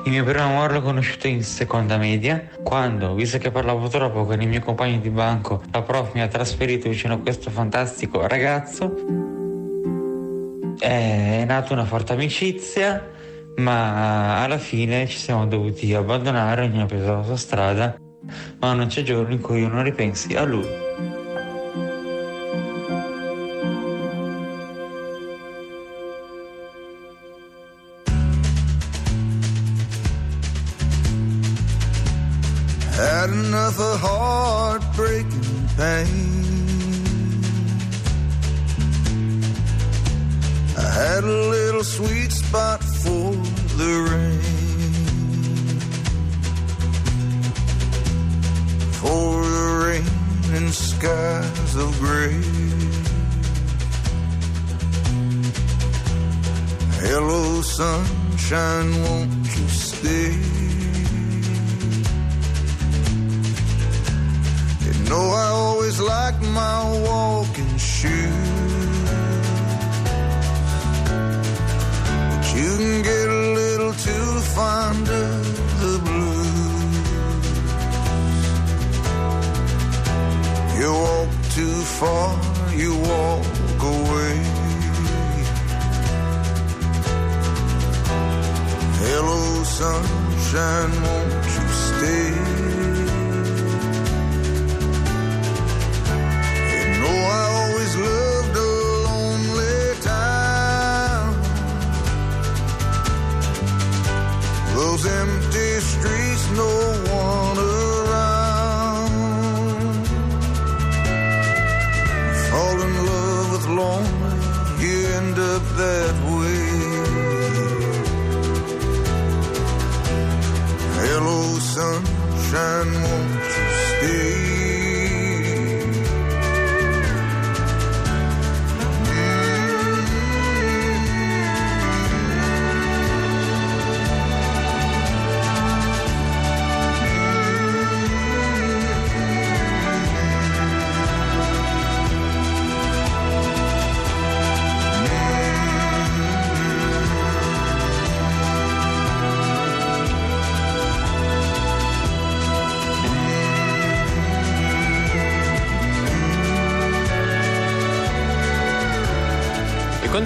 Il 0.05 0.13
mio 0.13 0.23
primo 0.23 0.45
amore 0.45 0.75
l'ho 0.75 0.83
conosciuto 0.83 1.27
in 1.27 1.43
seconda 1.43 1.97
media, 1.97 2.49
quando, 2.63 3.13
visto 3.15 3.39
che 3.39 3.51
parlavo 3.51 3.89
troppo 3.89 4.25
con 4.25 4.41
i 4.41 4.47
miei 4.47 4.61
compagni 4.61 5.01
di 5.01 5.11
banco, 5.11 5.65
la 5.73 5.83
prof 5.83 6.13
mi 6.15 6.21
ha 6.21 6.29
trasferito 6.29 6.89
vicino 6.89 7.15
a 7.15 7.19
questo 7.19 7.51
fantastico 7.51 8.25
ragazzo. 8.25 8.95
È 10.79 11.45
nata 11.45 11.73
una 11.73 11.85
forte 11.85 12.13
amicizia, 12.13 13.15
ma 13.57 14.43
alla 14.43 14.59
fine 14.59 15.07
ci 15.07 15.19
siamo 15.19 15.47
dovuti 15.47 15.93
abbandonare, 15.95 16.63
ognuno 16.63 16.83
ha 16.83 16.87
preso 16.87 17.13
la 17.13 17.23
sua 17.23 17.37
strada, 17.37 17.97
ma 18.61 18.73
non 18.73 18.87
c'è 18.89 19.03
giorno 19.03 19.33
in 19.33 19.41
cui 19.41 19.61
io 19.61 19.69
non 19.69 19.83
ripensi 19.83 20.35
a 20.35 20.45
lui. 20.45 20.86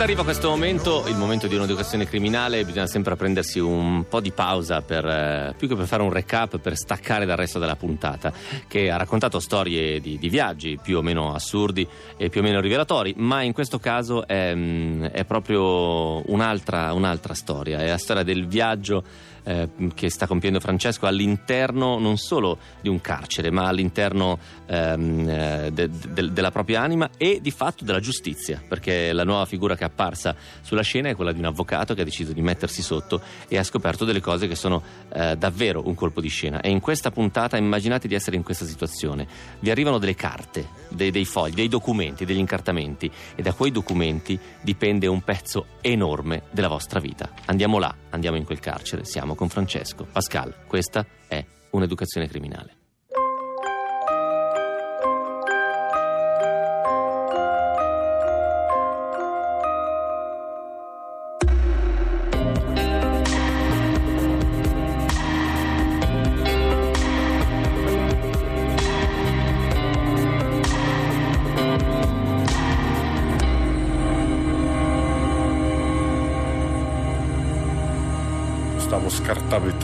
Quando 0.00 0.16
arriva 0.16 0.32
questo 0.32 0.48
momento, 0.48 1.04
il 1.08 1.16
momento 1.16 1.46
di 1.46 1.56
un'educazione 1.56 2.06
criminale, 2.06 2.64
bisogna 2.64 2.86
sempre 2.86 3.16
prendersi 3.16 3.58
un 3.58 4.06
po' 4.08 4.20
di 4.20 4.30
pausa 4.30 4.80
per, 4.80 5.04
eh, 5.04 5.54
più 5.58 5.68
che 5.68 5.74
per 5.74 5.86
fare 5.86 6.02
un 6.02 6.10
recap, 6.10 6.56
per 6.56 6.74
staccare 6.74 7.26
dal 7.26 7.36
resto 7.36 7.58
della 7.58 7.76
puntata, 7.76 8.32
che 8.66 8.90
ha 8.90 8.96
raccontato 8.96 9.40
storie 9.40 10.00
di, 10.00 10.16
di 10.16 10.30
viaggi 10.30 10.78
più 10.82 10.96
o 10.96 11.02
meno 11.02 11.34
assurdi 11.34 11.86
e 12.16 12.30
più 12.30 12.40
o 12.40 12.42
meno 12.42 12.60
rivelatori, 12.60 13.12
ma 13.18 13.42
in 13.42 13.52
questo 13.52 13.78
caso 13.78 14.26
è, 14.26 14.54
mm, 14.54 15.04
è 15.04 15.24
proprio 15.26 16.22
un'altra, 16.30 16.94
un'altra 16.94 17.34
storia, 17.34 17.80
è 17.80 17.88
la 17.88 17.98
storia 17.98 18.22
del 18.22 18.46
viaggio 18.46 19.04
eh, 19.44 19.68
che 19.94 20.10
sta 20.10 20.26
compiendo 20.26 20.60
Francesco 20.60 21.06
all'interno 21.06 21.98
non 21.98 22.16
solo 22.16 22.58
di 22.80 22.88
un 22.88 23.00
carcere, 23.00 23.50
ma 23.50 23.66
all'interno 23.66 24.38
ehm, 24.66 25.28
eh, 25.28 25.70
de- 25.72 25.90
de- 25.90 26.32
della 26.32 26.50
propria 26.50 26.82
anima 26.82 27.10
e 27.16 27.40
di 27.40 27.50
fatto 27.50 27.84
della 27.84 28.00
giustizia, 28.00 28.62
perché 28.66 29.12
la 29.12 29.24
nuova 29.24 29.44
figura 29.44 29.76
che 29.76 29.82
è 29.82 29.86
apparsa 29.86 30.34
sulla 30.60 30.82
scena 30.82 31.08
è 31.08 31.14
quella 31.14 31.32
di 31.32 31.38
un 31.38 31.46
avvocato 31.46 31.94
che 31.94 32.02
ha 32.02 32.04
deciso 32.04 32.32
di 32.32 32.42
mettersi 32.42 32.82
sotto 32.82 33.20
e 33.48 33.58
ha 33.58 33.62
scoperto 33.62 34.04
delle 34.04 34.20
cose 34.20 34.46
che 34.46 34.54
sono 34.54 34.82
eh, 35.12 35.36
davvero 35.36 35.86
un 35.86 35.94
colpo 35.94 36.20
di 36.20 36.28
scena. 36.28 36.60
E 36.60 36.70
in 36.70 36.80
questa 36.80 37.10
puntata 37.10 37.56
immaginate 37.56 38.08
di 38.08 38.14
essere 38.14 38.36
in 38.36 38.42
questa 38.42 38.64
situazione. 38.64 39.26
Vi 39.60 39.70
arrivano 39.70 39.98
delle 39.98 40.14
carte, 40.14 40.66
dei, 40.88 41.10
dei 41.10 41.24
fogli, 41.24 41.54
dei 41.54 41.68
documenti, 41.68 42.24
degli 42.24 42.38
incartamenti 42.38 43.10
e 43.34 43.42
da 43.42 43.52
quei 43.52 43.70
documenti 43.70 44.38
dipende 44.60 45.06
un 45.06 45.22
pezzo 45.22 45.66
enorme 45.80 46.42
della 46.50 46.68
vostra 46.68 47.00
vita. 47.00 47.30
Andiamo 47.46 47.78
là, 47.78 47.94
andiamo 48.10 48.36
in 48.36 48.44
quel 48.44 48.60
carcere, 48.60 49.04
siamo 49.04 49.29
con 49.34 49.48
Francesco. 49.48 50.06
Pascal, 50.10 50.54
questa 50.66 51.04
è 51.26 51.44
un'educazione 51.70 52.26
criminale. 52.28 52.79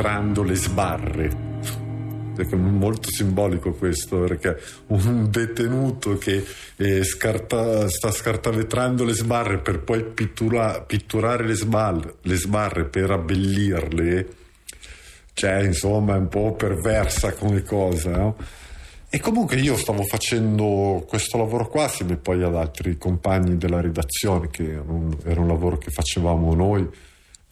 Scartavetrando 0.07 0.43
le 0.45 0.55
sbarre. 0.55 1.45
È 2.37 2.55
molto 2.55 3.09
simbolico 3.11 3.73
questo, 3.73 4.21
perché 4.21 4.59
un 4.89 5.31
detenuto 5.31 6.19
che 6.19 6.45
eh, 6.77 7.03
scarta- 7.03 7.89
sta 7.89 8.11
scartavetrando 8.11 9.05
le 9.05 9.15
sbarre 9.15 9.59
per 9.59 9.81
poi 9.81 10.05
pittura- 10.05 10.83
pitturare 10.83 11.47
le, 11.47 11.55
sbal- 11.55 12.15
le 12.21 12.37
sbarre 12.37 12.85
per 12.85 13.11
abbellirle, 13.11 14.29
cioè 15.33 15.63
insomma 15.63 16.15
è 16.15 16.19
un 16.19 16.29
po' 16.29 16.53
perversa 16.55 17.33
come 17.33 17.63
cosa, 17.63 18.11
no? 18.11 18.37
E 19.09 19.19
comunque 19.19 19.57
io 19.57 19.77
stavo 19.77 20.03
facendo 20.03 21.05
questo 21.09 21.39
lavoro 21.39 21.69
qua 21.69 21.85
assieme 21.85 22.17
poi 22.17 22.43
ad 22.43 22.55
altri 22.55 22.99
compagni 22.99 23.57
della 23.57 23.81
redazione, 23.81 24.51
che 24.51 24.73
era 24.73 24.83
un, 24.87 25.17
era 25.25 25.41
un 25.41 25.49
lavoro 25.49 25.79
che 25.79 25.91
facevamo 25.91 26.55
noi, 26.55 26.87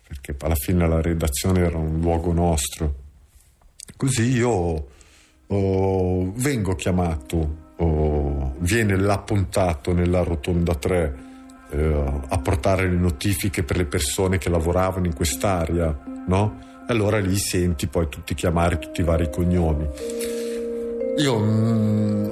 perché 0.06 0.34
alla 0.44 0.54
fine 0.54 0.86
la 0.86 1.00
redazione 1.00 1.60
era 1.60 1.78
un 1.78 2.00
luogo 2.00 2.32
nostro. 2.32 3.02
Così 3.96 4.32
io 4.32 4.86
oh, 5.46 6.32
vengo 6.34 6.74
chiamato, 6.74 7.56
oh, 7.76 8.54
viene 8.58 8.96
l'appuntato 8.96 9.92
nella 9.92 10.22
rotonda 10.22 10.74
3 10.74 11.24
eh, 11.70 12.20
a 12.28 12.38
portare 12.38 12.88
le 12.88 12.96
notifiche 12.96 13.62
per 13.62 13.76
le 13.76 13.86
persone 13.86 14.38
che 14.38 14.48
lavoravano 14.48 15.06
in 15.06 15.14
quest'area, 15.14 15.98
no? 16.26 16.72
E 16.86 16.92
allora 16.92 17.18
lì 17.18 17.36
senti 17.36 17.86
poi 17.86 18.08
tutti 18.08 18.34
chiamare 18.34 18.78
tutti 18.78 19.00
i 19.00 19.04
vari 19.04 19.30
cognomi. 19.30 19.88
Io 21.16 21.38
mm, 21.38 22.28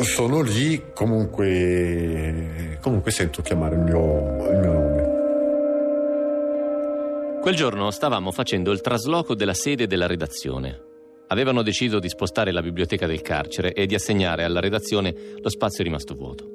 sono 0.00 0.40
lì, 0.40 0.82
comunque, 0.94 2.78
comunque 2.80 3.10
sento 3.10 3.42
chiamare 3.42 3.74
il 3.74 3.80
mio, 3.80 4.50
il 4.50 4.58
mio 4.58 4.72
nome. 4.72 5.01
Quel 7.42 7.56
giorno 7.56 7.90
stavamo 7.90 8.30
facendo 8.30 8.70
il 8.70 8.80
trasloco 8.80 9.34
della 9.34 9.52
sede 9.52 9.88
della 9.88 10.06
redazione. 10.06 10.80
Avevano 11.26 11.62
deciso 11.62 11.98
di 11.98 12.08
spostare 12.08 12.52
la 12.52 12.62
biblioteca 12.62 13.08
del 13.08 13.20
carcere 13.20 13.72
e 13.72 13.84
di 13.86 13.96
assegnare 13.96 14.44
alla 14.44 14.60
redazione 14.60 15.12
lo 15.42 15.50
spazio 15.50 15.82
rimasto 15.82 16.14
vuoto. 16.14 16.48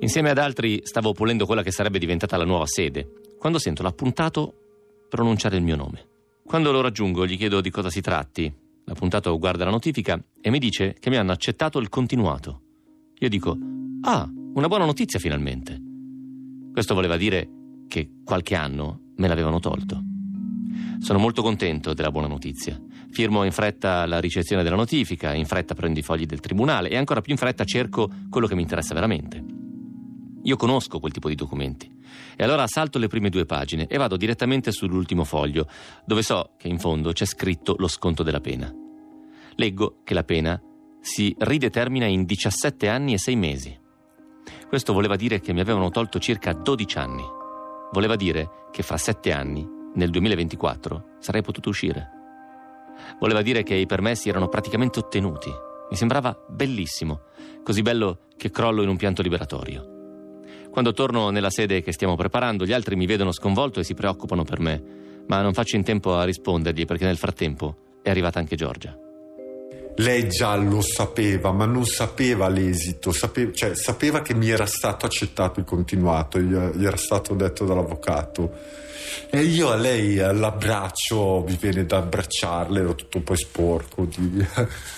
Insieme 0.00 0.28
ad 0.28 0.36
altri 0.36 0.80
stavo 0.84 1.14
pulendo 1.14 1.46
quella 1.46 1.62
che 1.62 1.70
sarebbe 1.70 1.98
diventata 1.98 2.36
la 2.36 2.44
nuova 2.44 2.66
sede, 2.66 3.10
quando 3.38 3.58
sento 3.58 3.82
l'appuntato 3.82 5.06
pronunciare 5.08 5.56
il 5.56 5.62
mio 5.62 5.76
nome. 5.76 6.06
Quando 6.44 6.72
lo 6.72 6.82
raggiungo 6.82 7.26
gli 7.26 7.38
chiedo 7.38 7.62
di 7.62 7.70
cosa 7.70 7.88
si 7.88 8.02
tratti. 8.02 8.54
L'appuntato 8.84 9.38
guarda 9.38 9.64
la 9.64 9.70
notifica 9.70 10.22
e 10.42 10.50
mi 10.50 10.58
dice 10.58 10.94
che 11.00 11.08
mi 11.08 11.16
hanno 11.16 11.32
accettato 11.32 11.78
il 11.78 11.88
continuato. 11.88 12.60
Io 13.18 13.28
dico, 13.30 13.56
ah, 14.02 14.30
una 14.52 14.68
buona 14.68 14.84
notizia 14.84 15.18
finalmente. 15.18 15.80
Questo 16.70 16.92
voleva 16.92 17.16
dire 17.16 17.48
che 17.88 18.10
qualche 18.22 18.54
anno 18.54 19.12
me 19.16 19.26
l'avevano 19.26 19.58
tolto. 19.58 20.07
Sono 21.00 21.18
molto 21.18 21.42
contento 21.42 21.94
della 21.94 22.10
buona 22.10 22.26
notizia. 22.26 22.80
Firmo 23.10 23.44
in 23.44 23.52
fretta 23.52 24.04
la 24.06 24.20
ricezione 24.20 24.62
della 24.62 24.76
notifica, 24.76 25.32
in 25.32 25.46
fretta 25.46 25.74
prendo 25.74 25.98
i 25.98 26.02
fogli 26.02 26.26
del 26.26 26.40
tribunale 26.40 26.88
e 26.90 26.96
ancora 26.96 27.20
più 27.20 27.32
in 27.32 27.38
fretta 27.38 27.64
cerco 27.64 28.10
quello 28.28 28.46
che 28.46 28.54
mi 28.54 28.62
interessa 28.62 28.94
veramente. 28.94 29.42
Io 30.42 30.56
conosco 30.56 31.00
quel 31.00 31.12
tipo 31.12 31.28
di 31.28 31.34
documenti. 31.34 31.90
E 32.36 32.42
allora 32.44 32.66
salto 32.66 32.98
le 32.98 33.08
prime 33.08 33.28
due 33.28 33.44
pagine 33.44 33.86
e 33.86 33.96
vado 33.96 34.16
direttamente 34.16 34.72
sull'ultimo 34.72 35.24
foglio, 35.24 35.68
dove 36.04 36.22
so 36.22 36.52
che 36.56 36.68
in 36.68 36.78
fondo 36.78 37.12
c'è 37.12 37.26
scritto 37.26 37.74
lo 37.78 37.88
sconto 37.88 38.22
della 38.22 38.40
pena. 38.40 38.72
Leggo 39.56 40.00
che 40.04 40.14
la 40.14 40.24
pena 40.24 40.60
si 41.00 41.34
ridetermina 41.38 42.06
in 42.06 42.24
17 42.24 42.88
anni 42.88 43.14
e 43.14 43.18
6 43.18 43.36
mesi. 43.36 43.78
Questo 44.68 44.92
voleva 44.92 45.16
dire 45.16 45.40
che 45.40 45.52
mi 45.52 45.60
avevano 45.60 45.90
tolto 45.90 46.18
circa 46.18 46.52
12 46.52 46.98
anni. 46.98 47.24
Voleva 47.92 48.16
dire 48.16 48.48
che 48.70 48.82
fra 48.82 48.96
7 48.96 49.32
anni 49.32 49.76
nel 49.98 50.10
2024 50.10 51.16
sarei 51.18 51.42
potuto 51.42 51.68
uscire. 51.68 52.08
Voleva 53.18 53.42
dire 53.42 53.64
che 53.64 53.74
i 53.74 53.86
permessi 53.86 54.28
erano 54.28 54.48
praticamente 54.48 55.00
ottenuti. 55.00 55.50
Mi 55.90 55.96
sembrava 55.96 56.38
bellissimo, 56.48 57.22
così 57.64 57.82
bello 57.82 58.20
che 58.36 58.50
crollo 58.50 58.82
in 58.82 58.88
un 58.88 58.96
pianto 58.96 59.22
liberatorio. 59.22 59.96
Quando 60.70 60.92
torno 60.92 61.30
nella 61.30 61.50
sede 61.50 61.82
che 61.82 61.92
stiamo 61.92 62.14
preparando, 62.14 62.64
gli 62.64 62.72
altri 62.72 62.94
mi 62.94 63.06
vedono 63.06 63.32
sconvolto 63.32 63.80
e 63.80 63.84
si 63.84 63.94
preoccupano 63.94 64.44
per 64.44 64.60
me, 64.60 64.82
ma 65.26 65.42
non 65.42 65.52
faccio 65.52 65.76
in 65.76 65.82
tempo 65.82 66.14
a 66.14 66.24
rispondergli 66.24 66.84
perché 66.84 67.04
nel 67.04 67.16
frattempo 67.16 67.98
è 68.02 68.10
arrivata 68.10 68.38
anche 68.38 68.54
Giorgia. 68.54 68.96
Lei 69.96 70.28
già 70.28 70.54
lo 70.54 70.80
sapeva, 70.80 71.50
ma 71.50 71.64
non 71.64 71.84
sapeva 71.84 72.46
l'esito, 72.46 73.10
sapeva, 73.10 73.50
cioè, 73.52 73.74
sapeva 73.74 74.22
che 74.22 74.32
mi 74.32 74.48
era 74.48 74.66
stato 74.66 75.06
accettato 75.06 75.58
il 75.58 75.66
continuato, 75.66 76.38
gli 76.38 76.84
era 76.84 76.96
stato 76.96 77.34
detto 77.34 77.64
dall'avvocato 77.64 78.86
e 79.30 79.42
io 79.42 79.70
a 79.70 79.76
lei 79.76 80.14
l'abbraccio, 80.14 81.44
mi 81.46 81.56
viene 81.60 81.84
da 81.84 81.98
abbracciarla, 81.98 82.78
ero 82.78 82.94
tutto 82.94 83.20
poi 83.20 83.36
sporco. 83.36 84.04
Di... 84.04 84.46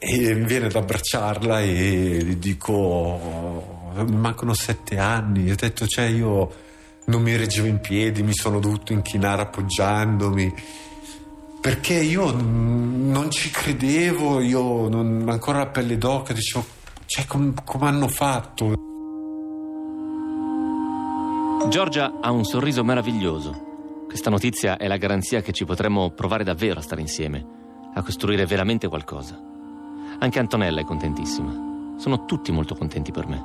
E 0.00 0.32
mi 0.32 0.44
viene 0.44 0.68
da 0.68 0.78
abbracciarla 0.78 1.60
e 1.60 2.22
gli 2.22 2.36
dico: 2.36 3.90
Mi 3.96 4.14
mancano 4.14 4.54
sette 4.54 4.96
anni. 4.96 5.50
Ho 5.50 5.56
detto, 5.56 5.88
cioè, 5.88 6.04
io 6.04 6.52
non 7.06 7.20
mi 7.20 7.34
reggevo 7.34 7.66
in 7.66 7.80
piedi, 7.80 8.22
mi 8.22 8.32
sono 8.32 8.60
dovuto 8.60 8.92
inchinare 8.92 9.42
appoggiandomi. 9.42 10.54
Perché 11.60 11.94
io 11.94 12.30
non 12.30 13.28
ci 13.32 13.50
credevo, 13.50 14.40
io 14.40 14.88
non, 14.88 15.26
ancora 15.28 15.58
la 15.58 15.66
pelle 15.66 15.98
d'oca, 15.98 16.32
dicevo, 16.32 16.64
cioè, 17.06 17.26
come 17.26 17.52
com 17.64 17.82
hanno 17.82 18.06
fatto? 18.06 18.87
Giorgia 21.68 22.20
ha 22.22 22.30
un 22.30 22.44
sorriso 22.44 22.82
meraviglioso. 22.82 24.06
Questa 24.06 24.30
notizia 24.30 24.78
è 24.78 24.88
la 24.88 24.96
garanzia 24.96 25.42
che 25.42 25.52
ci 25.52 25.66
potremmo 25.66 26.10
provare 26.12 26.42
davvero 26.42 26.78
a 26.78 26.82
stare 26.82 27.02
insieme, 27.02 27.44
a 27.92 28.02
costruire 28.02 28.46
veramente 28.46 28.88
qualcosa. 28.88 29.38
Anche 30.18 30.38
Antonella 30.38 30.80
è 30.80 30.84
contentissima. 30.84 31.96
Sono 31.98 32.24
tutti 32.24 32.52
molto 32.52 32.74
contenti 32.74 33.12
per 33.12 33.26
me. 33.26 33.44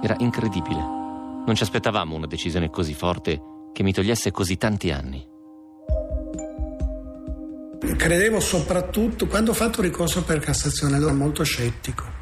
Era 0.00 0.14
incredibile. 0.20 0.80
Non 0.80 1.54
ci 1.56 1.64
aspettavamo 1.64 2.14
una 2.14 2.28
decisione 2.28 2.70
così 2.70 2.94
forte 2.94 3.42
che 3.72 3.82
mi 3.82 3.92
togliesse 3.92 4.30
così 4.30 4.56
tanti 4.56 4.92
anni. 4.92 5.26
Credevo 7.96 8.38
soprattutto, 8.38 9.26
quando 9.26 9.50
ho 9.50 9.54
fatto 9.54 9.82
ricorso 9.82 10.22
per 10.22 10.38
Cassazione, 10.38 10.98
ero 10.98 11.12
molto 11.12 11.42
scettico 11.42 12.19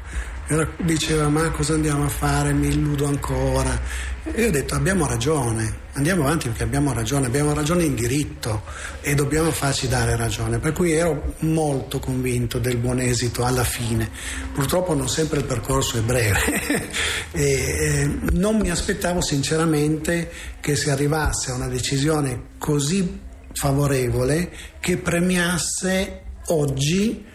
diceva 0.77 1.29
ma 1.29 1.51
cosa 1.51 1.73
andiamo 1.73 2.05
a 2.05 2.09
fare, 2.09 2.53
mi 2.53 2.67
illudo 2.67 3.05
ancora. 3.05 3.79
E 4.23 4.41
io 4.41 4.47
ho 4.47 4.51
detto 4.51 4.75
abbiamo 4.75 5.05
ragione, 5.07 5.73
andiamo 5.93 6.23
avanti 6.23 6.47
perché 6.47 6.63
abbiamo 6.63 6.91
ragione, 6.91 7.27
abbiamo 7.27 7.53
ragione 7.53 7.83
in 7.83 7.95
diritto 7.95 8.63
e 9.01 9.13
dobbiamo 9.13 9.51
farci 9.51 9.87
dare 9.87 10.15
ragione. 10.15 10.59
Per 10.59 10.73
cui 10.73 10.91
ero 10.91 11.35
molto 11.39 11.99
convinto 11.99 12.57
del 12.57 12.77
buon 12.77 12.99
esito 12.99 13.45
alla 13.45 13.63
fine. 13.63 14.09
Purtroppo 14.53 14.95
non 14.95 15.07
sempre 15.07 15.39
il 15.39 15.45
percorso 15.45 15.97
è 15.97 16.01
breve 16.01 16.89
e 17.31 17.43
eh, 17.43 18.09
non 18.31 18.57
mi 18.57 18.71
aspettavo 18.71 19.21
sinceramente 19.21 20.31
che 20.59 20.75
si 20.75 20.89
arrivasse 20.89 21.51
a 21.51 21.55
una 21.55 21.67
decisione 21.67 22.41
così 22.57 23.19
favorevole 23.53 24.51
che 24.79 24.97
premiasse 24.97 26.21
oggi 26.47 27.25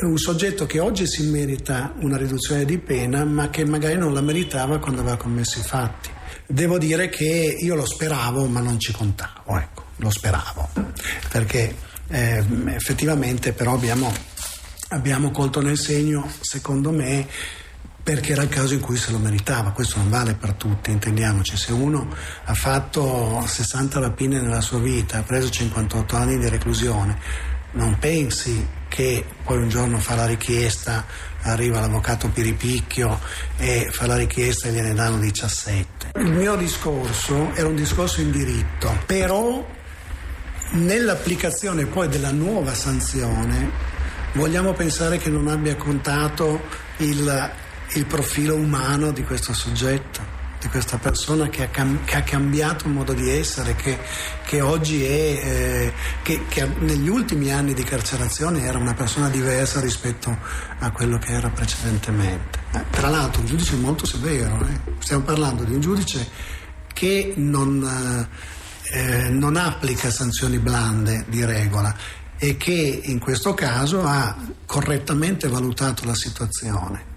un 0.00 0.16
soggetto 0.16 0.66
che 0.66 0.78
oggi 0.78 1.06
si 1.06 1.24
merita 1.24 1.94
una 2.00 2.16
riduzione 2.16 2.64
di 2.64 2.78
pena 2.78 3.24
ma 3.24 3.50
che 3.50 3.64
magari 3.64 3.96
non 3.96 4.14
la 4.14 4.20
meritava 4.20 4.78
quando 4.78 5.00
aveva 5.00 5.16
commesso 5.16 5.58
i 5.58 5.62
fatti. 5.62 6.10
Devo 6.46 6.78
dire 6.78 7.08
che 7.08 7.56
io 7.58 7.74
lo 7.74 7.84
speravo 7.84 8.46
ma 8.46 8.60
non 8.60 8.78
ci 8.78 8.92
contavo, 8.92 9.58
ecco, 9.58 9.84
lo 9.96 10.10
speravo, 10.10 10.68
perché 11.30 11.74
eh, 12.08 12.44
effettivamente 12.68 13.52
però 13.52 13.74
abbiamo, 13.74 14.12
abbiamo 14.90 15.30
colto 15.30 15.60
nel 15.60 15.76
segno, 15.76 16.30
secondo 16.40 16.90
me, 16.90 17.26
perché 18.02 18.32
era 18.32 18.42
il 18.42 18.48
caso 18.48 18.72
in 18.72 18.80
cui 18.80 18.96
se 18.96 19.10
lo 19.10 19.18
meritava. 19.18 19.72
Questo 19.72 19.98
non 19.98 20.08
vale 20.08 20.34
per 20.34 20.54
tutti, 20.54 20.90
intendiamoci. 20.90 21.56
Se 21.58 21.72
uno 21.72 22.08
ha 22.44 22.54
fatto 22.54 23.42
60 23.44 24.00
rapine 24.00 24.40
nella 24.40 24.62
sua 24.62 24.78
vita, 24.78 25.18
ha 25.18 25.22
preso 25.22 25.50
58 25.50 26.16
anni 26.16 26.38
di 26.38 26.48
reclusione, 26.48 27.18
non 27.72 27.98
pensi 27.98 28.66
che 28.88 29.24
poi 29.44 29.58
un 29.58 29.68
giorno 29.68 29.98
fa 29.98 30.14
la 30.14 30.26
richiesta, 30.26 31.04
arriva 31.42 31.80
l'avvocato 31.80 32.28
Piripicchio 32.28 33.20
e 33.58 33.88
fa 33.90 34.06
la 34.06 34.16
richiesta 34.16 34.68
e 34.68 34.72
gliene 34.72 34.94
danno 34.94 35.18
17. 35.18 36.12
Il 36.16 36.32
mio 36.32 36.56
discorso 36.56 37.52
era 37.54 37.68
un 37.68 37.76
discorso 37.76 38.20
in 38.20 38.30
diritto, 38.30 38.96
però 39.06 39.64
nell'applicazione 40.72 41.86
poi 41.86 42.08
della 42.08 42.32
nuova 42.32 42.74
sanzione 42.74 43.70
vogliamo 44.34 44.72
pensare 44.72 45.18
che 45.18 45.30
non 45.30 45.48
abbia 45.48 45.76
contato 45.76 46.60
il, 46.98 47.50
il 47.94 48.06
profilo 48.06 48.54
umano 48.56 49.12
di 49.12 49.22
questo 49.22 49.52
soggetto 49.52 50.37
di 50.60 50.68
questa 50.68 50.98
persona 50.98 51.48
che 51.48 51.64
ha, 51.64 51.68
cam- 51.68 52.04
che 52.04 52.16
ha, 52.16 52.22
cambiato 52.22 52.88
modo 52.88 53.12
di 53.12 53.30
essere, 53.30 53.76
che, 53.76 53.98
che 54.44 54.60
oggi 54.60 55.04
è, 55.04 55.10
eh, 55.10 55.92
che, 56.22 56.46
che, 56.48 56.66
negli 56.78 57.08
ultimi 57.08 57.52
anni 57.52 57.74
di 57.74 57.84
carcerazione 57.84 58.62
era 58.62 58.78
una 58.78 58.94
persona 58.94 59.28
diversa 59.28 59.80
rispetto 59.80 60.36
a 60.78 60.90
quello 60.90 61.18
che 61.18 61.30
era 61.32 61.48
precedentemente. 61.50 62.58
Eh, 62.72 62.84
tra 62.90 63.08
l'altro 63.08 63.40
un 63.40 63.46
giudice 63.46 63.76
molto 63.76 64.04
severo, 64.04 64.66
eh. 64.66 64.92
stiamo 64.98 65.22
parlando 65.22 65.62
di 65.62 65.74
un 65.74 65.80
giudice 65.80 66.28
che 66.92 67.34
non, 67.36 68.28
eh, 68.82 69.28
non 69.28 69.56
applica 69.56 70.10
sanzioni 70.10 70.58
blande 70.58 71.24
di 71.28 71.44
regola 71.44 71.94
e 72.36 72.56
che 72.56 73.00
in 73.04 73.20
questo 73.20 73.54
caso 73.54 74.04
ha 74.04 74.36
correttamente 74.66 75.46
valutato 75.48 76.04
la 76.04 76.14
situazione. 76.14 77.16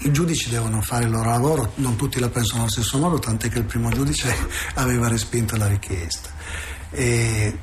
I 0.00 0.12
giudici 0.12 0.50
devono 0.50 0.82
fare 0.82 1.04
il 1.04 1.10
loro 1.10 1.30
lavoro, 1.30 1.72
non 1.76 1.96
tutti 1.96 2.20
la 2.20 2.28
pensano 2.28 2.62
allo 2.62 2.70
stesso 2.70 2.98
modo, 2.98 3.18
tant'è 3.18 3.48
che 3.48 3.58
il 3.58 3.64
primo 3.64 3.90
giudice 3.90 4.34
aveva 4.74 5.08
respinto 5.08 5.56
la 5.56 5.66
richiesta. 5.66 6.30
E 6.90 7.58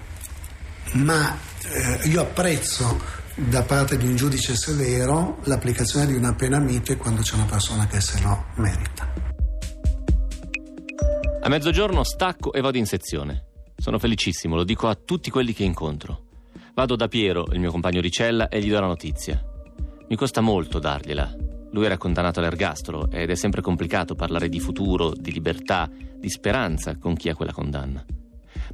ma 0.93 1.37
eh, 1.63 2.07
io 2.07 2.21
apprezzo 2.21 3.21
da 3.35 3.63
parte 3.63 3.97
di 3.97 4.05
un 4.05 4.15
giudice 4.15 4.55
severo 4.55 5.39
l'applicazione 5.45 6.05
di 6.05 6.13
una 6.13 6.35
pena 6.35 6.59
mite 6.59 6.97
quando 6.97 7.21
c'è 7.21 7.35
una 7.35 7.45
persona 7.45 7.87
che 7.87 7.99
se 7.99 8.21
lo 8.21 8.45
merita. 8.55 9.11
A 11.41 11.49
mezzogiorno 11.49 12.03
stacco 12.03 12.53
e 12.53 12.61
vado 12.61 12.77
in 12.77 12.85
sezione. 12.85 13.45
Sono 13.75 13.99
felicissimo, 13.99 14.55
lo 14.55 14.63
dico 14.63 14.87
a 14.87 14.95
tutti 14.95 15.29
quelli 15.29 15.53
che 15.53 15.63
incontro. 15.63 16.27
Vado 16.73 16.95
da 16.95 17.07
Piero, 17.07 17.45
il 17.51 17.59
mio 17.59 17.71
compagno 17.71 18.01
di 18.01 18.11
cella, 18.11 18.47
e 18.47 18.61
gli 18.61 18.69
do 18.69 18.79
la 18.79 18.87
notizia. 18.87 19.43
Mi 20.07 20.15
costa 20.15 20.41
molto 20.41 20.79
dargliela. 20.79 21.52
Lui 21.73 21.85
era 21.85 21.97
condannato 21.97 22.39
all'ergastolo 22.39 23.09
ed 23.09 23.31
è 23.31 23.35
sempre 23.35 23.61
complicato 23.61 24.13
parlare 24.13 24.47
di 24.47 24.59
futuro, 24.59 25.11
di 25.11 25.31
libertà, 25.31 25.89
di 25.89 26.29
speranza 26.29 26.97
con 26.97 27.15
chi 27.15 27.29
ha 27.29 27.35
quella 27.35 27.51
condanna. 27.51 28.05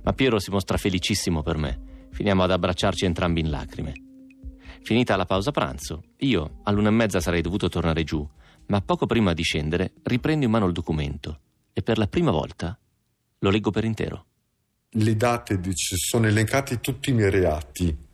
Ma 0.04 0.14
Piero 0.14 0.38
si 0.38 0.52
mostra 0.52 0.78
felicissimo 0.78 1.42
per 1.42 1.58
me. 1.58 2.08
Finiamo 2.12 2.44
ad 2.44 2.52
abbracciarci 2.52 3.06
entrambi 3.06 3.40
in 3.40 3.50
lacrime. 3.50 3.94
Finita 4.82 5.16
la 5.16 5.26
pausa 5.26 5.52
pranzo, 5.52 6.04
io 6.18 6.60
all'una 6.64 6.90
e 6.90 6.92
mezza 6.92 7.22
sarei 7.22 7.42
dovuto 7.42 7.70
tornare 7.70 8.04
giù, 8.04 8.28
ma 8.68 8.82
poco 8.82 9.06
prima 9.06 9.34
di 9.34 9.44
scendere 9.44 9.94
riprendo 10.04 10.44
in 10.44 10.52
mano 10.52 10.66
il 10.66 10.74
documento 10.74 11.40
e 11.72 11.82
per 11.82 11.98
la 11.98 12.08
prima 12.08 12.32
volta 12.32 12.78
lo 13.40 13.50
leggo 13.50 13.72
per 13.72 13.86
intero. 13.86 14.26
Le 14.90 15.16
date 15.16 15.58
sono 15.74 16.28
elencati 16.28 16.82
tutti 16.82 17.12
i 17.12 17.14
miei 17.14 17.30
reati 17.30 18.08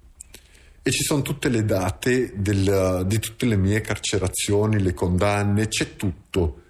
e 0.88 0.92
ci 0.92 1.02
sono 1.02 1.24
tutte 1.24 1.50
le 1.50 1.66
date 1.66 2.34
del, 2.36 3.06
di 3.08 3.18
tutte 3.18 3.48
le 3.48 3.58
mie 3.58 3.82
carcerazioni, 3.82 4.80
le 4.80 4.94
condanne, 4.94 5.68
c'è 5.68 5.96
tutto. 5.96 6.62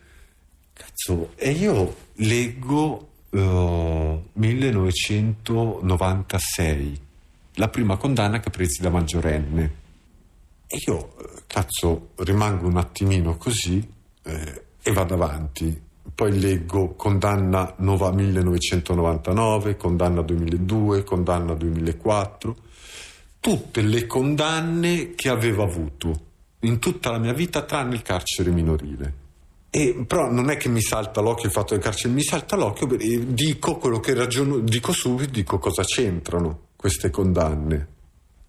Cazzo, 0.71 1.33
e 1.35 1.51
io 1.51 1.97
leggo 2.13 3.09
uh, 3.29 4.23
1996, 4.31 6.99
la 7.55 7.67
prima 7.67 7.97
condanna 7.97 8.39
che 8.39 8.49
presi 8.51 8.81
da 8.81 8.89
maggiorenne. 8.89 9.75
E 10.65 10.77
io, 10.87 11.13
cazzo, 11.45 12.11
rimango 12.15 12.67
un 12.67 12.77
attimino 12.77 13.35
così 13.35 13.85
eh, 14.23 14.63
e 14.81 14.91
vado 14.93 15.15
avanti. 15.15 15.77
Poi 16.15 16.39
leggo 16.39 16.93
condanna 16.93 17.73
Nova 17.79 18.13
1999, 18.13 19.75
condanna 19.75 20.21
2002, 20.21 21.03
condanna 21.03 21.53
2004, 21.53 22.55
tutte 23.45 23.83
le 23.83 24.07
condanne 24.07 25.13
che 25.13 25.29
avevo 25.29 25.61
avuto 25.61 26.21
in 26.61 26.79
tutta 26.79 27.11
la 27.11 27.19
mia 27.19 27.31
vita 27.31 27.61
tranne 27.61 27.93
il 27.93 28.01
carcere 28.01 28.49
minorile. 28.49 29.13
E, 29.69 30.03
però 30.07 30.31
non 30.31 30.49
è 30.49 30.57
che 30.57 30.67
mi 30.67 30.81
salta 30.81 31.21
l'occhio 31.21 31.45
il 31.45 31.51
fatto 31.51 31.75
del 31.75 31.83
carcere, 31.83 32.11
mi 32.11 32.23
salta 32.23 32.55
l'occhio, 32.55 32.87
dico 32.87 33.77
quello 33.77 33.99
che 33.99 34.15
ragiono, 34.15 34.57
dico 34.57 34.91
subito, 34.93 35.29
dico 35.29 35.59
cosa 35.59 35.83
c'entrano 35.83 36.69
queste 36.75 37.11
condanne. 37.11 37.87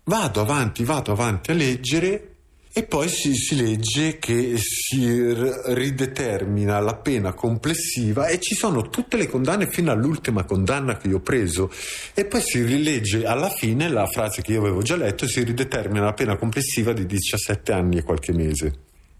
Vado 0.04 0.40
avanti, 0.40 0.82
vado 0.82 1.12
avanti 1.12 1.50
a 1.50 1.54
leggere 1.54 2.35
e 2.78 2.82
poi 2.82 3.08
si, 3.08 3.34
si, 3.34 3.56
legge 3.56 4.18
che 4.18 4.58
si 4.58 5.32
ridetermina 5.32 6.78
la 6.78 6.94
pena 6.94 7.32
complessiva 7.32 8.26
e 8.26 8.38
ci 8.38 8.54
sono 8.54 8.90
tutte 8.90 9.16
le 9.16 9.28
condanne 9.28 9.66
fino 9.66 9.90
all'ultima 9.90 10.44
condanna 10.44 10.98
che 10.98 11.08
io 11.08 11.16
ho 11.16 11.20
preso 11.20 11.72
e 12.12 12.26
poi 12.26 12.42
si 12.42 12.62
rilegge 12.62 13.24
alla 13.24 13.48
fine 13.48 13.88
la 13.88 14.04
frase 14.06 14.42
che 14.42 14.52
io 14.52 14.60
avevo 14.60 14.82
già 14.82 14.94
letto 14.94 15.26
si 15.26 15.42
ridetermina 15.42 16.04
la 16.04 16.12
pena 16.12 16.36
complessiva 16.36 16.92
di 16.92 17.06
17 17.06 17.72
anni 17.72 17.96
e 17.96 18.02
qualche 18.02 18.34
mese. 18.34 18.74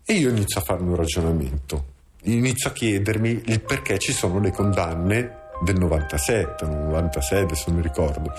E 0.05 0.13
io 0.13 0.29
inizio 0.29 0.61
a 0.61 0.63
farmi 0.63 0.91
un 0.91 0.97
ragionamento, 0.97 1.85
inizio 2.25 2.69
a 2.69 2.73
chiedermi 2.75 3.43
il 3.47 3.63
perché 3.63 3.97
ci 3.97 4.13
sono 4.13 4.39
le 4.39 4.51
condanne 4.51 5.45
del 5.65 5.79
97, 5.79 6.67
96 6.67 7.43
adesso 7.45 7.73
mi 7.73 7.81
ricordo 7.81 8.31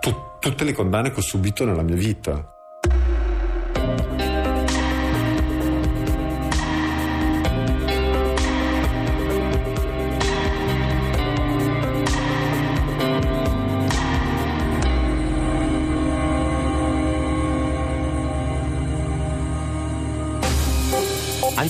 tu- 0.00 0.38
tutte 0.40 0.64
le 0.64 0.72
condanne 0.72 1.10
che 1.10 1.18
ho 1.18 1.22
subito 1.22 1.66
nella 1.66 1.82
mia 1.82 1.96
vita. 1.96 2.54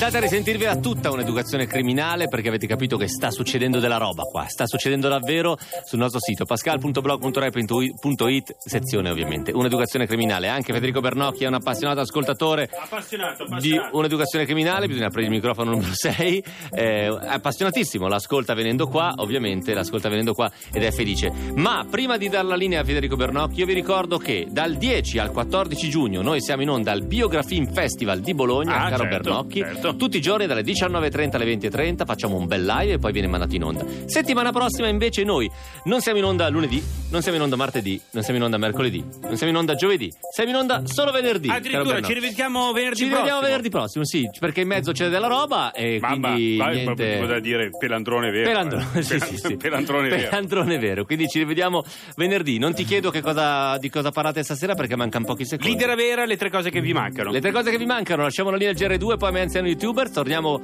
Andate 0.00 0.18
a 0.18 0.20
risentirvela 0.20 0.76
tutta 0.76 1.10
un'educazione 1.10 1.66
criminale 1.66 2.28
perché 2.28 2.46
avete 2.48 2.68
capito 2.68 2.96
che 2.96 3.08
sta 3.08 3.32
succedendo 3.32 3.80
della 3.80 3.96
roba 3.96 4.22
qua, 4.22 4.44
sta 4.46 4.64
succedendo 4.64 5.08
davvero 5.08 5.58
sul 5.84 5.98
nostro 5.98 6.20
sito 6.20 6.44
pascal.blog.rai.it, 6.44 8.56
sezione 8.58 9.10
ovviamente, 9.10 9.50
un'educazione 9.50 10.06
criminale. 10.06 10.46
Anche 10.46 10.72
Federico 10.72 11.00
Bernocchi 11.00 11.42
è 11.42 11.48
un 11.48 11.54
appassionato 11.54 11.98
ascoltatore 11.98 12.70
appassionato, 12.80 13.42
appassionato. 13.42 13.90
di 13.90 13.96
un'educazione 13.98 14.44
criminale, 14.44 14.86
bisogna 14.86 15.08
aprire 15.08 15.26
il 15.26 15.32
microfono 15.32 15.72
numero 15.72 15.90
6, 15.92 16.44
è 16.70 17.06
appassionatissimo, 17.08 18.06
l'ascolta 18.06 18.54
venendo 18.54 18.86
qua, 18.86 19.14
ovviamente 19.16 19.74
l'ascolta 19.74 20.08
venendo 20.08 20.32
qua 20.32 20.48
ed 20.72 20.84
è 20.84 20.92
felice. 20.92 21.32
Ma 21.56 21.84
prima 21.90 22.16
di 22.16 22.28
dar 22.28 22.44
la 22.44 22.54
linea 22.54 22.82
a 22.82 22.84
Federico 22.84 23.16
Bernocchi 23.16 23.58
io 23.58 23.66
vi 23.66 23.74
ricordo 23.74 24.16
che 24.16 24.46
dal 24.48 24.76
10 24.76 25.18
al 25.18 25.32
14 25.32 25.90
giugno 25.90 26.22
noi 26.22 26.40
siamo 26.40 26.62
in 26.62 26.70
onda 26.70 26.92
al 26.92 27.02
Biografim 27.02 27.72
Festival 27.72 28.20
di 28.20 28.32
Bologna, 28.32 28.76
Ah, 28.84 28.90
caro 28.90 29.02
certo, 29.02 29.16
Bernocchi. 29.30 29.58
certo. 29.58 29.86
Tutti 29.96 30.16
i 30.16 30.20
giorni 30.20 30.46
dalle 30.46 30.62
19.30 30.62 31.34
alle 31.36 31.56
20.30 31.56 32.04
facciamo 32.04 32.36
un 32.36 32.46
bel 32.46 32.64
live 32.64 32.92
e 32.94 32.98
poi 32.98 33.12
viene 33.12 33.28
mandato 33.28 33.54
in 33.54 33.64
onda. 33.64 33.84
Settimana 34.06 34.52
prossima 34.52 34.88
invece 34.88 35.24
noi 35.24 35.50
non 35.84 36.00
siamo 36.00 36.18
in 36.18 36.24
onda 36.24 36.48
lunedì, 36.48 36.82
non 37.10 37.22
siamo 37.22 37.36
in 37.36 37.42
onda 37.44 37.56
martedì, 37.56 38.00
non 38.10 38.22
siamo 38.22 38.38
in 38.38 38.44
onda 38.44 38.58
mercoledì, 38.58 39.04
non 39.22 39.36
siamo 39.36 39.52
in 39.52 39.58
onda 39.58 39.74
giovedì, 39.74 40.12
siamo 40.34 40.50
in 40.50 40.56
onda 40.56 40.82
solo 40.86 41.10
venerdì. 41.10 41.48
Addirittura 41.48 42.00
ci 42.02 42.12
rivediamo 42.12 42.72
venerdì 42.72 42.96
Ci 42.96 43.04
vediamo 43.04 43.24
prossimo. 43.24 43.40
venerdì 43.42 43.68
prossimo, 43.70 44.04
sì, 44.04 44.30
perché 44.38 44.60
in 44.60 44.68
mezzo 44.68 44.92
c'è 44.92 45.08
della 45.08 45.26
roba 45.26 45.72
e 45.72 45.98
Mamma, 46.00 46.32
quindi 46.32 46.56
vai, 46.56 46.74
niente... 46.76 47.14
ma 47.14 47.26
cosa 47.26 47.38
dire? 47.40 47.70
Pelandrone 47.76 48.30
vero. 48.30 48.48
Pelandrone, 48.48 48.86
eh. 48.94 49.02
sì, 49.02 49.18
sì, 49.20 49.36
sì. 49.36 49.56
Pelandrone 49.56 50.08
vero. 50.08 50.28
Pelandrone 50.28 50.78
vero. 50.78 51.04
Quindi 51.04 51.28
ci 51.28 51.38
rivediamo 51.38 51.84
venerdì. 52.16 52.58
Non 52.58 52.74
ti 52.74 52.84
chiedo 52.84 53.10
che 53.10 53.20
cosa, 53.20 53.78
di 53.78 53.88
cosa 53.90 54.10
parlate 54.10 54.42
stasera 54.42 54.74
perché 54.74 54.96
mancano 54.96 55.24
pochi 55.24 55.44
secondi. 55.44 55.72
Lidera 55.72 55.94
vera, 55.94 56.24
le 56.24 56.36
tre 56.36 56.50
cose 56.50 56.70
che 56.70 56.80
vi 56.80 56.92
mancano. 56.92 57.30
Le 57.30 57.40
tre 57.40 57.52
cose 57.52 57.70
che 57.70 57.78
vi 57.78 57.86
mancano, 57.86 58.22
lasciamo 58.22 58.50
la 58.50 58.56
linea 58.56 58.72
al 58.72 58.76
GR2, 58.76 59.16
poi 59.16 59.36
a 59.36 59.42
anziano 59.42 59.68
youtuber, 59.78 60.10
torniamo 60.10 60.60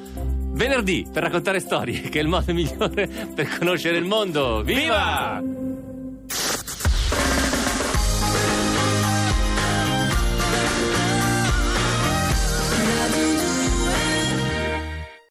venerdì 0.55 1.07
per 1.11 1.23
raccontare 1.23 1.61
storie, 1.61 2.01
che 2.11 2.19
è 2.19 2.23
il 2.23 2.29
modo 2.29 2.53
migliore 2.53 3.07
per 3.07 3.59
conoscere 3.59 3.97
il 3.97 4.05
mondo. 4.05 4.63
Viva! 4.63 5.41
Viva! 5.41 5.84